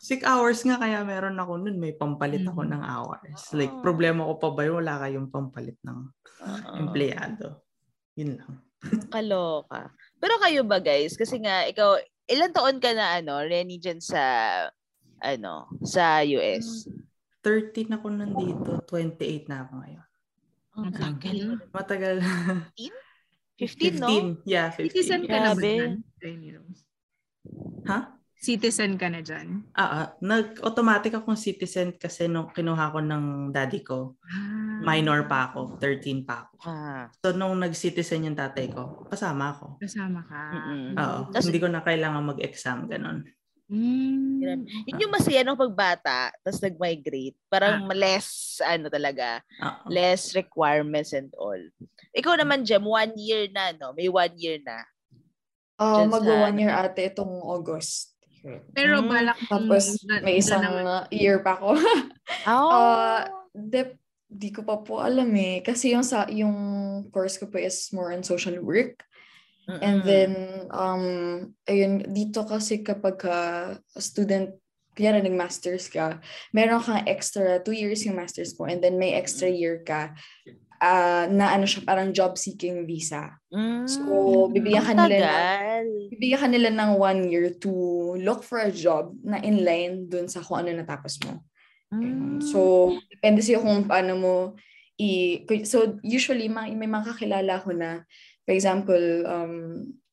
Sick 0.05 0.21
hours 0.21 0.61
nga 0.69 0.77
kaya 0.77 1.01
meron 1.01 1.41
ako 1.41 1.65
nun, 1.65 1.81
may 1.81 1.97
pampalit 1.97 2.45
ako 2.45 2.61
Mhm. 2.61 2.71
ng 2.77 2.83
hours. 2.85 3.41
Like, 3.57 3.73
Oh. 3.73 3.81
problema 3.81 4.29
ko 4.29 4.37
pa 4.37 4.53
ba 4.53 4.69
yun? 4.69 4.85
Wala 4.85 5.01
kayong 5.01 5.33
pampalit 5.33 5.81
ng 5.81 5.99
Oo. 6.45 6.77
empleyado. 6.77 7.65
Yun 8.13 8.37
lang. 8.37 8.53
Kaloka. 9.17 9.89
Pero 10.21 10.37
kayo 10.45 10.61
ba 10.69 10.77
guys? 10.77 11.17
Kasi 11.17 11.41
nga, 11.41 11.65
ikaw, 11.65 11.97
ilan 12.29 12.53
taon 12.53 12.77
ka 12.85 12.93
na 12.93 13.17
ano, 13.17 13.41
Renny 13.41 13.81
dyan 13.81 14.05
sa, 14.05 14.21
ano, 15.25 15.73
sa 15.81 16.21
US? 16.21 16.85
13 17.41 17.89
ako 17.97 18.07
nandito, 18.13 18.85
28 18.85 19.49
na 19.49 19.65
ako 19.65 19.73
ngayon. 19.81 20.07
Ang 20.75 20.93
tagal. 20.93 21.39
Matagal. 21.73 22.17
15, 23.57 23.97
no? 24.05 24.09
15. 24.13 24.45
Yeah, 24.45 24.69
15. 24.69 24.85
Citizen 24.93 25.23
ka 25.25 25.37
na 25.41 25.53
ba 25.57 25.65
dyan? 25.65 26.05
Citizen 28.35 28.99
ka 29.01 29.09
na 29.09 29.25
dyan? 29.25 29.63
Ah, 29.73 29.89
ah. 29.89 30.07
nag-automatic 30.21 31.17
akong 31.17 31.39
citizen 31.39 31.97
kasi 31.97 32.29
nung 32.29 32.51
kinuha 32.51 32.93
ko 32.93 33.01
ng 33.01 33.55
daddy 33.55 33.81
ko, 33.81 34.19
Ah. 34.27 34.83
minor 34.85 35.25
pa 35.25 35.49
ako, 35.49 35.79
13 35.81 36.27
pa 36.27 36.45
ako. 36.45 36.55
Ah. 36.67 37.09
So, 37.25 37.33
nung 37.33 37.57
nag-citizen 37.57 38.29
yung 38.29 38.37
tatay 38.37 38.69
ko, 38.69 39.07
kasama 39.09 39.55
ako. 39.57 39.81
Kasama 39.81 40.21
ka. 40.29 40.43
Mm-mm. 40.53 40.87
Oo. 40.93 41.19
Tas- 41.33 41.47
hindi 41.47 41.63
ko 41.63 41.73
na 41.73 41.81
kailangan 41.81 42.31
mag-exam, 42.37 42.85
ganun. 42.85 43.25
Mm. 43.65 44.45
Grabe. 44.45 44.63
Yun 44.93 45.03
yung 45.09 45.15
masaya 45.17 45.41
nung 45.41 45.57
pagbata, 45.57 46.29
tapos 46.45 46.61
nag-migrate. 46.61 47.39
Parang 47.49 47.89
less, 47.97 48.61
ano 48.61 48.93
talaga, 48.93 49.41
Oo. 49.57 49.89
less 49.89 50.37
requirements 50.37 51.17
and 51.17 51.33
all. 51.41 51.59
Ikaw 52.13 52.37
naman, 52.37 52.69
Jem, 52.69 52.85
one 52.85 53.17
year 53.17 53.49
na, 53.49 53.73
no? 53.73 53.97
May 53.97 54.13
one 54.13 54.37
year 54.37 54.61
na. 54.61 54.85
Uh, 55.75 56.07
Dyan 56.07 56.11
mag 56.13 56.23
one 56.23 56.59
year 56.61 56.71
ate 56.71 57.11
itong 57.11 57.43
August. 57.43 58.14
Pero 58.77 59.01
Mm. 59.01 59.09
balak 59.09 59.39
Tapos 59.49 59.85
na- 60.05 60.21
may 60.21 60.37
na 60.37 60.41
isang 60.41 60.65
uh, 60.65 61.05
year 61.09 61.41
pa 61.41 61.57
ako. 61.57 61.75
Oh. 62.49 62.73
Uh, 62.73 63.21
dep, 63.53 64.01
di 64.29 64.49
ko 64.49 64.65
pa 64.65 64.81
po 64.81 65.01
alam 65.01 65.29
eh. 65.37 65.61
Kasi 65.61 65.93
yung, 65.93 66.05
sa, 66.05 66.25
yung 66.33 66.57
course 67.13 67.37
ko 67.37 67.53
po 67.53 67.61
is 67.61 67.93
more 67.93 68.13
on 68.13 68.25
social 68.25 68.57
work. 68.65 69.05
And 69.65 70.05
then, 70.05 70.33
um, 70.69 71.05
ayun, 71.65 72.05
dito 72.13 72.45
kasi 72.45 72.85
kapag 72.85 73.17
ka 73.17 73.37
student, 73.97 74.53
kaya 74.93 75.17
na 75.17 75.25
nag-masters 75.25 75.89
ka, 75.89 76.21
meron 76.53 76.85
kang 76.85 77.01
extra, 77.09 77.65
two 77.65 77.73
years 77.73 78.05
yung 78.05 78.21
masters 78.21 78.53
ko, 78.53 78.69
and 78.69 78.85
then 78.85 79.01
may 79.01 79.17
extra 79.17 79.49
year 79.49 79.81
ka, 79.81 80.13
ah, 80.85 81.25
na 81.33 81.57
ano 81.57 81.65
siya, 81.65 81.81
parang 81.81 82.13
job 82.13 82.37
seeking 82.37 82.85
visa. 82.85 83.41
Mm. 83.49 83.89
So, 83.89 84.03
bibigyan 84.53 84.85
ka 84.85 84.93
nila 84.93 85.17
ng, 85.33 86.13
bibigyan 86.13 86.41
ka 86.45 86.49
nila 86.53 86.69
ng 86.69 86.91
one 87.01 87.21
year 87.33 87.49
to 87.57 87.73
look 88.19 88.43
for 88.47 88.59
a 88.63 88.73
job 88.73 89.15
na 89.23 89.39
in 89.43 89.63
line 89.65 90.09
dun 90.09 90.27
sa 90.31 90.41
kung 90.43 90.63
ano 90.65 90.75
natapos 90.75 91.21
mo. 91.27 91.43
Ganun. 91.95 92.43
So, 92.43 92.91
depende 93.07 93.39
sa'yo 93.45 93.63
kung 93.63 93.87
paano 93.87 94.13
mo 94.19 94.35
i... 94.99 95.43
So, 95.63 95.99
usually, 96.03 96.51
may, 96.51 96.75
may 96.75 96.91
mga 96.91 97.15
kakilala 97.15 97.63
ko 97.63 97.71
na, 97.75 98.03
for 98.43 98.53
example, 98.55 99.05
um, 99.27 99.55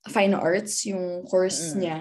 fine 0.09 0.33
arts, 0.37 0.85
yung 0.85 1.25
course 1.25 1.73
Mm. 1.73 1.79
niya, 1.81 1.99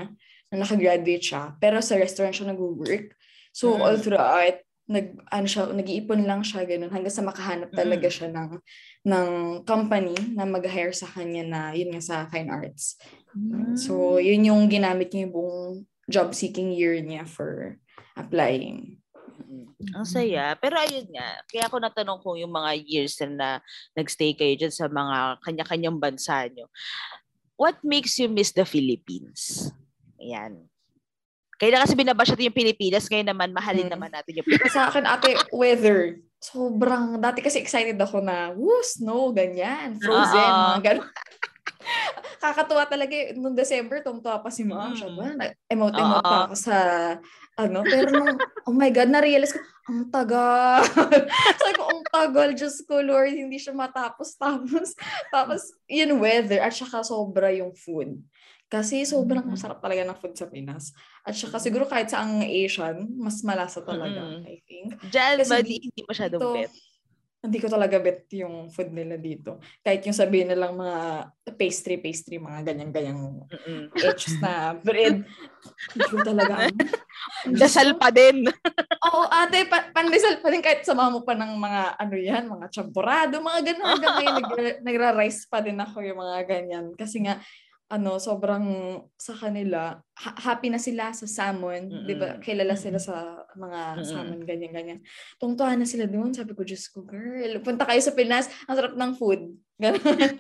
na 0.53 0.57
nakagraduate 0.67 1.25
siya, 1.25 1.55
pero 1.61 1.81
sa 1.85 1.97
restaurant 1.97 2.33
siya 2.33 2.53
nag-work. 2.53 3.13
So, 3.53 3.77
Mm. 3.77 3.81
all 3.85 3.99
throughout, 4.01 4.57
nag, 4.91 5.07
ano 5.31 5.47
siya, 5.47 5.71
nag-iipon 5.71 6.27
lang 6.27 6.43
siya, 6.43 6.67
ganun, 6.67 6.91
hanggang 6.91 7.15
sa 7.15 7.23
makahanap 7.23 7.71
talaga 7.71 8.11
Mm. 8.11 8.15
siya 8.17 8.29
ng, 8.35 8.51
ng 9.07 9.29
company 9.63 10.17
na 10.35 10.45
mag-hire 10.45 10.93
sa 10.93 11.07
kanya 11.07 11.45
na, 11.47 11.61
yun 11.73 11.95
nga, 11.95 12.03
sa 12.03 12.17
fine 12.29 12.51
arts. 12.51 12.99
So, 13.79 14.19
yun 14.19 14.43
yung 14.43 14.67
ginamit 14.67 15.15
niya 15.15 15.31
yung 15.31 15.35
buong 15.35 15.75
job 16.11 16.35
seeking 16.35 16.75
year 16.75 16.99
niya 16.99 17.23
for 17.25 17.79
applying. 18.19 18.99
Ang 19.97 20.05
saya. 20.05 20.53
Pero 20.61 20.77
ayun 20.77 21.09
nga, 21.09 21.41
kaya 21.49 21.65
ako 21.65 21.77
natanong 21.81 22.21
kung 22.21 22.37
yung 22.37 22.53
mga 22.53 22.71
years 22.85 23.17
na, 23.25 23.29
na 23.33 23.49
nagstay 23.97 24.37
kayo 24.37 24.53
dyan 24.55 24.75
sa 24.75 24.87
mga 24.87 25.41
kanya-kanyang 25.41 25.97
bansa 25.97 26.45
nyo. 26.53 26.69
What 27.57 27.81
makes 27.81 28.21
you 28.21 28.29
miss 28.29 28.53
the 28.53 28.69
Philippines? 28.69 29.73
Ayan. 30.21 30.69
Kaya 31.57 31.77
na 31.77 31.85
kasi 31.85 31.93
binabash 31.93 32.33
natin 32.33 32.49
yung 32.49 32.57
Pilipinas, 32.57 33.05
ngayon 33.09 33.29
naman 33.33 33.53
mahalin 33.53 33.89
Mm. 33.89 33.93
naman 33.93 34.11
natin 34.13 34.33
yung 34.37 34.47
Pilipinas. 34.49 34.73
Sa 34.73 34.89
akin, 34.89 35.05
ate, 35.05 35.37
weather. 35.53 36.21
Sobrang, 36.41 37.21
dati 37.21 37.45
kasi 37.45 37.61
excited 37.61 38.01
ako 38.01 38.25
na, 38.25 38.49
woo, 38.57 38.81
snow, 38.81 39.29
ganyan, 39.29 39.93
frozen, 40.01 40.41
Oo. 40.41 40.61
mga 40.73 40.81
ganun. 40.81 41.09
Kakatuwa 42.41 42.89
talaga, 42.89 43.13
eh. 43.13 43.37
nung 43.37 43.53
December, 43.53 44.01
tumtuwa 44.01 44.41
pa 44.41 44.49
si 44.49 44.65
mom. 44.65 44.93
Mm. 44.93 44.97
Siya 44.97 45.09
ba? 45.13 45.25
Emote-emote 45.69 46.25
pa 46.25 46.49
ako 46.49 46.55
sa, 46.57 46.77
ano, 47.61 47.85
pero 47.85 48.09
nung, 48.09 48.41
oh 48.65 48.73
my 48.75 48.89
God, 48.89 49.13
na-realize 49.13 49.53
ko, 49.53 49.61
ang 49.91 50.09
tagal. 50.09 50.81
Sabi 51.61 51.73
ko, 51.77 51.85
ang 51.85 52.05
tagal, 52.09 52.49
Diyos 52.57 52.81
ko, 52.89 53.03
Lord, 53.05 53.37
hindi 53.37 53.61
siya 53.61 53.77
matapos. 53.77 54.39
Tapos, 54.41 54.97
tapos, 55.29 55.61
yun, 55.85 56.17
weather, 56.17 56.65
at 56.65 56.73
saka 56.73 57.05
sobra 57.05 57.53
yung 57.53 57.77
food. 57.77 58.17
Kasi 58.71 59.03
sobrang 59.03 59.43
Mm. 59.43 59.59
masarap 59.59 59.83
talaga 59.83 60.07
ng 60.07 60.19
food 60.23 60.39
sa 60.39 60.47
Pinas. 60.47 60.95
At 61.27 61.35
saka 61.35 61.59
siguro 61.59 61.91
kahit 61.91 62.07
sa 62.07 62.23
ang 62.23 62.39
Asian, 62.47 63.03
mas 63.19 63.43
malasa 63.43 63.83
talaga, 63.83 64.23
Mm-mm. 64.23 64.47
I 64.47 64.63
think. 64.63 64.95
Diyan, 65.11 65.43
Kasi 65.43 65.59
di, 65.67 65.77
hindi 65.91 66.03
masyadong 66.07 66.39
Dito, 66.39 66.55
bet. 66.55 66.71
Hindi 67.41 67.57
ko 67.57 67.73
talaga 67.73 67.97
bet 67.97 68.29
yung 68.37 68.69
food 68.69 68.93
nila 68.93 69.17
dito. 69.17 69.65
Kahit 69.81 70.05
yung 70.05 70.13
sabihin 70.13 70.53
nilang 70.53 70.77
mga 70.77 71.33
pastry, 71.57 71.97
pastry, 71.97 72.37
mga 72.37 72.69
ganyan-ganyang 72.69 73.49
Mm-mm. 73.49 73.89
etched 73.97 74.37
na 74.45 74.77
bread. 74.77 75.25
Hindi 75.97 76.05
ko 76.05 76.17
talaga. 76.21 76.69
Dasal 77.61 77.97
pa 77.97 78.13
din. 78.13 78.45
Oo, 79.09 79.25
ate, 79.33 79.65
pa- 79.65 79.89
pandesal 79.89 80.37
pa 80.45 80.53
din 80.53 80.61
kahit 80.61 80.85
samahan 80.85 81.17
mo 81.17 81.25
pa 81.25 81.33
ng 81.33 81.57
mga 81.57 81.83
ano 81.97 82.17
yan, 82.21 82.45
mga 82.45 82.67
champurado, 82.69 83.41
mga 83.41 83.61
ganun. 83.73 83.89
Hanggang 83.89 84.15
ngayon, 84.21 84.35
nagra- 84.45 84.81
nagra-rice 84.85 85.49
pa 85.49 85.65
din 85.65 85.81
ako 85.81 86.05
yung 86.05 86.21
mga 86.21 86.39
ganyan. 86.45 86.93
Kasi 86.93 87.25
nga, 87.25 87.41
ano, 87.91 88.23
sobrang 88.23 88.65
sa 89.19 89.35
kanila, 89.35 89.99
ha- 89.99 90.39
happy 90.39 90.71
na 90.71 90.79
sila 90.79 91.11
sa 91.11 91.27
salmon. 91.27 91.91
Mm-mm. 91.91 92.07
Di 92.07 92.15
ba? 92.15 92.39
Kilala 92.39 92.79
sila 92.79 93.03
sa 93.03 93.43
mga 93.59 94.07
salmon, 94.07 94.47
ganyan-ganyan. 94.47 95.03
Tungtuhan 95.43 95.75
na 95.75 95.91
sila 95.91 96.07
doon. 96.07 96.31
Sabi 96.31 96.55
ko, 96.55 96.63
Diyos 96.63 96.87
ko, 96.87 97.03
girl, 97.03 97.59
punta 97.67 97.83
kayo 97.83 97.99
sa 97.99 98.15
Pinas, 98.15 98.47
ang 98.71 98.79
sarap 98.79 98.95
ng 98.95 99.13
food. 99.19 99.43
Ganun. 99.83 100.39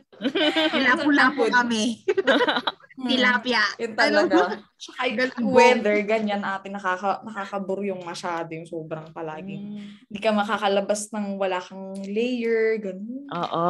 Lapu-lapu 0.78 1.50
kami. 1.50 1.84
Hmm. 3.00 3.08
Tilapia. 3.08 3.64
Yun 3.80 3.96
talaga. 3.96 4.60
Tsaka 4.80 5.08
yung 5.08 5.56
weather, 5.56 5.96
ganyan 6.04 6.44
ate, 6.44 6.68
nakaka, 6.68 7.24
nakakaburyong 7.24 8.04
masyado 8.04 8.52
yung 8.52 8.68
sobrang 8.68 9.08
palagi. 9.16 9.56
Mm. 9.56 10.04
Hindi 10.04 10.20
ka 10.20 10.36
makakalabas 10.36 11.08
ng 11.08 11.40
wala 11.40 11.64
kang 11.64 11.96
layer, 12.04 12.76
ganun. 12.76 13.24
Oo. 13.32 13.64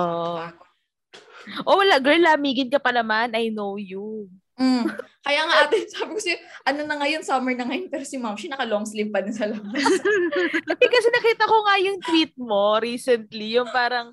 Oh, 1.64 1.80
wala, 1.80 1.98
girl, 1.98 2.20
lamigin 2.20 2.68
ka 2.68 2.78
pa 2.78 2.92
naman. 2.92 3.32
I 3.32 3.48
know 3.48 3.80
you. 3.80 4.28
Mm. 4.60 4.92
Kaya 5.24 5.40
nga 5.48 5.56
ate, 5.64 5.88
sabi 5.88 6.12
ko 6.12 6.20
sa'yo, 6.20 6.36
ano 6.68 6.80
na 6.84 6.96
ngayon, 7.00 7.24
summer 7.24 7.56
na 7.56 7.64
ngayon, 7.64 7.88
pero 7.88 8.04
si 8.04 8.20
mom, 8.20 8.36
siya 8.36 8.52
naka 8.52 8.68
long 8.68 8.84
sleeve 8.84 9.08
pa 9.08 9.24
din 9.24 9.32
sa 9.32 9.48
labas. 9.48 9.84
Hindi 10.68 10.86
kasi 10.86 11.08
nakita 11.08 11.48
ko 11.48 11.56
nga 11.64 11.76
yung 11.80 11.98
tweet 12.04 12.36
mo 12.36 12.76
recently, 12.76 13.56
yung 13.56 13.72
parang, 13.72 14.12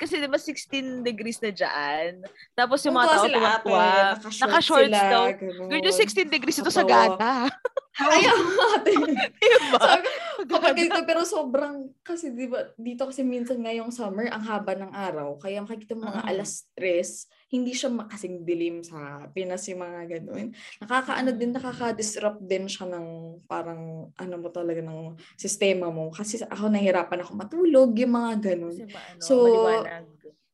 kasi 0.00 0.16
diba 0.16 0.40
16 0.40 1.04
degrees 1.04 1.36
na 1.44 1.52
dyan. 1.52 2.24
Tapos 2.56 2.80
yung 2.88 2.96
mga 2.96 3.08
tao 3.12 3.24
tuwa-tuwa. 3.28 3.88
Naka-shorts 4.16 5.02
daw. 5.12 5.24
Girl, 5.68 5.84
yung 5.84 5.98
16 6.00 6.32
degrees 6.32 6.56
ito 6.56 6.72
sa. 6.72 6.88
Kaya 6.88 8.32
nga 8.32 8.64
ate. 8.80 8.92
diba? 9.40 9.76
Sabi 9.76 10.08
kapag 10.50 10.74
ganito, 10.74 11.00
pero 11.06 11.22
sobrang, 11.22 11.90
kasi 12.02 12.34
di 12.34 12.46
ba, 12.50 12.66
dito 12.74 13.06
kasi 13.06 13.22
minsan 13.22 13.62
ngayong 13.62 13.90
summer, 13.90 14.26
ang 14.28 14.42
haba 14.42 14.74
ng 14.74 14.92
araw. 14.92 15.38
Kaya 15.38 15.62
makikita 15.62 15.94
mo 15.94 16.10
mga 16.10 16.22
Mm. 16.24 16.30
alas 16.34 16.66
tres, 16.74 17.26
hindi 17.52 17.76
siya 17.76 17.92
makasing 17.92 18.42
dilim 18.48 18.80
sa 18.80 19.28
Pinas 19.30 19.68
yung 19.68 19.84
mga 19.84 20.00
ganun. 20.18 20.56
Nakakaano 20.80 21.30
din, 21.36 21.52
nakaka-disrupt 21.52 22.40
din 22.42 22.64
siya 22.64 22.88
ng 22.88 23.06
parang, 23.44 24.08
ano 24.16 24.34
mo 24.40 24.48
talaga, 24.48 24.80
ng 24.80 25.14
sistema 25.36 25.92
mo. 25.92 26.08
Kasi 26.08 26.40
ako 26.44 26.72
nahirapan 26.72 27.20
ako 27.20 27.32
matulog, 27.36 27.92
yung 27.96 28.14
mga 28.16 28.32
ganun. 28.56 28.76
Ma- 28.88 29.04
ano, 29.12 29.20
So, 29.20 29.32
maliwanag. 29.44 30.04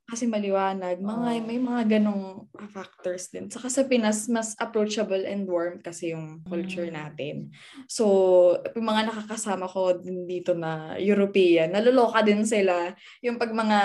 Kasi 0.08 0.24
maliwanag. 0.24 1.04
Mga, 1.04 1.28
Oo. 1.36 1.44
may 1.44 1.60
mga 1.60 1.82
ganong 2.00 2.48
factors 2.72 3.28
din. 3.28 3.52
Saka 3.52 3.68
sa 3.68 3.84
Pinas, 3.84 4.24
mas 4.32 4.56
approachable 4.56 5.20
and 5.28 5.44
warm 5.44 5.84
kasi 5.84 6.16
yung 6.16 6.40
culture 6.48 6.88
Mm. 6.88 6.96
natin. 6.96 7.36
So, 7.84 8.04
yung 8.72 8.88
mga 8.88 9.12
nakakasama 9.12 9.68
ko 9.68 10.00
din 10.00 10.24
dito 10.24 10.56
na 10.56 10.96
European, 10.96 11.76
naluloka 11.76 12.24
din 12.24 12.40
sila. 12.48 12.96
Yung 13.20 13.36
pag 13.36 13.52
mga 13.52 13.80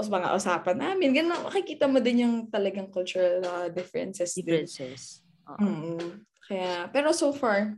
os 0.00 0.08
mga 0.08 0.32
usapan 0.32 0.80
namin, 0.80 1.12
ganun, 1.12 1.44
makikita 1.44 1.84
mo 1.84 2.00
din 2.00 2.24
yung 2.24 2.36
talagang 2.48 2.88
cultural 2.88 3.44
uh, 3.44 3.68
differences. 3.68 4.32
Differences. 4.32 5.20
Oo. 5.44 5.60
Mm. 5.60 6.24
Kaya, 6.48 6.88
pero 6.88 7.12
so 7.12 7.36
far, 7.36 7.76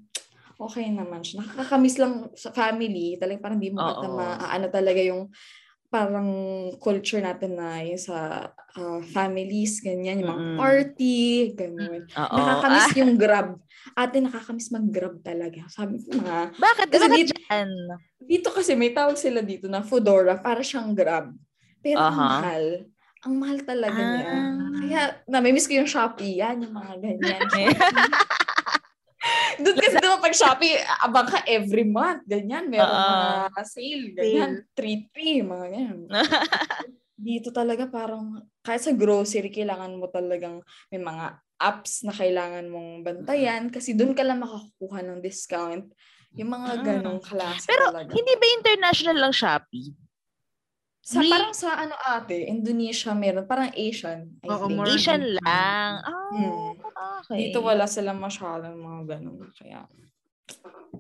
okay 0.55 0.87
naman 0.87 1.27
siya. 1.27 1.43
Nakakamiss 1.43 1.99
lang 1.99 2.31
sa 2.39 2.55
family. 2.55 3.19
Talagang 3.19 3.43
parang 3.43 3.59
di 3.59 3.75
mo 3.75 3.83
ata 3.83 4.07
Oo. 4.07 4.23
ano 4.39 4.67
talaga 4.71 5.03
yung 5.03 5.27
parang 5.93 6.31
culture 6.81 7.21
natin 7.21 7.61
na 7.61 7.85
yung 7.85 8.01
sa 8.01 8.49
ah, 8.49 9.01
families, 9.05 9.85
ganyan, 9.85 10.25
yung 10.25 10.33
mga 10.33 10.41
Mm-mm. 10.43 10.57
party, 10.57 11.21
ganun. 11.53 12.01
Oo. 12.09 12.37
Nakakamiss 12.41 12.89
Ah, 12.89 12.97
yung 12.97 13.15
grab. 13.15 13.49
Ate, 13.93 14.17
nakakamiss 14.19 14.73
mag-grab 14.73 15.21
talaga. 15.21 15.69
Sabi 15.69 16.01
ko 16.01 16.17
mga, 16.17 16.57
bakit? 16.57 16.87
Kasi 16.89 17.05
Bakit 17.05 17.19
dito- 17.21 17.37
dyan? 17.37 17.71
dito 18.19 18.49
kasi 18.49 18.73
may 18.73 18.91
tawag 18.91 19.21
sila 19.21 19.45
dito 19.45 19.69
na 19.69 19.85
Foodora, 19.85 20.41
para 20.41 20.65
siyang 20.65 20.97
grab. 20.97 21.37
Pero 21.79 22.01
ang 22.01 22.09
Aha. 22.11 22.25
mahal. 22.41 22.65
Ang 23.23 23.35
mahal 23.39 23.59
talaga 23.63 24.01
niya. 24.01 24.25
Ah. 24.27 24.73
Kaya, 24.81 25.01
namimiss 25.29 25.69
ko 25.69 25.77
yung 25.77 25.87
Shopee. 25.87 26.41
Yan, 26.41 26.59
yung 26.59 26.73
mga 26.73 26.95
ganyan. 26.97 27.45
Doon 29.63 29.77
kasi 29.79 29.97
doon 29.99 30.19
pag 30.19 30.35
Shopee, 30.35 30.75
abang 31.01 31.29
ka 31.29 31.47
every 31.47 31.85
month. 31.85 32.27
Ganyan, 32.27 32.67
meron 32.67 32.91
Oo. 32.91 33.47
mga 33.49 33.63
sale. 33.65 34.07
Ganyan, 34.15 34.53
3-3, 34.75 35.43
mga 35.43 35.67
ganyan. 35.71 35.99
Dito 37.23 37.55
talaga 37.55 37.87
parang, 37.87 38.43
kahit 38.61 38.83
sa 38.83 38.91
grocery, 38.91 39.47
kailangan 39.49 39.95
mo 39.95 40.11
talagang 40.11 40.59
may 40.91 40.99
mga 40.99 41.39
apps 41.63 42.03
na 42.03 42.11
kailangan 42.11 42.67
mong 42.67 43.07
bantayan 43.07 43.71
kasi 43.71 43.95
doon 43.95 44.11
ka 44.11 44.27
lang 44.27 44.43
makakuha 44.43 45.07
ng 45.07 45.23
discount. 45.23 45.87
Yung 46.35 46.51
mga 46.51 46.81
Mm. 46.81 46.83
ganong 46.83 47.21
klase 47.23 47.69
Pero 47.69 47.93
talaga. 47.95 48.11
hindi 48.11 48.33
ba 48.35 48.47
international 48.59 49.17
lang 49.21 49.35
Shopee? 49.37 49.95
Sa, 51.03 51.19
May- 51.19 51.31
parang 51.31 51.51
sa 51.51 51.79
ano 51.79 51.95
ate, 51.99 52.47
Indonesia 52.47 53.11
meron, 53.13 53.43
parang 53.43 53.71
Asian, 53.75 54.39
I 54.39 54.49
Oo, 54.49 54.67
think. 54.67 54.83
Asian 54.87 55.23
lang. 55.35 55.43
Ah, 56.03 56.31
Hmm. 56.33 56.79
Okay. 57.25 57.39
Dito 57.49 57.59
wala 57.61 57.87
silang 57.87 58.19
masyadong 58.19 58.75
mga 58.75 59.03
ganun. 59.17 59.47
Kaya, 59.53 59.87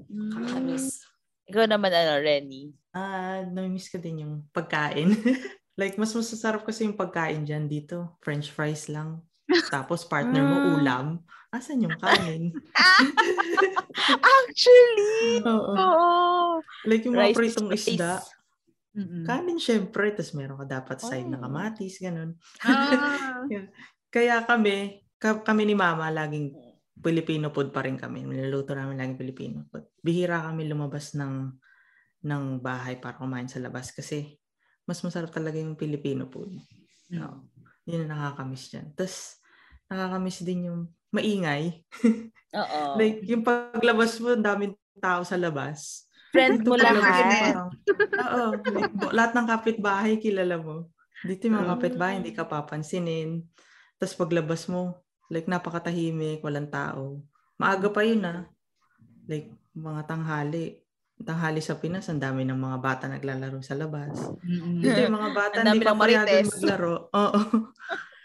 Mm. 0.09 0.31
kakamiss. 0.31 1.05
Ikaw 1.45 1.65
naman, 1.67 1.91
ano, 1.91 2.17
Renny? 2.19 2.73
Ah, 2.91 3.43
namimiss 3.45 3.89
ko 3.89 3.97
din 3.97 4.23
yung 4.23 4.35
pagkain. 4.51 5.13
like, 5.81 5.97
mas 5.97 6.13
masasarap 6.13 6.63
kasi 6.63 6.85
yung 6.85 6.97
pagkain 6.97 7.43
dyan 7.43 7.67
dito. 7.67 8.17
French 8.21 8.49
fries 8.49 8.87
lang. 8.87 9.21
Tapos 9.69 10.05
partner 10.05 10.41
mo 10.41 10.57
Ah. 10.57 10.69
ulam. 10.77 11.07
Asan 11.51 11.85
yung 11.85 11.97
kanin? 11.99 12.57
Actually! 14.41 15.45
Oo. 15.45 15.73
Oo. 15.73 16.09
Like 16.85 17.05
yung 17.05 17.15
mga 17.15 17.33
Rice 17.33 17.37
pritong 17.37 17.69
is 17.71 17.85
isda. 17.87 18.21
Mm-mm. 18.93 19.25
Kanin 19.25 19.57
syempre. 19.57 20.13
Tapos 20.13 20.33
meron 20.33 20.57
ka 20.59 20.67
dapat 20.71 20.97
side 21.01 21.29
na 21.29 21.37
Oh. 21.37 21.43
kamatis. 21.43 21.97
Ganun. 21.99 22.37
Ah, 22.61 23.41
Kaya 24.15 24.45
kami, 24.45 25.01
ka- 25.01 25.12
kami 25.23 25.63
ni 25.65 25.75
mama, 25.79 26.11
laging 26.11 26.51
Filipino 26.99 27.49
food 27.55 27.71
pa 27.71 27.87
rin 27.87 27.97
kami. 27.97 28.27
Niluluto 28.27 28.75
namin 28.75 28.99
laging 28.99 29.19
Filipino 29.19 29.57
food. 29.71 29.87
Bihira 30.03 30.43
kami 30.43 30.67
lumabas 30.67 31.15
ng 31.15 31.55
ng 32.23 32.45
bahay 32.63 33.03
para 33.03 33.19
kumain 33.19 33.51
sa 33.51 33.59
labas 33.59 33.91
kasi 33.91 34.39
mas 34.87 35.03
masarap 35.03 35.31
talaga 35.31 35.59
yung 35.59 35.75
Filipino 35.79 36.27
food. 36.31 36.55
No. 37.11 37.47
Yun 37.87 38.07
ang 38.07 38.15
nakakamiss 38.15 38.71
dyan. 38.71 38.95
Tapos, 38.95 39.39
nakakamiss 39.91 40.43
din 40.47 40.71
yung 40.71 40.81
maingay. 41.11 41.83
Oo. 42.63 42.81
Like, 42.99 43.23
yung 43.27 43.43
paglabas 43.43 44.19
mo, 44.23 44.35
ang 44.35 44.43
daming 44.43 44.75
tao 45.03 45.23
sa 45.27 45.35
labas. 45.39 46.07
Friend 46.31 46.63
mo 46.63 46.75
lahat. 46.79 47.59
Oo. 48.17 48.47
like, 48.71 48.93
lahat 49.11 49.33
ng 49.35 49.47
kapitbahay 49.51 50.13
kilala 50.23 50.59
mo. 50.59 50.91
Dito 51.23 51.47
yung 51.47 51.59
mga 51.59 51.67
Mm. 51.67 51.75
kapitbahay, 51.79 52.15
hindi 52.19 52.33
ka 52.35 52.45
papansinin. 52.47 53.43
Tapos 53.99 54.15
paglabas 54.19 54.67
mo, 54.67 54.99
like 55.33 55.49
napakatahimik, 55.49 56.45
walang 56.45 56.69
tao. 56.69 57.25
Maaga 57.57 57.89
pa 57.89 58.05
yun 58.05 58.21
ah. 58.29 58.45
Like 59.25 59.49
mga 59.73 60.05
tanghali. 60.05 60.77
Tanghali 61.23 61.65
sa 61.65 61.79
Pinas, 61.81 62.11
ang 62.13 62.21
dami 62.21 62.45
ng 62.45 62.59
mga 62.59 62.79
bata 62.83 63.05
naglalaro 63.09 63.65
sa 63.65 63.73
labas. 63.79 64.13
Dito 64.45 64.99
yung 65.01 65.17
mga 65.17 65.31
bata, 65.33 65.57
hindi 65.65 65.81
pa 65.81 65.97
marites. 65.97 66.61
maglaro. 66.61 67.09
Oo. 67.17 67.41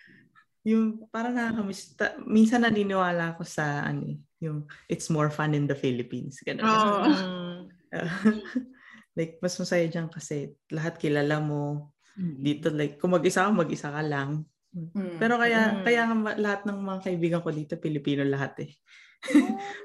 yung 0.70 1.08
parang 1.08 1.32
nakakamiss. 1.38 1.96
Ta- 1.96 2.20
minsan 2.28 2.68
naniniwala 2.68 3.38
ako 3.38 3.48
sa 3.48 3.88
ano 3.88 4.20
yung 4.44 4.68
it's 4.92 5.08
more 5.08 5.32
fun 5.32 5.56
in 5.56 5.66
the 5.66 5.78
Philippines. 5.78 6.44
Ganun. 6.44 6.68
Mm. 7.88 8.44
like, 9.16 9.40
mas 9.40 9.56
masaya 9.56 9.88
dyan 9.88 10.12
kasi 10.12 10.52
lahat 10.76 11.00
kilala 11.00 11.40
mo. 11.40 11.96
Mm. 12.20 12.36
Dito, 12.44 12.68
like, 12.68 13.00
kung 13.00 13.16
mag-isa 13.16 13.48
ka, 13.48 13.50
mag-isa 13.56 13.88
ka 13.88 14.04
lang. 14.04 14.44
Mm. 14.74 15.18
Pero 15.18 15.38
kaya, 15.38 15.62
Mm. 15.74 15.84
kaya 15.84 16.02
nga 16.06 16.16
lahat 16.36 16.62
ng 16.66 16.80
mga 16.80 17.00
kaibigan 17.04 17.42
ko 17.42 17.50
dito, 17.50 17.74
Pilipino 17.78 18.22
lahat 18.22 18.68
eh. 18.68 18.72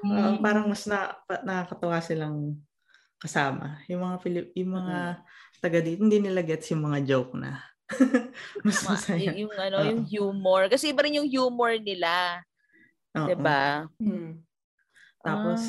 Mm. 0.03 0.11
Uh, 0.11 0.33
parang 0.45 0.65
mas 0.67 0.83
na, 0.85 1.15
nakakatuwa 1.43 1.97
silang 1.99 2.59
kasama. 3.17 3.79
Yung 3.87 4.03
mga 4.03 4.17
Pilip, 4.19 4.47
yung 4.53 4.71
mga 4.75 5.23
taga 5.59 5.79
dito, 5.79 6.03
hindi 6.03 6.19
nila 6.19 6.43
gets 6.43 6.67
yung 6.69 6.83
mga 6.83 6.99
joke 7.07 7.33
na. 7.39 7.63
mas 8.67 8.83
Ma- 8.83 8.95
masaya. 8.95 9.31
yung, 9.31 9.47
yung 9.47 9.53
ano, 9.55 9.75
Oo. 9.79 9.87
yung 9.87 10.01
humor. 10.05 10.67
Kasi 10.67 10.91
iba 10.91 11.03
rin 11.07 11.23
yung 11.23 11.29
humor 11.29 11.71
nila. 11.79 12.43
Oo. 13.15 13.27
'di 13.29 13.35
ba? 13.37 13.85
Mm. 14.01 14.41
Tapos, 15.23 15.61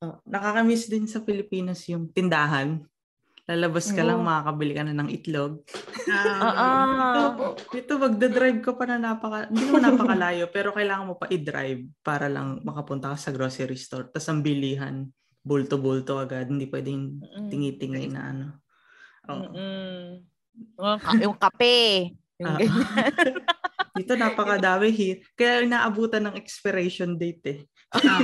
Ah. 0.00 0.04
oh, 0.04 0.16
nakakamiss 0.26 0.88
din 0.88 1.08
sa 1.08 1.24
Pilipinas 1.24 1.80
yung 1.88 2.10
tindahan. 2.10 2.84
Lalabas 3.50 3.90
ka 3.90 4.06
lang, 4.06 4.22
Oo. 4.22 4.24
makakabili 4.24 4.72
ka 4.72 4.86
na 4.86 4.94
ng 4.94 5.10
itlog. 5.10 5.66
Ah, 6.06 6.38
Ah, 6.38 6.54
ah. 6.54 7.50
Dito, 7.66 7.98
magda-drive 7.98 8.62
ka 8.62 8.78
pa 8.78 8.86
na 8.86 8.94
napaka, 8.96 9.50
hindi 9.50 9.66
naman 9.66 9.82
napakalayo, 9.90 10.46
pero 10.54 10.70
kailangan 10.70 11.10
mo 11.10 11.14
pa 11.18 11.26
i-drive 11.26 11.82
para 12.00 12.30
lang 12.30 12.62
makapunta 12.62 13.10
ka 13.10 13.18
sa 13.18 13.34
grocery 13.34 13.74
store. 13.74 14.06
Tapos 14.06 14.30
ang 14.30 14.40
bilihan, 14.40 15.10
bulto-bulto 15.42 16.14
agad. 16.16 16.46
Hindi 16.46 16.70
pwedeng 16.70 17.18
tingi-tingi 17.50 18.06
na 18.06 18.22
ano. 18.22 18.46
Oo. 19.26 19.50
Mm-mm. 19.50 20.04
Yung, 20.78 21.00
ka- 21.00 21.18
yung 21.18 21.36
kape. 21.36 22.14
Yung 22.38 22.46
Ah. 22.46 22.56
ganyan. 22.56 23.34
Dito 23.98 24.14
napakadami. 24.14 24.94
Kaya 25.34 25.66
inaabutan 25.66 26.30
ng 26.30 26.38
expiration 26.38 27.18
date 27.18 27.42
eh. 27.44 27.58
ah. 27.98 28.22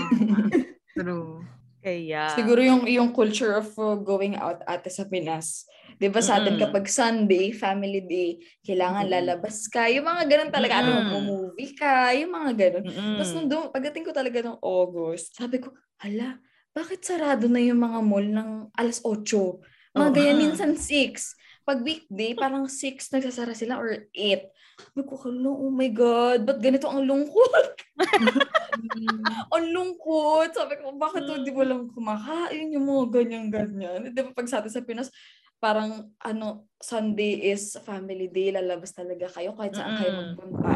True. 0.95 1.43
Kaya. 1.87 2.35
Siguro 2.35 2.59
yung 2.59 2.83
yung 2.91 3.15
culture 3.15 3.55
of 3.63 3.71
uh, 3.79 3.95
going 3.95 4.35
out 4.35 4.59
ate 4.67 4.91
sa 4.91 5.07
Pinas. 5.07 5.71
'Di 6.03 6.11
ba 6.11 6.19
sa 6.19 6.43
atin 6.43 6.59
Mm-mm. 6.59 6.63
kapag 6.67 6.91
Sunday, 6.91 7.55
family 7.55 8.03
day, 8.03 8.43
kailangan 8.67 9.07
lalabas 9.07 9.71
ka. 9.71 9.87
Yung 9.95 10.03
mga 10.03 10.27
ganun 10.27 10.51
talaga, 10.51 10.83
ate, 10.83 10.91
Mm-mm. 10.91 11.07
mag-movie 11.07 11.73
ka, 11.79 12.11
yung 12.19 12.35
mga 12.35 12.51
ganun. 12.59 12.85
Mm-mm. 12.91 13.15
Tapos 13.15 13.31
nung 13.39 13.47
dum- 13.47 13.71
pagdating 13.71 14.03
ko 14.03 14.11
talaga 14.11 14.39
ng 14.43 14.59
August, 14.59 15.39
sabi 15.39 15.63
ko, 15.63 15.71
hala, 16.03 16.43
bakit 16.75 17.07
sarado 17.07 17.47
na 17.47 17.63
yung 17.63 17.79
mga 17.79 18.03
mall 18.03 18.27
ng 18.27 18.51
alas 18.75 18.99
8? 19.07 19.63
Mga 19.95 20.09
Oo. 20.11 20.15
ganyan, 20.19 20.39
minsan 20.43 20.75
6. 20.75 21.39
Pag 21.67 21.83
weekday, 21.83 22.31
parang 22.31 22.71
6 22.71 23.11
nagsasara 23.11 23.51
sila 23.51 23.75
or 23.75 24.07
8. 24.15 24.55
Sabi 24.95 25.03
ko, 25.03 25.19
oh 25.19 25.67
my 25.67 25.91
God, 25.91 26.47
ba't 26.47 26.63
ganito 26.63 26.87
ang 26.87 27.03
lungkot? 27.03 27.75
ang 29.51 29.67
lungkot. 29.75 30.55
Sabi 30.55 30.79
ko, 30.79 30.95
bakit 30.95 31.27
Mm. 31.27 31.43
hindi 31.43 31.51
mo 31.51 31.67
lang 31.67 31.91
kumakain 31.91 32.71
yung 32.71 32.87
mga 32.87 33.05
ganyan-ganyan? 33.19 34.15
Di 34.15 34.21
ba 34.23 34.31
pag 34.31 34.47
sa 34.47 34.63
atin 34.63 34.71
sa 34.71 34.87
Pinas, 34.87 35.11
parang 35.59 36.15
ano, 36.23 36.71
Sunday 36.79 37.51
is 37.51 37.75
family 37.83 38.31
day, 38.31 38.55
lalabas 38.55 38.95
talaga 38.95 39.27
kayo 39.27 39.51
kahit 39.59 39.75
saan 39.75 39.99
kayo 39.99 40.15
Mm-mm. 40.15 40.39
magpunta. 40.39 40.71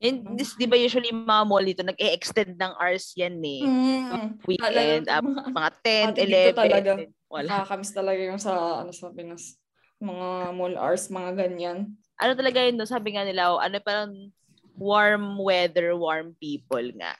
Yun, 0.00 0.16
dis- 0.40 0.56
di 0.56 0.64
ba 0.64 0.80
usually 0.80 1.12
mga 1.12 1.44
mall 1.44 1.60
dito, 1.60 1.84
nag-e-extend 1.84 2.56
ng 2.56 2.72
hours 2.80 3.12
yan 3.12 3.36
eh. 3.44 3.60
Mm. 3.60 4.40
Weekend, 4.48 5.04
up, 5.04 5.20
mga 5.52 5.70
10, 5.84 6.16
Ate, 6.16 6.24
dito 6.24 6.56
11. 6.56 6.64
talaga. 6.64 6.90
Wala. 7.28 7.48
Nakakamiss 7.60 7.92
talaga 7.92 8.20
yung 8.24 8.40
sa, 8.40 8.80
ano 8.80 8.96
sa 8.96 9.12
Pinas. 9.12 9.60
Mga 10.00 10.28
mall 10.56 10.74
hours, 10.80 11.12
mga 11.12 11.30
ganyan. 11.36 11.78
Ano 12.16 12.32
talaga 12.32 12.64
yun, 12.64 12.76
no? 12.80 12.88
sabi 12.88 13.16
nga 13.16 13.24
nila, 13.24 13.52
oh, 13.52 13.60
ano 13.60 13.76
parang 13.84 14.32
warm 14.76 15.36
weather, 15.40 15.92
warm 15.92 16.32
people 16.40 16.84
nga. 16.96 17.12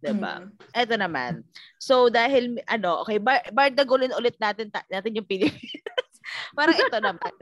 Diba? 0.00 0.44
Mm. 0.44 0.48
Eto 0.76 0.94
naman. 0.96 1.44
So, 1.80 2.08
dahil, 2.12 2.60
ano, 2.68 3.04
okay, 3.04 3.20
bar, 3.20 3.40
bardagulin 3.52 4.16
ulit 4.16 4.36
natin, 4.36 4.68
ta- 4.68 4.86
natin 4.88 5.16
yung 5.16 5.28
Pilipinas. 5.28 6.16
parang 6.58 6.76
ito 6.76 6.98
naman. 7.00 7.32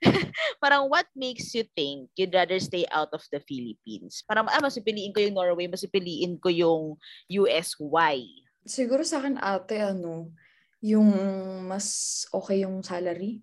parang 0.62 0.88
what 0.88 1.08
makes 1.16 1.52
you 1.56 1.64
think 1.76 2.08
you'd 2.16 2.34
rather 2.34 2.60
stay 2.60 2.84
out 2.92 3.12
of 3.12 3.24
the 3.32 3.40
Philippines? 3.44 4.24
Parang, 4.28 4.48
ah, 4.48 4.60
mas 4.60 4.76
pipiliin 4.76 5.12
ko 5.12 5.20
yung 5.24 5.36
Norway, 5.36 5.68
mas 5.68 5.84
pipiliin 5.84 6.36
ko 6.40 6.48
yung 6.52 6.96
US. 7.42 7.76
Why? 7.80 8.24
Siguro 8.62 9.02
sa 9.02 9.20
akin 9.20 9.40
ate, 9.40 9.80
ano, 9.80 10.30
yung 10.82 11.10
mas 11.70 12.22
okay 12.34 12.66
yung 12.66 12.82
salary 12.82 13.38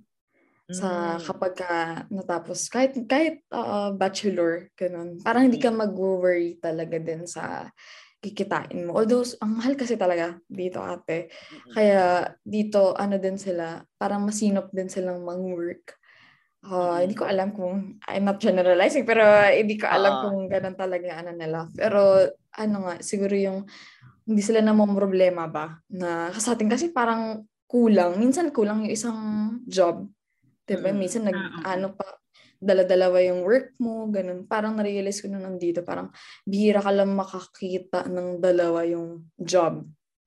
sa 0.69 1.17
Mm. 1.17 1.25
kapag 1.25 1.53
ka 1.57 1.73
natapos 2.13 2.69
kahit 2.69 2.93
kahit 3.09 3.41
uh, 3.49 3.89
bachelor 3.91 4.69
ganun. 4.77 5.17
Parang 5.25 5.49
hindi 5.49 5.57
ka 5.57 5.73
mag-worry 5.73 6.61
talaga 6.61 7.01
din 7.01 7.25
sa 7.25 7.73
kikitain 8.21 8.85
mo. 8.85 8.93
Although 8.99 9.25
ang 9.41 9.57
mahal 9.57 9.73
kasi 9.73 9.97
talaga 9.97 10.37
dito 10.45 10.77
ate. 10.83 11.31
Kaya 11.73 12.27
dito 12.45 12.93
ano 12.93 13.17
din 13.17 13.39
sila 13.41 13.81
parang 13.97 14.27
masinop 14.29 14.69
din 14.69 14.91
silang 14.91 15.25
mag-work. 15.25 15.97
Ah, 16.59 16.99
hindi 16.99 17.15
ko 17.15 17.23
alam 17.23 17.55
kung 17.55 17.97
I'm 18.05 18.27
not 18.27 18.37
generalizing 18.37 19.07
pero 19.07 19.23
hindi 19.49 19.79
ko 19.79 19.87
alam 19.87 20.11
Ah. 20.11 20.21
kung 20.27 20.51
ganun 20.51 20.75
talaga 20.75 21.23
ano 21.23 21.31
nila. 21.33 21.65
Pero 21.73 22.29
ano 22.53 22.75
nga 22.85 22.93
siguro 22.99 23.33
yung 23.33 23.63
hindi 24.27 24.43
sila 24.45 24.59
namang 24.61 24.93
problema 24.93 25.47
ba? 25.49 25.79
Na 25.89 26.29
sa 26.37 26.53
atin 26.53 26.69
kasi 26.69 26.91
parang 26.93 27.47
kulang 27.65 28.19
minsan 28.19 28.51
kulang 28.51 28.85
yung 28.85 28.93
isang 28.93 29.19
job 29.65 30.05
Diba? 30.69 30.89
Mm. 30.91 30.97
Minsan 30.97 31.23
nag, 31.25 31.33
Ah, 31.33 31.49
oo. 31.49 31.61
ano 31.65 31.87
pa, 31.97 32.05
dala-dalawa 32.59 33.17
yung 33.23 33.41
work 33.41 33.73
mo, 33.79 34.05
ganun. 34.07 34.43
Parang 34.43 34.75
narealize 34.75 35.23
ko 35.23 35.31
na 35.31 35.39
nandito, 35.39 35.79
parang 35.81 36.11
bihira 36.43 36.83
ka 36.83 36.91
lang 36.91 37.15
makakita 37.15 38.05
ng 38.05 38.37
dalawa 38.37 38.83
yung 38.83 39.25
job. 39.35 39.81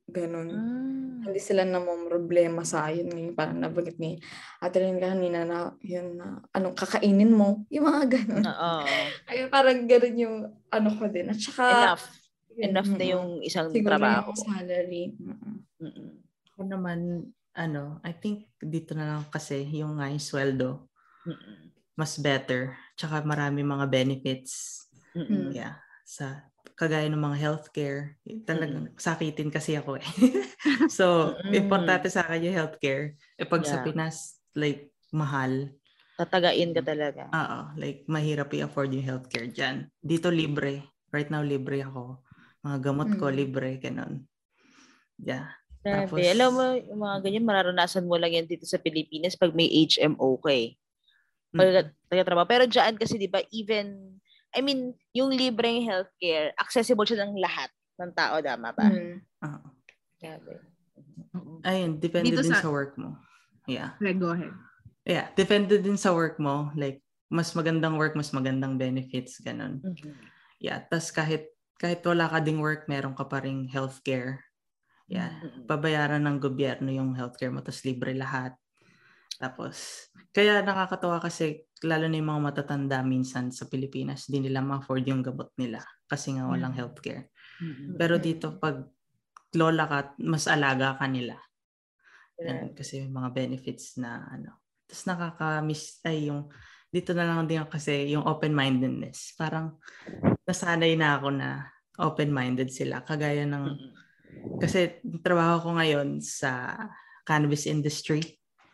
Ganun. 0.08 0.48
Mm. 0.50 1.00
Hindi 1.22 1.38
sila 1.38 1.62
namang 1.62 2.10
problema 2.10 2.66
sa 2.66 2.90
yun. 2.90 3.06
Ngayon, 3.06 3.32
parang 3.32 3.56
nabanggit 3.56 3.96
ni 3.96 4.18
Ate 4.58 4.82
Lynn 4.82 4.98
kanina 4.98 5.46
na, 5.46 5.58
yun 5.78 6.18
na, 6.18 6.42
anong 6.50 6.74
kakainin 6.74 7.30
mo? 7.30 7.62
Yung 7.70 7.86
mga 7.86 8.02
ganun. 8.10 8.42
Oo. 8.42 8.72
Ay, 9.30 9.46
parang 9.46 9.86
ganun 9.86 10.16
yung 10.18 10.36
ano 10.68 10.88
ko 10.98 11.06
din. 11.06 11.30
At 11.30 11.38
saka, 11.38 11.64
Enough. 11.94 12.04
yun, 12.50 12.64
Enough 12.74 12.90
na 12.90 12.96
mm-mm. 12.98 13.12
yung 13.14 13.28
isang 13.40 13.68
Siguro 13.70 13.94
trabaho. 13.94 14.34
yung 14.34 14.40
salary. 14.42 15.04
Mm-mm. 15.78 16.10
Ako 16.52 16.60
naman, 16.66 16.98
ano, 17.52 18.00
I 18.04 18.12
think 18.16 18.48
dito 18.58 18.92
na 18.96 19.06
lang 19.16 19.22
kasi 19.28 19.64
yung 19.68 20.00
nga 20.00 20.08
yung 20.08 20.22
sweldo, 20.22 20.88
Mm-mm. 21.28 21.70
mas 21.94 22.16
better. 22.18 22.76
Tsaka 22.96 23.20
marami 23.22 23.60
mga 23.62 23.86
benefits. 23.88 24.84
Mm-mm. 25.12 25.52
Yeah. 25.52 25.76
Sa 26.08 26.48
kagaya 26.76 27.06
ng 27.12 27.20
mga 27.20 27.38
healthcare, 27.38 28.16
talagang 28.48 28.90
sakitin 28.96 29.52
kasi 29.52 29.76
ako 29.76 30.00
eh. 30.00 30.04
so, 30.88 31.36
Mm. 31.44 31.52
importante 31.54 32.08
sa 32.08 32.24
akin 32.24 32.48
yung 32.48 32.56
healthcare. 32.56 33.14
E 33.36 33.44
pag 33.44 33.62
sa 33.68 33.80
Yeah. 33.80 33.84
Pinas, 33.84 34.40
like, 34.56 34.90
mahal. 35.12 35.68
Tatagain 36.16 36.72
ka 36.72 36.82
talaga. 36.84 37.28
Oo, 37.32 37.58
like, 37.76 38.04
mahirap 38.08 38.52
i-afford 38.56 38.92
yung 38.96 39.04
healthcare 39.04 39.48
dyan. 39.52 39.88
Dito, 40.00 40.32
libre. 40.32 40.84
Right 41.12 41.28
now, 41.28 41.44
libre 41.44 41.84
ako. 41.84 42.24
Mga 42.64 42.78
gamot 42.80 43.10
ko, 43.20 43.28
Mm. 43.28 43.36
libre, 43.36 43.70
ganun. 43.80 44.24
Yeah. 45.20 45.52
Grabe. 45.82 46.06
Tapos- 46.06 46.30
Alam 46.30 46.50
mo, 46.54 46.64
yung 46.78 47.00
mga 47.02 47.16
ganyan, 47.26 47.44
mararanasan 47.44 48.06
mo 48.06 48.14
lang 48.14 48.30
yan 48.32 48.46
dito 48.46 48.62
sa 48.64 48.78
Pilipinas 48.78 49.34
pag 49.34 49.50
may 49.50 49.66
HMO 49.66 50.38
ka 50.38 50.50
eh. 50.54 50.78
Pag 51.52 51.90
taga-trabaho. 52.06 52.46
Pero 52.46 52.64
dyan 52.70 52.94
kasi, 52.96 53.18
di 53.18 53.26
ba, 53.26 53.42
even, 53.50 54.16
I 54.54 54.62
mean, 54.62 54.94
yung 55.10 55.34
libreng 55.34 55.82
healthcare, 55.82 56.54
accessible 56.56 57.04
siya 57.04 57.26
ng 57.26 57.36
lahat 57.36 57.68
ng 57.98 58.14
tao, 58.14 58.38
tama 58.40 58.70
ba? 58.72 58.86
Mm. 58.88 59.20
Oo. 59.42 59.68
Grabe. 60.22 60.52
Ayun, 61.66 61.98
depende 61.98 62.30
Dito 62.30 62.46
din 62.46 62.54
sa- 62.54 62.62
sa 62.62 62.70
work 62.70 62.94
mo. 62.96 63.18
Yeah. 63.66 63.98
Okay, 63.98 64.14
go 64.14 64.32
ahead. 64.32 64.54
Yeah, 65.02 65.34
depende 65.34 65.82
din 65.82 65.98
sa 65.98 66.14
work 66.14 66.38
mo. 66.38 66.70
Like, 66.78 67.02
mas 67.26 67.50
magandang 67.58 67.98
work, 67.98 68.14
mas 68.14 68.30
magandang 68.30 68.78
benefits, 68.78 69.42
ganun. 69.42 69.82
Mhm. 69.82 70.14
Yeah, 70.62 70.78
tas 70.86 71.10
kahit 71.10 71.50
kahit 71.82 72.06
wala 72.06 72.30
ka 72.30 72.38
ding 72.38 72.62
work, 72.62 72.86
meron 72.86 73.18
ka 73.18 73.26
pa 73.26 73.42
ring 73.42 73.66
healthcare. 73.66 74.38
Yeah, 75.12 75.44
Mm-mm. 75.44 75.68
babayaran 75.68 76.24
ng 76.24 76.40
gobyerno 76.40 76.88
yung 76.88 77.12
healthcare 77.12 77.52
mo, 77.52 77.60
tas 77.60 77.84
libre 77.84 78.16
lahat. 78.16 78.56
Tapos, 79.36 80.08
kaya 80.32 80.64
nakakatawa 80.64 81.20
kasi 81.20 81.68
lalo 81.84 82.08
na 82.08 82.16
yung 82.16 82.32
mga 82.32 82.44
matatanda 82.48 83.04
minsan 83.04 83.52
sa 83.52 83.68
Pilipinas, 83.68 84.24
di 84.30 84.40
nila 84.40 84.64
ma-afford 84.64 85.04
yung 85.04 85.20
gamot 85.20 85.52
nila 85.60 85.84
kasi 86.08 86.32
nga 86.32 86.48
walang 86.48 86.72
Mm. 86.72 86.78
healthcare. 86.80 87.28
Mm-mm. 87.60 88.00
Pero 88.00 88.16
dito, 88.16 88.56
pag 88.56 88.88
lola 89.52 89.84
ka, 89.84 89.98
mas 90.24 90.48
alaga 90.48 90.96
ka 90.96 91.04
nila. 91.04 91.36
Ganun, 92.40 92.72
kasi 92.72 93.04
yung 93.04 93.12
mga 93.12 93.30
benefits 93.36 94.00
na 94.00 94.24
ano. 94.32 94.64
Tapos 94.88 95.04
nakaka-miss, 95.04 96.00
ay 96.08 96.32
yung, 96.32 96.48
dito 96.88 97.12
na 97.12 97.28
lang 97.28 97.44
din 97.44 97.60
kasi 97.68 98.16
yung 98.16 98.24
open-mindedness. 98.24 99.36
Parang 99.36 99.76
nasanay 100.48 100.96
na 100.96 101.20
ako 101.20 101.28
na 101.36 101.68
open-minded 102.00 102.72
sila. 102.72 103.04
Kagaya 103.04 103.44
ng, 103.44 103.66
kasi 104.60 105.02
trabaho 105.24 105.58
ko 105.62 105.68
ngayon 105.78 106.22
sa 106.22 106.76
cannabis 107.26 107.66
industry. 107.66 108.22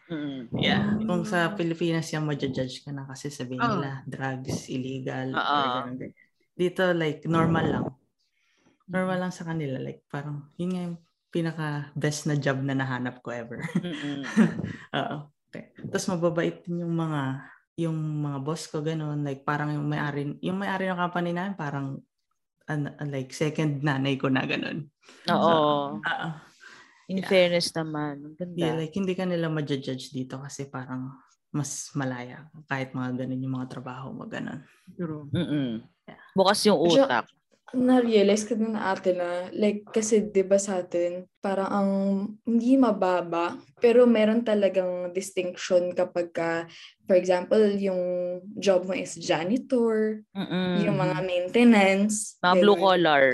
Mm-mm. 0.08 0.48
Yeah. 0.56 0.96
Kung 1.04 1.28
sa 1.28 1.52
Pilipinas 1.52 2.08
yung 2.16 2.24
ma-judge 2.24 2.80
ka 2.80 2.90
na 2.92 3.04
kasi 3.04 3.28
sabihin 3.28 3.60
Oo. 3.60 3.72
nila, 3.76 4.00
drugs, 4.08 4.68
illegal. 4.72 5.36
Ganun. 5.36 6.12
Dito, 6.56 6.82
like, 6.96 7.28
normal 7.28 7.66
lang. 7.68 7.86
Normal 8.88 9.28
lang 9.28 9.32
sa 9.36 9.44
kanila. 9.44 9.76
Like, 9.76 10.08
parang, 10.08 10.48
yun 10.56 10.70
nga 10.72 10.82
yung 10.88 10.98
pinaka-best 11.28 12.24
na 12.24 12.36
job 12.40 12.64
na 12.64 12.72
nahanap 12.72 13.20
ko 13.20 13.28
ever. 13.32 13.60
Mm-mm. 13.76 14.24
Oo. 14.98 15.16
Okay. 15.48 15.72
Tapos 15.92 16.08
mababait 16.12 16.60
din 16.64 16.84
yung 16.84 16.92
mga 16.92 17.40
yung 17.78 17.94
mga 17.96 18.38
boss 18.42 18.66
ko 18.66 18.82
ganun 18.82 19.22
like 19.22 19.46
parang 19.46 19.70
yung 19.70 19.86
may-ari 19.86 20.34
yung 20.42 20.58
may-ari 20.58 20.90
ng 20.90 20.98
company 20.98 21.30
namin 21.30 21.54
parang 21.54 22.02
an- 22.68 22.94
like 23.08 23.32
second 23.32 23.80
nanay 23.82 24.20
ko 24.20 24.28
na 24.28 24.44
ganun. 24.44 24.86
Oo. 25.26 25.98
Oo. 25.98 26.28
In 27.08 27.24
Yeah. 27.24 27.28
fairness 27.28 27.72
naman. 27.72 28.20
Ang 28.20 28.36
ganda. 28.36 28.56
Yeah, 28.60 28.76
like 28.76 28.92
hindi 28.92 29.16
ka 29.16 29.24
nila 29.24 29.48
ma-judge 29.48 30.12
dito 30.12 30.36
kasi 30.36 30.68
parang 30.68 31.16
mas 31.48 31.88
malaya 31.96 32.44
kahit 32.68 32.92
mga 32.92 33.24
ganun 33.24 33.40
yung 33.40 33.56
mga 33.56 33.72
trabaho 33.72 34.12
mo 34.12 34.28
ganun. 34.28 34.60
True. 34.92 35.24
Mm-mm. 35.32 35.80
Yeah. 36.04 36.20
Bukas 36.36 36.60
yung 36.68 36.76
utak. 36.76 37.24
Na-realize 37.76 38.48
ko 38.48 38.56
din 38.56 38.72
na 38.72 38.96
ate 38.96 39.12
na, 39.12 39.52
like, 39.52 39.84
kasi 39.92 40.24
di 40.24 40.40
ba 40.40 40.56
sa 40.56 40.80
atin, 40.80 41.28
parang 41.44 41.68
ang 41.68 41.90
hindi 42.48 42.80
mababa, 42.80 43.60
pero 43.76 44.08
meron 44.08 44.40
talagang 44.40 45.12
distinction 45.12 45.92
kapag 45.92 46.32
ka, 46.32 46.50
for 47.04 47.16
example, 47.16 47.60
yung 47.76 48.00
job 48.56 48.88
mo 48.88 48.96
is 48.96 49.14
janitor, 49.20 50.24
Mm-mm. 50.32 50.80
yung 50.88 50.96
mga 50.96 51.18
maintenance, 51.20 52.40
Mga 52.40 52.56
blue 52.64 52.78
collar. 52.80 53.24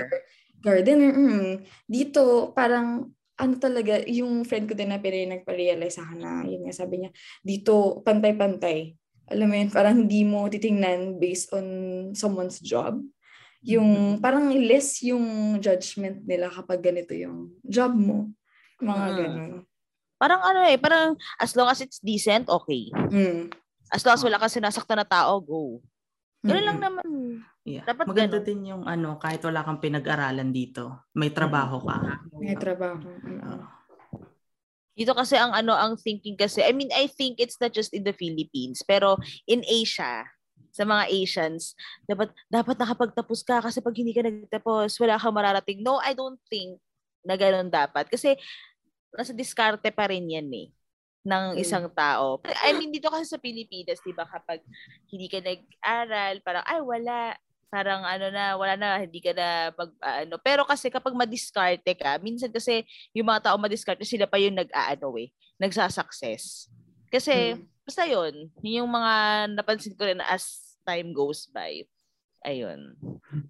gardener, 0.59 1.11
mm. 1.15 1.51
Dito, 1.87 2.51
parang, 2.51 3.07
ano 3.35 3.55
talaga, 3.59 3.99
yung 4.07 4.43
friend 4.47 4.67
ko 4.67 4.73
din 4.75 4.91
na 4.91 4.99
pinay 4.99 5.27
nagpa-realize 5.27 5.99
sa 5.99 6.07
akin 6.07 6.19
na, 6.19 6.31
yun 6.47 6.63
nga 6.67 6.75
sabi 6.75 7.03
niya, 7.03 7.11
dito, 7.43 7.99
pantay-pantay. 8.03 8.95
Alam 9.31 9.47
mo 9.47 9.55
yun, 9.57 9.69
parang 9.73 9.95
hindi 10.05 10.21
mo 10.27 10.45
titingnan 10.47 11.17
based 11.19 11.49
on 11.55 11.65
someone's 12.13 12.59
job. 12.61 12.99
Yung, 13.65 14.21
parang 14.21 14.53
less 14.53 15.01
yung 15.01 15.57
judgment 15.57 16.21
nila 16.23 16.47
kapag 16.47 16.85
ganito 16.85 17.11
yung 17.11 17.49
job 17.65 17.91
mo. 17.91 18.29
Mga 18.77 19.05
Mm. 19.05 19.17
ganun. 19.17 19.51
Parang 20.15 20.41
ano 20.41 20.59
eh, 20.63 20.77
parang 20.77 21.17
as 21.35 21.51
long 21.53 21.67
as 21.67 21.81
it's 21.81 21.99
decent, 21.99 22.47
okay. 22.47 22.87
Mm. 22.93 23.49
As 23.89 24.05
long 24.05 24.15
as 24.15 24.23
wala 24.23 24.37
kang 24.37 24.53
sinasaktan 24.53 25.01
na 25.01 25.07
tao, 25.07 25.41
go. 25.41 25.81
Ganun 26.45 26.61
lang 26.61 26.77
Mm-mm. 26.77 26.85
naman. 26.85 27.07
Yeah. 27.65 27.81
Dapat 27.83 28.05
Maganda 28.05 28.37
ganun. 28.37 28.45
din 28.45 28.61
yung 28.69 28.83
ano 28.85 29.17
kahit 29.17 29.41
wala 29.41 29.65
kang 29.65 29.81
pinag-aralan 29.81 30.53
dito, 30.53 31.09
may 31.17 31.33
trabaho 31.33 31.81
ka. 31.81 32.21
May 32.37 32.53
trabaho. 32.53 33.01
Mm. 33.01 33.41
Oo. 33.41 33.65
Dito 34.95 35.11
kasi 35.11 35.35
ang 35.35 35.51
ano 35.51 35.75
ang 35.75 35.99
thinking 35.99 36.37
kasi, 36.37 36.63
I 36.63 36.71
mean, 36.71 36.87
I 36.95 37.09
think 37.09 37.41
it's 37.41 37.59
not 37.59 37.75
just 37.75 37.91
in 37.91 38.07
the 38.07 38.15
Philippines, 38.15 38.79
pero 38.79 39.19
in 39.43 39.59
Asia, 39.67 40.23
sa 40.75 40.83
mga 40.83 41.07
Asians, 41.07 41.71
dapat 42.03 42.35
dapat 42.51 42.75
nakapagtapos 42.75 43.39
ka 43.47 43.63
kasi 43.63 43.79
pag 43.79 43.95
hindi 43.95 44.11
ka 44.11 44.27
nagtapos, 44.27 44.99
wala 44.99 45.15
kang 45.15 45.31
mararating. 45.31 45.79
No, 45.79 46.03
I 46.03 46.11
don't 46.11 46.35
think 46.51 46.75
na 47.23 47.39
ganun 47.39 47.71
dapat. 47.71 48.11
Kasi 48.11 48.35
nasa 49.15 49.31
diskarte 49.31 49.87
pa 49.89 50.11
rin 50.11 50.27
yan 50.27 50.51
eh 50.51 50.67
ng 51.25 51.55
Mm. 51.55 51.63
isang 51.63 51.87
tao. 51.89 52.43
I 52.61 52.75
mean, 52.75 52.91
dito 52.91 53.07
kasi 53.07 53.25
sa 53.25 53.39
Pilipinas, 53.39 54.03
di 54.03 54.11
ba, 54.11 54.27
kapag 54.27 54.61
hindi 55.09 55.25
ka 55.25 55.39
nag-aral, 55.41 56.43
parang, 56.43 56.65
ay, 56.67 56.79
wala. 56.83 57.33
Parang 57.65 58.05
ano 58.05 58.29
na, 58.29 58.53
wala 58.55 58.77
na, 58.77 59.01
hindi 59.01 59.19
ka 59.19 59.33
na 59.33 59.73
mag, 59.73 59.89
ano. 59.99 60.37
Pero 60.37 60.63
kasi 60.63 60.87
kapag 60.87 61.17
madiskarte 61.17 61.97
ka, 61.97 62.21
minsan 62.21 62.53
kasi 62.53 62.85
yung 63.11 63.25
mga 63.25 63.49
tao 63.49 63.57
madiskarte, 63.57 64.05
sila 64.05 64.29
pa 64.29 64.37
yung 64.37 64.53
nag-aano 64.53 65.09
eh, 65.17 65.33
nagsasucess. 65.57 66.69
Kasi, 67.09 67.57
Mm. 67.57 67.65
basta 67.83 68.03
yun, 68.05 68.33
yun 68.61 68.85
yung 68.85 68.91
mga 68.93 69.13
napansin 69.57 69.97
ko 69.97 70.05
rin 70.05 70.21
as 70.21 70.64
time 70.85 71.11
goes 71.11 71.49
by. 71.49 71.81
Ayun. 72.45 72.93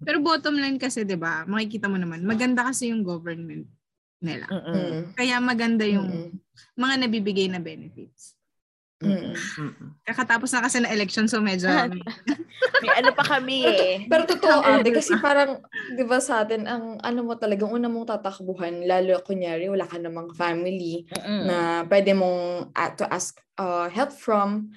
Pero 0.02 0.24
bottom 0.24 0.56
line 0.56 0.80
kasi, 0.80 1.04
di 1.04 1.20
ba, 1.20 1.44
makikita 1.44 1.84
mo 1.84 2.00
naman, 2.00 2.24
maganda 2.24 2.64
kasi 2.64 2.88
yung 2.88 3.04
government 3.04 3.68
nila. 4.24 4.48
Mm-mm. 4.48 4.72
Mm. 4.72 5.00
Kaya 5.12 5.36
maganda 5.36 5.84
yung 5.84 6.32
Mm. 6.32 6.32
mga 6.74 6.94
nabibigay 7.04 7.46
na 7.52 7.60
benefits. 7.60 8.32
Mm. 9.04 9.36
Mm-mm. 9.36 9.88
Kakatapos 10.08 10.48
na 10.56 10.64
kasi 10.64 10.80
na 10.80 10.88
election, 10.88 11.28
so 11.28 11.44
medyo 11.44 11.68
may- 12.80 12.96
ano 12.96 13.12
pa 13.12 13.36
kami 13.36 13.68
eh. 13.68 13.92
Pero 14.08 14.24
totoo 14.24 14.64
Ang 14.64 14.80
ate, 14.80 14.88
over 14.88 14.96
kasi 14.96 15.12
parang, 15.20 15.60
di 15.92 16.04
ba 16.08 16.16
sa 16.16 16.40
atin, 16.40 16.64
ang 16.64 16.96
ano 17.04 17.20
mo 17.20 17.36
talagang 17.36 17.68
una 17.68 17.92
mong 17.92 18.16
tatakbuhan, 18.16 18.88
lalo 18.88 19.20
kunyari, 19.20 19.68
wala 19.68 19.84
ka 19.84 20.00
namang 20.00 20.32
family 20.32 21.04
Mm-mm. 21.12 21.44
na 21.44 21.56
pwede 21.84 22.16
mong 22.16 22.72
uh, 22.72 22.90
to 22.96 23.04
ask 23.12 23.36
uh, 23.60 23.92
help 23.92 24.16
from, 24.16 24.72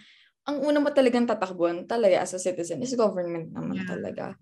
ang 0.50 0.58
una 0.66 0.82
mo 0.82 0.90
talagang 0.90 1.30
tatakbuhan 1.30 1.86
talaga 1.86 2.26
as 2.26 2.34
a 2.34 2.42
citizen 2.42 2.82
is 2.82 2.98
government 2.98 3.54
naman 3.54 3.86
Yeah. 3.86 3.86
talaga. 3.86 4.36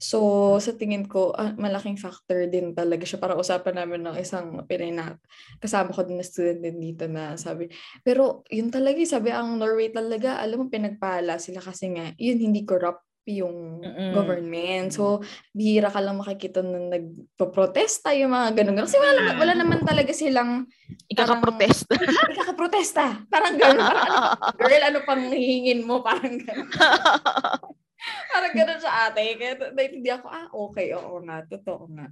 So, 0.00 0.56
sa 0.64 0.72
tingin 0.80 1.04
ko, 1.12 1.36
ah, 1.36 1.52
malaking 1.60 2.00
factor 2.00 2.48
din 2.48 2.72
talaga 2.72 3.04
siya. 3.04 3.20
Para 3.20 3.36
usapan 3.36 3.76
namin 3.84 4.00
ng 4.08 4.16
isang 4.16 4.64
Pinay 4.64 4.92
na 4.96 5.20
kasama 5.60 5.92
ko 5.92 6.02
din 6.08 6.16
na 6.20 6.24
student 6.24 6.60
din 6.64 6.78
dito 6.80 7.04
na 7.10 7.36
sabi, 7.36 7.68
pero 8.06 8.40
yun 8.48 8.72
talaga, 8.72 8.96
eh, 9.02 9.08
sabi 9.08 9.28
ang 9.34 9.60
Norway 9.60 9.92
talaga, 9.92 10.40
alam 10.40 10.64
mo, 10.64 10.66
pinagpala 10.72 11.36
sila 11.36 11.60
kasi 11.60 11.92
nga, 11.92 12.16
yun 12.16 12.40
hindi 12.40 12.64
corrupt 12.64 13.04
yung 13.28 13.84
Mm-mm. 13.84 14.12
government. 14.16 14.92
So, 14.94 15.20
bihira 15.52 15.92
ka 15.92 16.00
lang 16.00 16.16
makikita 16.18 16.64
na 16.64 16.80
nagpo-protesta 16.96 18.16
yung 18.16 18.32
mga 18.32 18.62
ganun. 18.62 18.80
Kasi 18.84 18.96
wala, 18.96 19.12
naman, 19.12 19.34
wala 19.36 19.52
naman 19.56 19.80
talaga 19.84 20.12
silang 20.16 20.64
Ikakaprotesta. 21.10 21.98
ikakaprotesta. 22.32 23.26
Parang 23.28 23.58
gano'n. 23.58 23.82
Parang, 23.82 24.04
ano, 24.06 24.18
girl, 24.60 24.82
ano 24.86 24.98
pang 25.02 25.22
hihingin 25.30 25.82
mo? 25.84 26.00
Parang 26.00 26.38
gano'n. 26.38 26.70
Parang 28.32 28.52
gano'n 28.56 28.80
sa 28.80 29.10
ate. 29.10 29.36
Kaya 29.36 29.54
t- 29.58 29.72
naiintindihan 29.76 30.22
ko, 30.24 30.28
ah, 30.30 30.48
okay, 30.54 30.94
oo 30.96 31.20
nga, 31.26 31.44
totoo 31.44 31.90
nga. 31.92 32.08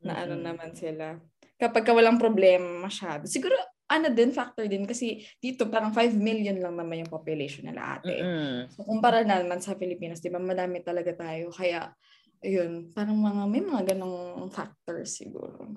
Na 0.00 0.12
ano 0.24 0.34
Mm-mm. 0.38 0.46
naman 0.46 0.70
sila. 0.72 1.18
Kapag 1.58 1.84
ka 1.84 1.92
walang 1.92 2.16
problema 2.22 2.86
masyado. 2.88 3.26
Siguro, 3.28 3.56
ano 3.86 4.06
din, 4.10 4.30
factor 4.34 4.66
din. 4.66 4.82
Kasi 4.84 5.22
dito, 5.38 5.70
parang 5.70 5.94
5 5.94 6.14
million 6.14 6.58
lang 6.58 6.74
naman 6.74 7.06
yung 7.06 7.12
population 7.12 7.66
nila 7.70 7.98
ate. 7.98 8.18
Mm-mm. 8.18 8.66
So, 8.74 8.82
kumpara 8.82 9.22
naman 9.22 9.62
sa 9.62 9.78
Pilipinas, 9.78 10.18
di 10.18 10.30
ba, 10.30 10.42
madami 10.42 10.82
talaga 10.82 11.14
tayo. 11.14 11.54
Kaya, 11.54 11.94
ayun, 12.42 12.90
parang 12.90 13.16
mga, 13.18 13.42
may 13.46 13.62
mga 13.62 13.82
ganong 13.94 14.50
factors 14.50 15.14
siguro. 15.14 15.70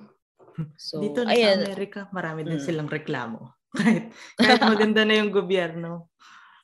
So, 0.76 0.99
Dito 0.99 1.24
na 1.24 1.32
ayan. 1.32 1.62
sa 1.64 1.70
Amerika, 1.70 1.99
marami 2.12 2.43
din 2.43 2.57
Mm. 2.60 2.66
silang 2.66 2.89
reklamo. 2.89 3.53
kahit, 3.78 4.10
kahit 4.36 4.62
maganda 4.66 5.05
na 5.05 5.22
yung 5.22 5.30
gobyerno, 5.30 6.10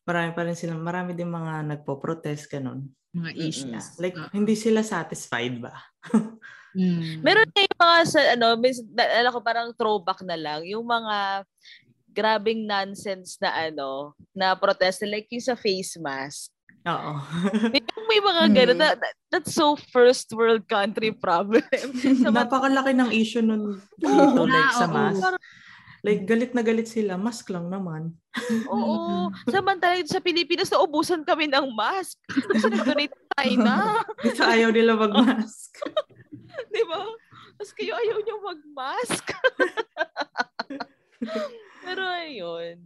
marami 0.04 0.34
pa 0.34 0.42
rin 0.44 0.58
silang, 0.58 0.82
marami 0.82 1.14
din 1.14 1.30
mga 1.30 1.62
nagpo-protest, 1.64 2.50
ganun. 2.50 2.90
mga 3.16 3.32
issues. 3.40 3.96
Like, 3.96 4.18
Ah. 4.20 4.28
hindi 4.36 4.60
sila 4.60 4.84
satisfied 4.84 5.64
ba? 5.64 5.72
Mm. 6.76 7.24
Meron 7.24 7.48
na 7.48 7.62
yung 7.64 7.80
mga 7.80 7.98
sa 8.06 8.20
ano, 8.36 8.48
mis, 8.60 8.78
alam 8.94 9.32
ko 9.32 9.40
parang 9.40 9.72
throwback 9.74 10.20
na 10.22 10.36
lang, 10.36 10.60
yung 10.68 10.84
mga 10.84 11.48
grabing 12.12 12.64
nonsense 12.64 13.40
na 13.40 13.52
ano, 13.66 14.12
na 14.32 14.54
protest 14.54 15.04
like 15.04 15.28
yung 15.30 15.42
sa 15.42 15.56
face 15.56 15.96
mask. 15.96 16.52
Oo. 16.86 17.14
Yung 17.74 18.06
may 18.06 18.22
mga 18.22 18.44
ganun, 18.54 18.78
Mm. 18.78 18.84
that, 18.84 18.96
that- 19.00 19.20
that's 19.32 19.52
so 19.52 19.74
first 19.90 20.30
world 20.32 20.64
country 20.66 21.10
problem. 21.10 21.64
sa 22.22 22.30
mga 22.30 22.46
Napakalaki 22.46 22.92
ng 22.94 23.10
issue 23.10 23.42
nun 23.42 23.82
dito, 23.98 24.06
Oo, 24.06 24.46
like 24.46 24.72
sa 24.72 24.86
oo. 24.86 24.94
mask. 24.94 25.24
Parang- 25.24 25.46
Like, 26.06 26.30
galit 26.30 26.54
na 26.54 26.62
galit 26.62 26.86
sila. 26.86 27.18
Mask 27.18 27.50
lang 27.50 27.66
naman. 27.66 28.14
Oo. 28.70 29.34
Samantala 29.50 29.98
sa 30.06 30.22
Pilipinas, 30.22 30.70
naubusan 30.70 31.26
kami 31.26 31.50
ng 31.50 31.74
mask. 31.74 32.22
Kasi 32.30 32.70
nag-donate 32.70 33.18
tayo 33.34 33.54
na. 33.58 34.06
Dito 34.22 34.46
ayaw 34.54 34.70
nila 34.70 34.94
mag-mask. 34.94 35.74
Di 36.74 36.84
ba? 36.88 37.04
Tapos 37.56 37.72
kayo 37.76 37.94
ayaw 37.96 38.18
nyo 38.20 38.36
mag-mask. 38.44 39.26
Pero 41.86 42.04
ayun. 42.04 42.78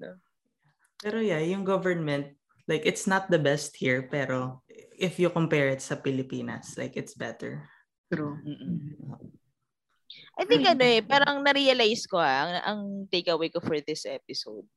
Pero 0.99 1.17
yeah, 1.23 1.39
yung 1.39 1.63
government, 1.63 2.35
like, 2.67 2.83
it's 2.85 3.07
not 3.07 3.31
the 3.31 3.39
best 3.39 3.73
here, 3.79 4.05
pero 4.11 4.61
if 4.99 5.15
you 5.15 5.31
compare 5.31 5.71
it 5.71 5.79
sa 5.79 5.95
Pilipinas, 5.95 6.75
like, 6.75 6.99
it's 6.99 7.15
better. 7.15 7.63
True. 8.11 8.35
I 10.35 10.43
think 10.43 10.67
ano 10.67 10.83
eh, 10.83 10.99
parang 10.99 11.39
na-realize 11.39 12.03
ko 12.07 12.19
ah, 12.19 12.43
ang, 12.43 12.51
ang 12.63 12.81
takeaway 13.07 13.47
ko 13.47 13.63
for 13.63 13.79
this 13.79 14.03
episode. 14.03 14.67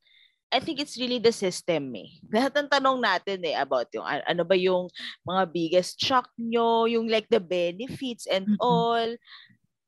I 0.53 0.61
think 0.61 0.85
it's 0.85 1.01
really 1.01 1.17
the 1.17 1.33
system 1.33 1.97
eh. 1.97 2.13
Lahat 2.35 2.53
ng 2.53 2.69
tanong 2.69 3.01
natin 3.01 3.41
eh 3.49 3.57
about 3.57 3.89
yung 3.97 4.05
ano 4.05 4.43
ba 4.45 4.53
yung 4.53 4.93
mga 5.25 5.43
biggest 5.49 5.97
shock 5.97 6.29
nyo, 6.37 6.85
yung 6.85 7.09
like 7.09 7.27
the 7.33 7.41
benefits 7.41 8.29
and 8.29 8.45
all. 8.61 9.09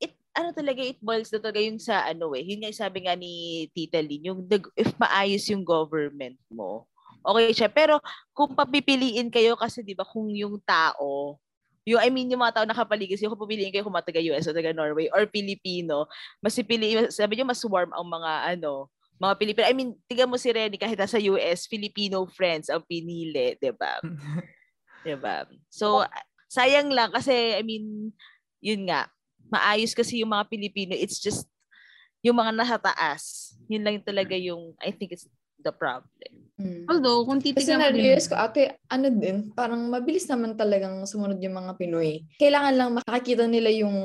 It 0.00 0.16
ano 0.32 0.56
talaga, 0.56 0.80
it 0.80 0.98
boils 1.04 1.28
na 1.28 1.38
talaga 1.44 1.60
yung 1.60 1.76
sa 1.76 2.08
ano 2.08 2.32
eh. 2.32 2.42
Yun 2.42 2.64
nga 2.64 2.72
yung 2.72 2.80
sabi 2.80 2.98
nga 3.04 3.14
ni 3.14 3.66
Tita 3.76 4.00
Lynn, 4.00 4.24
yung 4.32 4.40
the, 4.48 4.58
if 4.74 4.90
maayos 4.96 5.44
yung 5.52 5.62
government 5.62 6.40
mo, 6.48 6.88
okay 7.20 7.52
siya. 7.52 7.68
Pero 7.68 8.00
kung 8.32 8.56
papipiliin 8.56 9.28
kayo 9.28 9.60
kasi 9.60 9.84
'di 9.84 9.92
ba 9.92 10.08
kung 10.08 10.32
yung 10.32 10.56
tao 10.64 11.36
yung 11.84 12.00
I 12.00 12.08
mean 12.08 12.32
yung 12.32 12.40
mga 12.40 12.56
tao 12.60 12.64
nakapaligid 12.64 13.20
sa'yo, 13.20 13.36
kung 13.36 13.44
pipiliin 13.44 13.68
kayo 13.68 13.84
kung 13.84 13.92
mga 13.92 14.08
taga 14.08 14.24
US 14.32 14.48
o 14.48 14.56
taga 14.56 14.72
Norway 14.72 15.12
or 15.12 15.28
Pilipino, 15.28 16.08
mas 16.40 16.56
pipiliin, 16.56 17.12
sabi 17.12 17.36
niyo 17.36 17.44
mas 17.44 17.60
warm 17.60 17.92
ang 17.92 18.08
mga 18.08 18.56
ano, 18.56 18.88
mga 19.18 19.34
Pilipino. 19.38 19.66
I 19.66 19.76
mean, 19.76 19.94
tiga 20.10 20.26
mo 20.26 20.34
si 20.34 20.50
Renny 20.50 20.78
kahit 20.78 20.98
nasa 20.98 21.22
US, 21.30 21.70
Filipino 21.70 22.26
friends 22.26 22.68
ang 22.68 22.82
pinili, 22.82 23.54
'di 23.58 23.72
ba? 23.74 24.02
'Di 25.04 25.14
ba? 25.18 25.46
So 25.70 26.02
sayang 26.50 26.90
lang 26.90 27.10
kasi 27.14 27.58
I 27.58 27.62
mean, 27.62 28.10
yun 28.62 28.86
nga, 28.88 29.10
maayos 29.50 29.94
kasi 29.94 30.22
yung 30.22 30.32
mga 30.34 30.48
Pilipino. 30.50 30.92
It's 30.94 31.18
just 31.22 31.46
yung 32.24 32.40
mga 32.40 32.56
nasa 32.56 32.80
taas. 32.80 33.54
Yun 33.68 33.84
lang 33.84 34.00
talaga 34.00 34.34
yung 34.34 34.72
I 34.80 34.90
think 34.90 35.14
it's 35.14 35.28
the 35.62 35.72
problem. 35.72 36.44
Mm. 36.54 36.86
Although, 36.86 37.26
kung 37.26 37.42
Kasi 37.42 37.50
titignan 37.50 37.82
mo 37.82 37.82
na-realize 37.90 38.30
ko, 38.30 38.38
ate, 38.38 38.78
ano 38.86 39.10
din, 39.10 39.50
parang 39.58 39.90
mabilis 39.90 40.30
naman 40.30 40.54
talagang 40.54 41.02
sumunod 41.02 41.42
yung 41.42 41.58
mga 41.58 41.74
Pinoy. 41.74 42.22
Kailangan 42.38 42.74
lang 42.78 42.90
makakita 42.94 43.50
nila 43.50 43.74
yung 43.74 43.96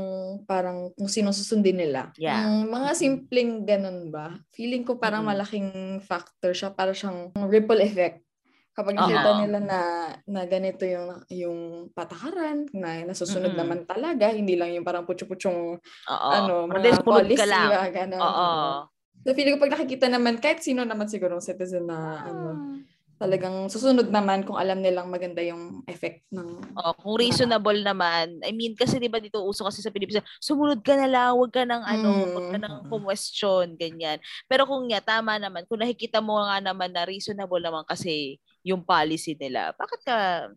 parang 0.49 0.89
kung 0.97 1.05
sino 1.05 1.29
susundin 1.29 1.77
nila. 1.77 2.09
Yeah. 2.17 2.49
Yung 2.49 2.73
mga 2.73 2.89
simpleng 2.97 3.69
ganun 3.69 4.09
ba? 4.09 4.33
Feeling 4.49 4.81
ko 4.81 4.97
parang 4.97 5.21
Mm-mm. 5.21 5.37
malaking 5.37 5.69
factor 6.01 6.49
siya, 6.57 6.73
para 6.73 6.89
siyang 6.89 7.29
ripple 7.37 7.85
effect. 7.85 8.25
Kapag 8.73 8.95
nakita 8.97 9.29
Oo. 9.35 9.39
nila 9.45 9.59
na, 9.59 9.79
na 10.25 10.41
ganito 10.49 10.87
yung, 10.89 11.21
yung 11.29 11.59
patakaran, 11.93 12.65
na 12.73 13.05
nasusunod 13.05 13.53
Mm-mm. 13.53 13.61
naman 13.61 13.79
talaga, 13.85 14.31
hindi 14.33 14.57
lang 14.57 14.73
yung 14.73 14.87
parang 14.87 15.05
putyo-putyong 15.05 15.77
Oo. 15.77 16.29
ano, 16.33 16.65
mga 16.65 17.05
policy, 17.05 17.37
ka 17.37 17.45
lang. 17.45 17.93
ganun. 17.93 18.21
Oo. 18.23 18.89
So, 19.29 19.37
feeling 19.37 19.61
ko 19.61 19.61
pag 19.61 19.77
nakikita 19.77 20.09
naman, 20.09 20.41
kahit 20.41 20.65
sino 20.65 20.81
naman 20.81 21.05
siguro 21.05 21.37
citizen 21.37 21.85
na 21.85 22.17
ano, 22.25 22.57
talagang 23.21 23.69
susunod 23.69 24.09
naman 24.09 24.41
kung 24.41 24.57
alam 24.57 24.81
nilang 24.81 25.05
maganda 25.13 25.45
yung 25.45 25.85
effect 25.85 26.25
ng 26.33 26.57
Oh, 26.73 26.97
kung 26.97 27.13
reasonable 27.21 27.77
naman. 27.85 28.41
I 28.41 28.49
mean, 28.49 28.73
kasi 28.73 28.97
'di 28.97 29.05
ba 29.05 29.21
dito 29.21 29.37
uso 29.45 29.61
kasi 29.69 29.85
sa 29.85 29.93
Pilipinas, 29.93 30.25
sumunod 30.41 30.81
ka 30.81 30.97
na 30.97 31.05
lang, 31.05 31.37
wag 31.37 31.53
ka 31.53 31.61
nang 31.61 31.85
ano, 31.85 32.25
Mm. 32.25 32.33
wag 32.41 32.47
ka 32.49 32.57
nang 32.57 32.77
question, 32.89 33.77
ganyan. 33.77 34.17
Pero 34.49 34.65
kung 34.65 34.89
nga 34.89 34.97
tama 35.03 35.37
naman, 35.37 35.69
kung 35.69 35.77
nakikita 35.77 36.25
mo 36.25 36.41
nga 36.41 36.57
naman 36.57 36.89
na 36.89 37.05
reasonable 37.05 37.61
naman 37.61 37.85
kasi 37.85 38.41
yung 38.65 38.81
policy 38.81 39.37
nila, 39.37 39.77
bakit 39.77 40.01
ka 40.01 40.49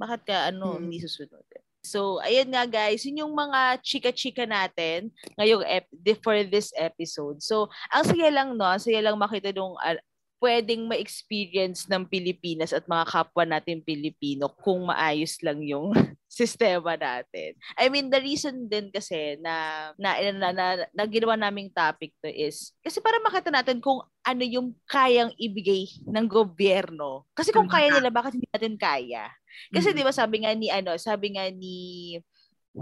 bakit 0.00 0.24
ka 0.24 0.48
ano 0.48 0.80
Mm. 0.80 0.88
hindi 0.88 0.96
susunod? 1.04 1.44
So, 1.84 2.16
ayan 2.24 2.48
nga 2.48 2.64
guys, 2.64 3.04
yun 3.04 3.28
yung 3.28 3.34
mga 3.36 3.76
chika-chika 3.84 4.48
natin 4.48 5.12
ngayong 5.36 5.62
ep- 5.68 5.92
for 6.24 6.40
this 6.48 6.72
episode. 6.80 7.44
So, 7.44 7.68
ang 7.92 8.08
saya 8.08 8.32
lang 8.32 8.56
no, 8.56 8.64
ang 8.64 8.80
saya 8.80 9.04
lang 9.04 9.20
makita 9.20 9.52
nung 9.52 9.76
ah, 9.84 10.00
pwedeng 10.44 10.84
ma-experience 10.84 11.88
ng 11.88 12.04
Pilipinas 12.04 12.76
at 12.76 12.84
mga 12.84 13.08
kapwa 13.08 13.48
natin 13.48 13.80
Pilipino 13.80 14.52
kung 14.60 14.92
maayos 14.92 15.40
lang 15.40 15.64
yung 15.64 15.88
sistema 16.28 17.00
natin. 17.00 17.56
I 17.80 17.88
mean, 17.88 18.12
the 18.12 18.20
reason 18.20 18.68
din 18.68 18.92
kasi 18.92 19.40
na 19.40 19.88
na, 19.96 20.20
na, 20.36 20.48
na, 20.52 20.66
na 20.92 21.04
ginawa 21.08 21.32
naming 21.40 21.72
topic 21.72 22.12
to 22.20 22.28
is 22.28 22.76
kasi 22.84 23.00
para 23.00 23.16
makita 23.24 23.48
natin 23.48 23.80
kung 23.80 24.04
ano 24.20 24.44
yung 24.44 24.76
kayang 24.84 25.32
ibigay 25.40 25.88
ng 26.04 26.26
gobyerno. 26.28 27.24
Kasi 27.32 27.48
kung 27.48 27.70
kaya 27.70 27.88
nila, 27.88 28.12
bakit 28.12 28.36
hindi 28.36 28.48
natin 28.52 28.76
kaya? 28.76 29.32
Kasi 29.72 29.90
Mhm. 29.90 29.96
'di 29.96 30.02
ba 30.04 30.12
sabi 30.12 30.36
nga 30.44 30.52
ni 30.52 30.68
ano, 30.68 30.92
sabi 31.00 31.38
nga 31.40 31.48
ni 31.48 31.78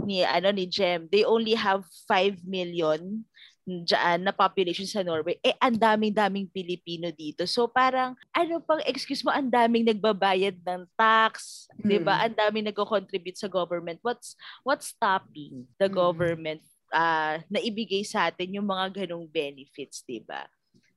ni 0.02 0.24
ano 0.24 0.48
ni 0.50 0.64
Jem, 0.66 1.06
they 1.12 1.22
only 1.22 1.52
have 1.54 1.84
5 2.08 2.40
million 2.48 3.22
dyan 3.62 4.26
na 4.26 4.34
population 4.34 4.86
sa 4.86 5.06
Norway, 5.06 5.38
eh 5.38 5.54
ang 5.62 5.78
daming-daming 5.78 6.50
Pilipino 6.50 7.14
dito. 7.14 7.46
So 7.46 7.70
parang 7.70 8.18
ano 8.34 8.58
pang 8.58 8.82
excuse 8.82 9.22
mo, 9.22 9.30
ang 9.30 9.46
daming 9.46 9.86
nagbabayad 9.86 10.58
ng 10.58 10.82
tax, 10.98 11.66
'di 11.78 12.02
ba? 12.02 12.18
Mm. 12.18 12.24
Ang 12.26 12.34
daming 12.34 12.66
nagko-contribute 12.70 13.38
sa 13.38 13.46
government. 13.46 14.02
What's 14.02 14.34
what's 14.66 14.90
stopping 14.90 15.66
the 15.78 15.86
Mm. 15.86 15.94
government 15.94 16.62
ah 16.92 17.40
na 17.48 17.62
ibigay 17.62 18.02
sa 18.04 18.28
atin 18.28 18.52
yung 18.58 18.66
mga 18.66 19.06
ganong 19.06 19.24
benefits, 19.30 20.02
'di 20.02 20.26
ba? 20.26 20.44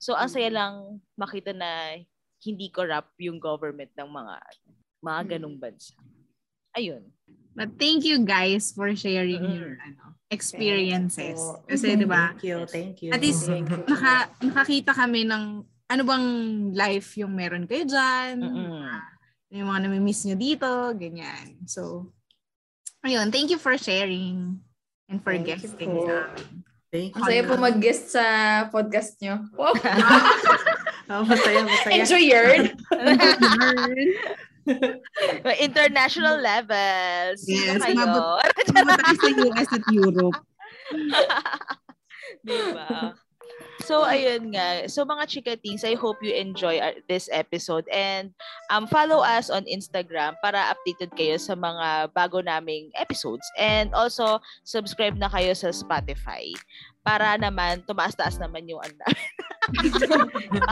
So 0.01 0.17
ang 0.17 0.27
saya 0.27 0.49
Mm. 0.49 0.57
lang 0.57 0.73
makita 1.15 1.53
na 1.53 2.01
hindi 2.41 2.67
corrupt 2.73 3.13
yung 3.21 3.37
government 3.37 3.93
ng 3.93 4.09
mga 4.09 4.35
mga 5.05 5.21
Mm. 5.21 5.29
ganong 5.37 5.57
bansa. 5.61 5.93
Ayun. 6.73 7.05
But 7.55 7.79
thank 7.79 8.03
you 8.03 8.27
guys 8.27 8.75
for 8.75 8.91
sharing 8.93 9.39
your 9.41 9.79
ano, 9.79 10.19
experiences. 10.27 11.39
Kasi 11.63 11.95
'di 11.95 12.03
ba? 12.03 12.35
Thank 12.35 12.43
you, 12.43 12.57
thank 12.67 12.95
you. 12.99 13.11
At 13.15 13.23
least, 13.23 13.47
Thank 13.47 13.71
you. 13.71 13.87
naka, 13.87 14.27
nakakita 14.43 14.91
kami 14.91 15.23
ng 15.23 15.63
ano 15.63 16.01
bang 16.03 16.27
life 16.75 17.15
yung 17.15 17.31
meron 17.31 17.63
kayo 17.63 17.87
dyan. 17.87 18.43
Mm-mm. 18.43 18.83
Yung 19.55 19.71
mga 19.71 19.87
nami-miss 19.87 20.27
nyo 20.27 20.35
dito, 20.35 20.67
ganyan. 20.99 21.63
So, 21.63 22.11
ayun, 23.05 23.31
thank 23.31 23.47
you 23.47 23.61
for 23.61 23.79
sharing 23.79 24.59
and 25.07 25.23
for 25.23 25.31
Thank 25.31 25.47
guesting 25.47 25.95
sa 26.03 26.27
amin. 26.33 26.65
Thank 26.95 27.11
Ang 27.15 27.23
you. 27.23 27.27
saya 27.27 27.41
po 27.43 27.53
mag-guest 27.59 28.03
sa 28.15 28.25
podcast 28.67 29.15
nyo. 29.23 29.39
Wow. 31.05 31.21
Oh, 31.21 31.21
masaya, 31.21 31.61
masaya. 31.61 32.01
Enjoy 32.01 32.17
yun. 32.17 32.73
International 35.67 36.37
levels. 36.41 37.45
Yes, 37.45 37.81
umabot- 37.85 38.41
Pumunta 38.67 38.95
tayo 38.97 39.17
sa 39.17 39.29
US 39.49 39.69
at 39.71 39.85
Europe. 39.93 40.37
diba? 42.45 43.13
So, 43.85 44.01
ayun 44.01 44.55
nga. 44.55 44.89
So, 44.89 45.05
mga 45.05 45.29
chikatings, 45.29 45.85
I 45.85 45.93
hope 45.93 46.17
you 46.25 46.33
enjoy 46.33 46.81
our- 46.81 46.97
this 47.05 47.29
episode 47.29 47.85
and 47.93 48.33
um, 48.73 48.89
follow 48.89 49.21
us 49.21 49.53
on 49.53 49.67
Instagram 49.69 50.33
para 50.41 50.73
updated 50.73 51.13
kayo 51.13 51.37
sa 51.37 51.53
mga 51.53 52.09
bago 52.15 52.41
naming 52.41 52.89
episodes. 52.97 53.45
And 53.59 53.93
also, 53.93 54.41
subscribe 54.65 55.19
na 55.19 55.29
kayo 55.29 55.53
sa 55.53 55.69
Spotify 55.69 56.49
para 57.05 57.37
naman 57.37 57.85
tumaas-taas 57.85 58.41
naman 58.41 58.65
yung 58.65 58.81
ano, 58.81 59.05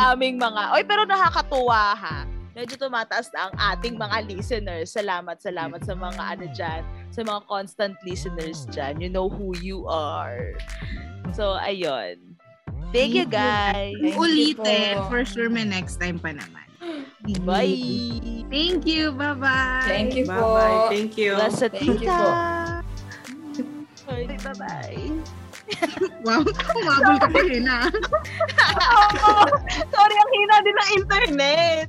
aming 0.09 0.41
mga... 0.41 0.73
Oy, 0.73 0.83
pero 0.87 1.05
nakakatuwa 1.05 1.93
ha. 1.93 2.25
Medyo 2.53 2.77
tumataas 2.77 3.33
na 3.33 3.49
ang 3.49 3.53
ating 3.73 3.97
mga 3.97 4.29
listeners. 4.29 4.93
Salamat, 4.93 5.41
salamat 5.41 5.81
sa 5.81 5.97
mga 5.97 6.21
ano 6.21 6.45
dyan, 6.53 6.81
sa 7.09 7.25
mga 7.25 7.41
constant 7.49 7.97
listeners 8.05 8.69
dyan. 8.69 9.01
You 9.01 9.09
know 9.09 9.25
who 9.25 9.57
you 9.57 9.89
are. 9.89 10.53
So, 11.33 11.57
ayun. 11.57 12.37
Thank 12.93 13.17
you, 13.17 13.25
guys. 13.25 13.97
Thank 13.97 14.13
you 14.13 14.21
Ulitin. 14.21 15.01
po. 15.01 15.09
For 15.09 15.25
sure, 15.25 15.49
may 15.49 15.65
next 15.65 15.97
time 15.97 16.21
pa 16.21 16.29
naman. 16.29 16.67
Bye. 17.41 18.45
Thank 18.53 18.85
you. 18.85 19.17
Bye-bye. 19.17 19.89
Thank 19.89 20.13
you 20.13 20.29
po. 20.29 20.53
Bye-bye. 20.53 20.93
Thank 20.93 21.17
you. 21.17 21.33
Bless 21.33 21.57
Thank 21.57 22.05
you 22.05 22.13
po. 22.13 22.29
Bye, 24.05 24.37
bye-bye. 24.45 25.01
Wow, 26.23 26.39
umabol 26.79 27.17
ka 27.19 27.27
pa 27.31 27.41
rin 27.43 27.67
ah. 27.67 27.87
Oo. 28.95 29.31
Sorry, 29.91 30.15
ang 30.15 30.31
hina 30.31 30.57
din 30.63 30.75
ng 30.75 30.89
internet. 31.03 31.87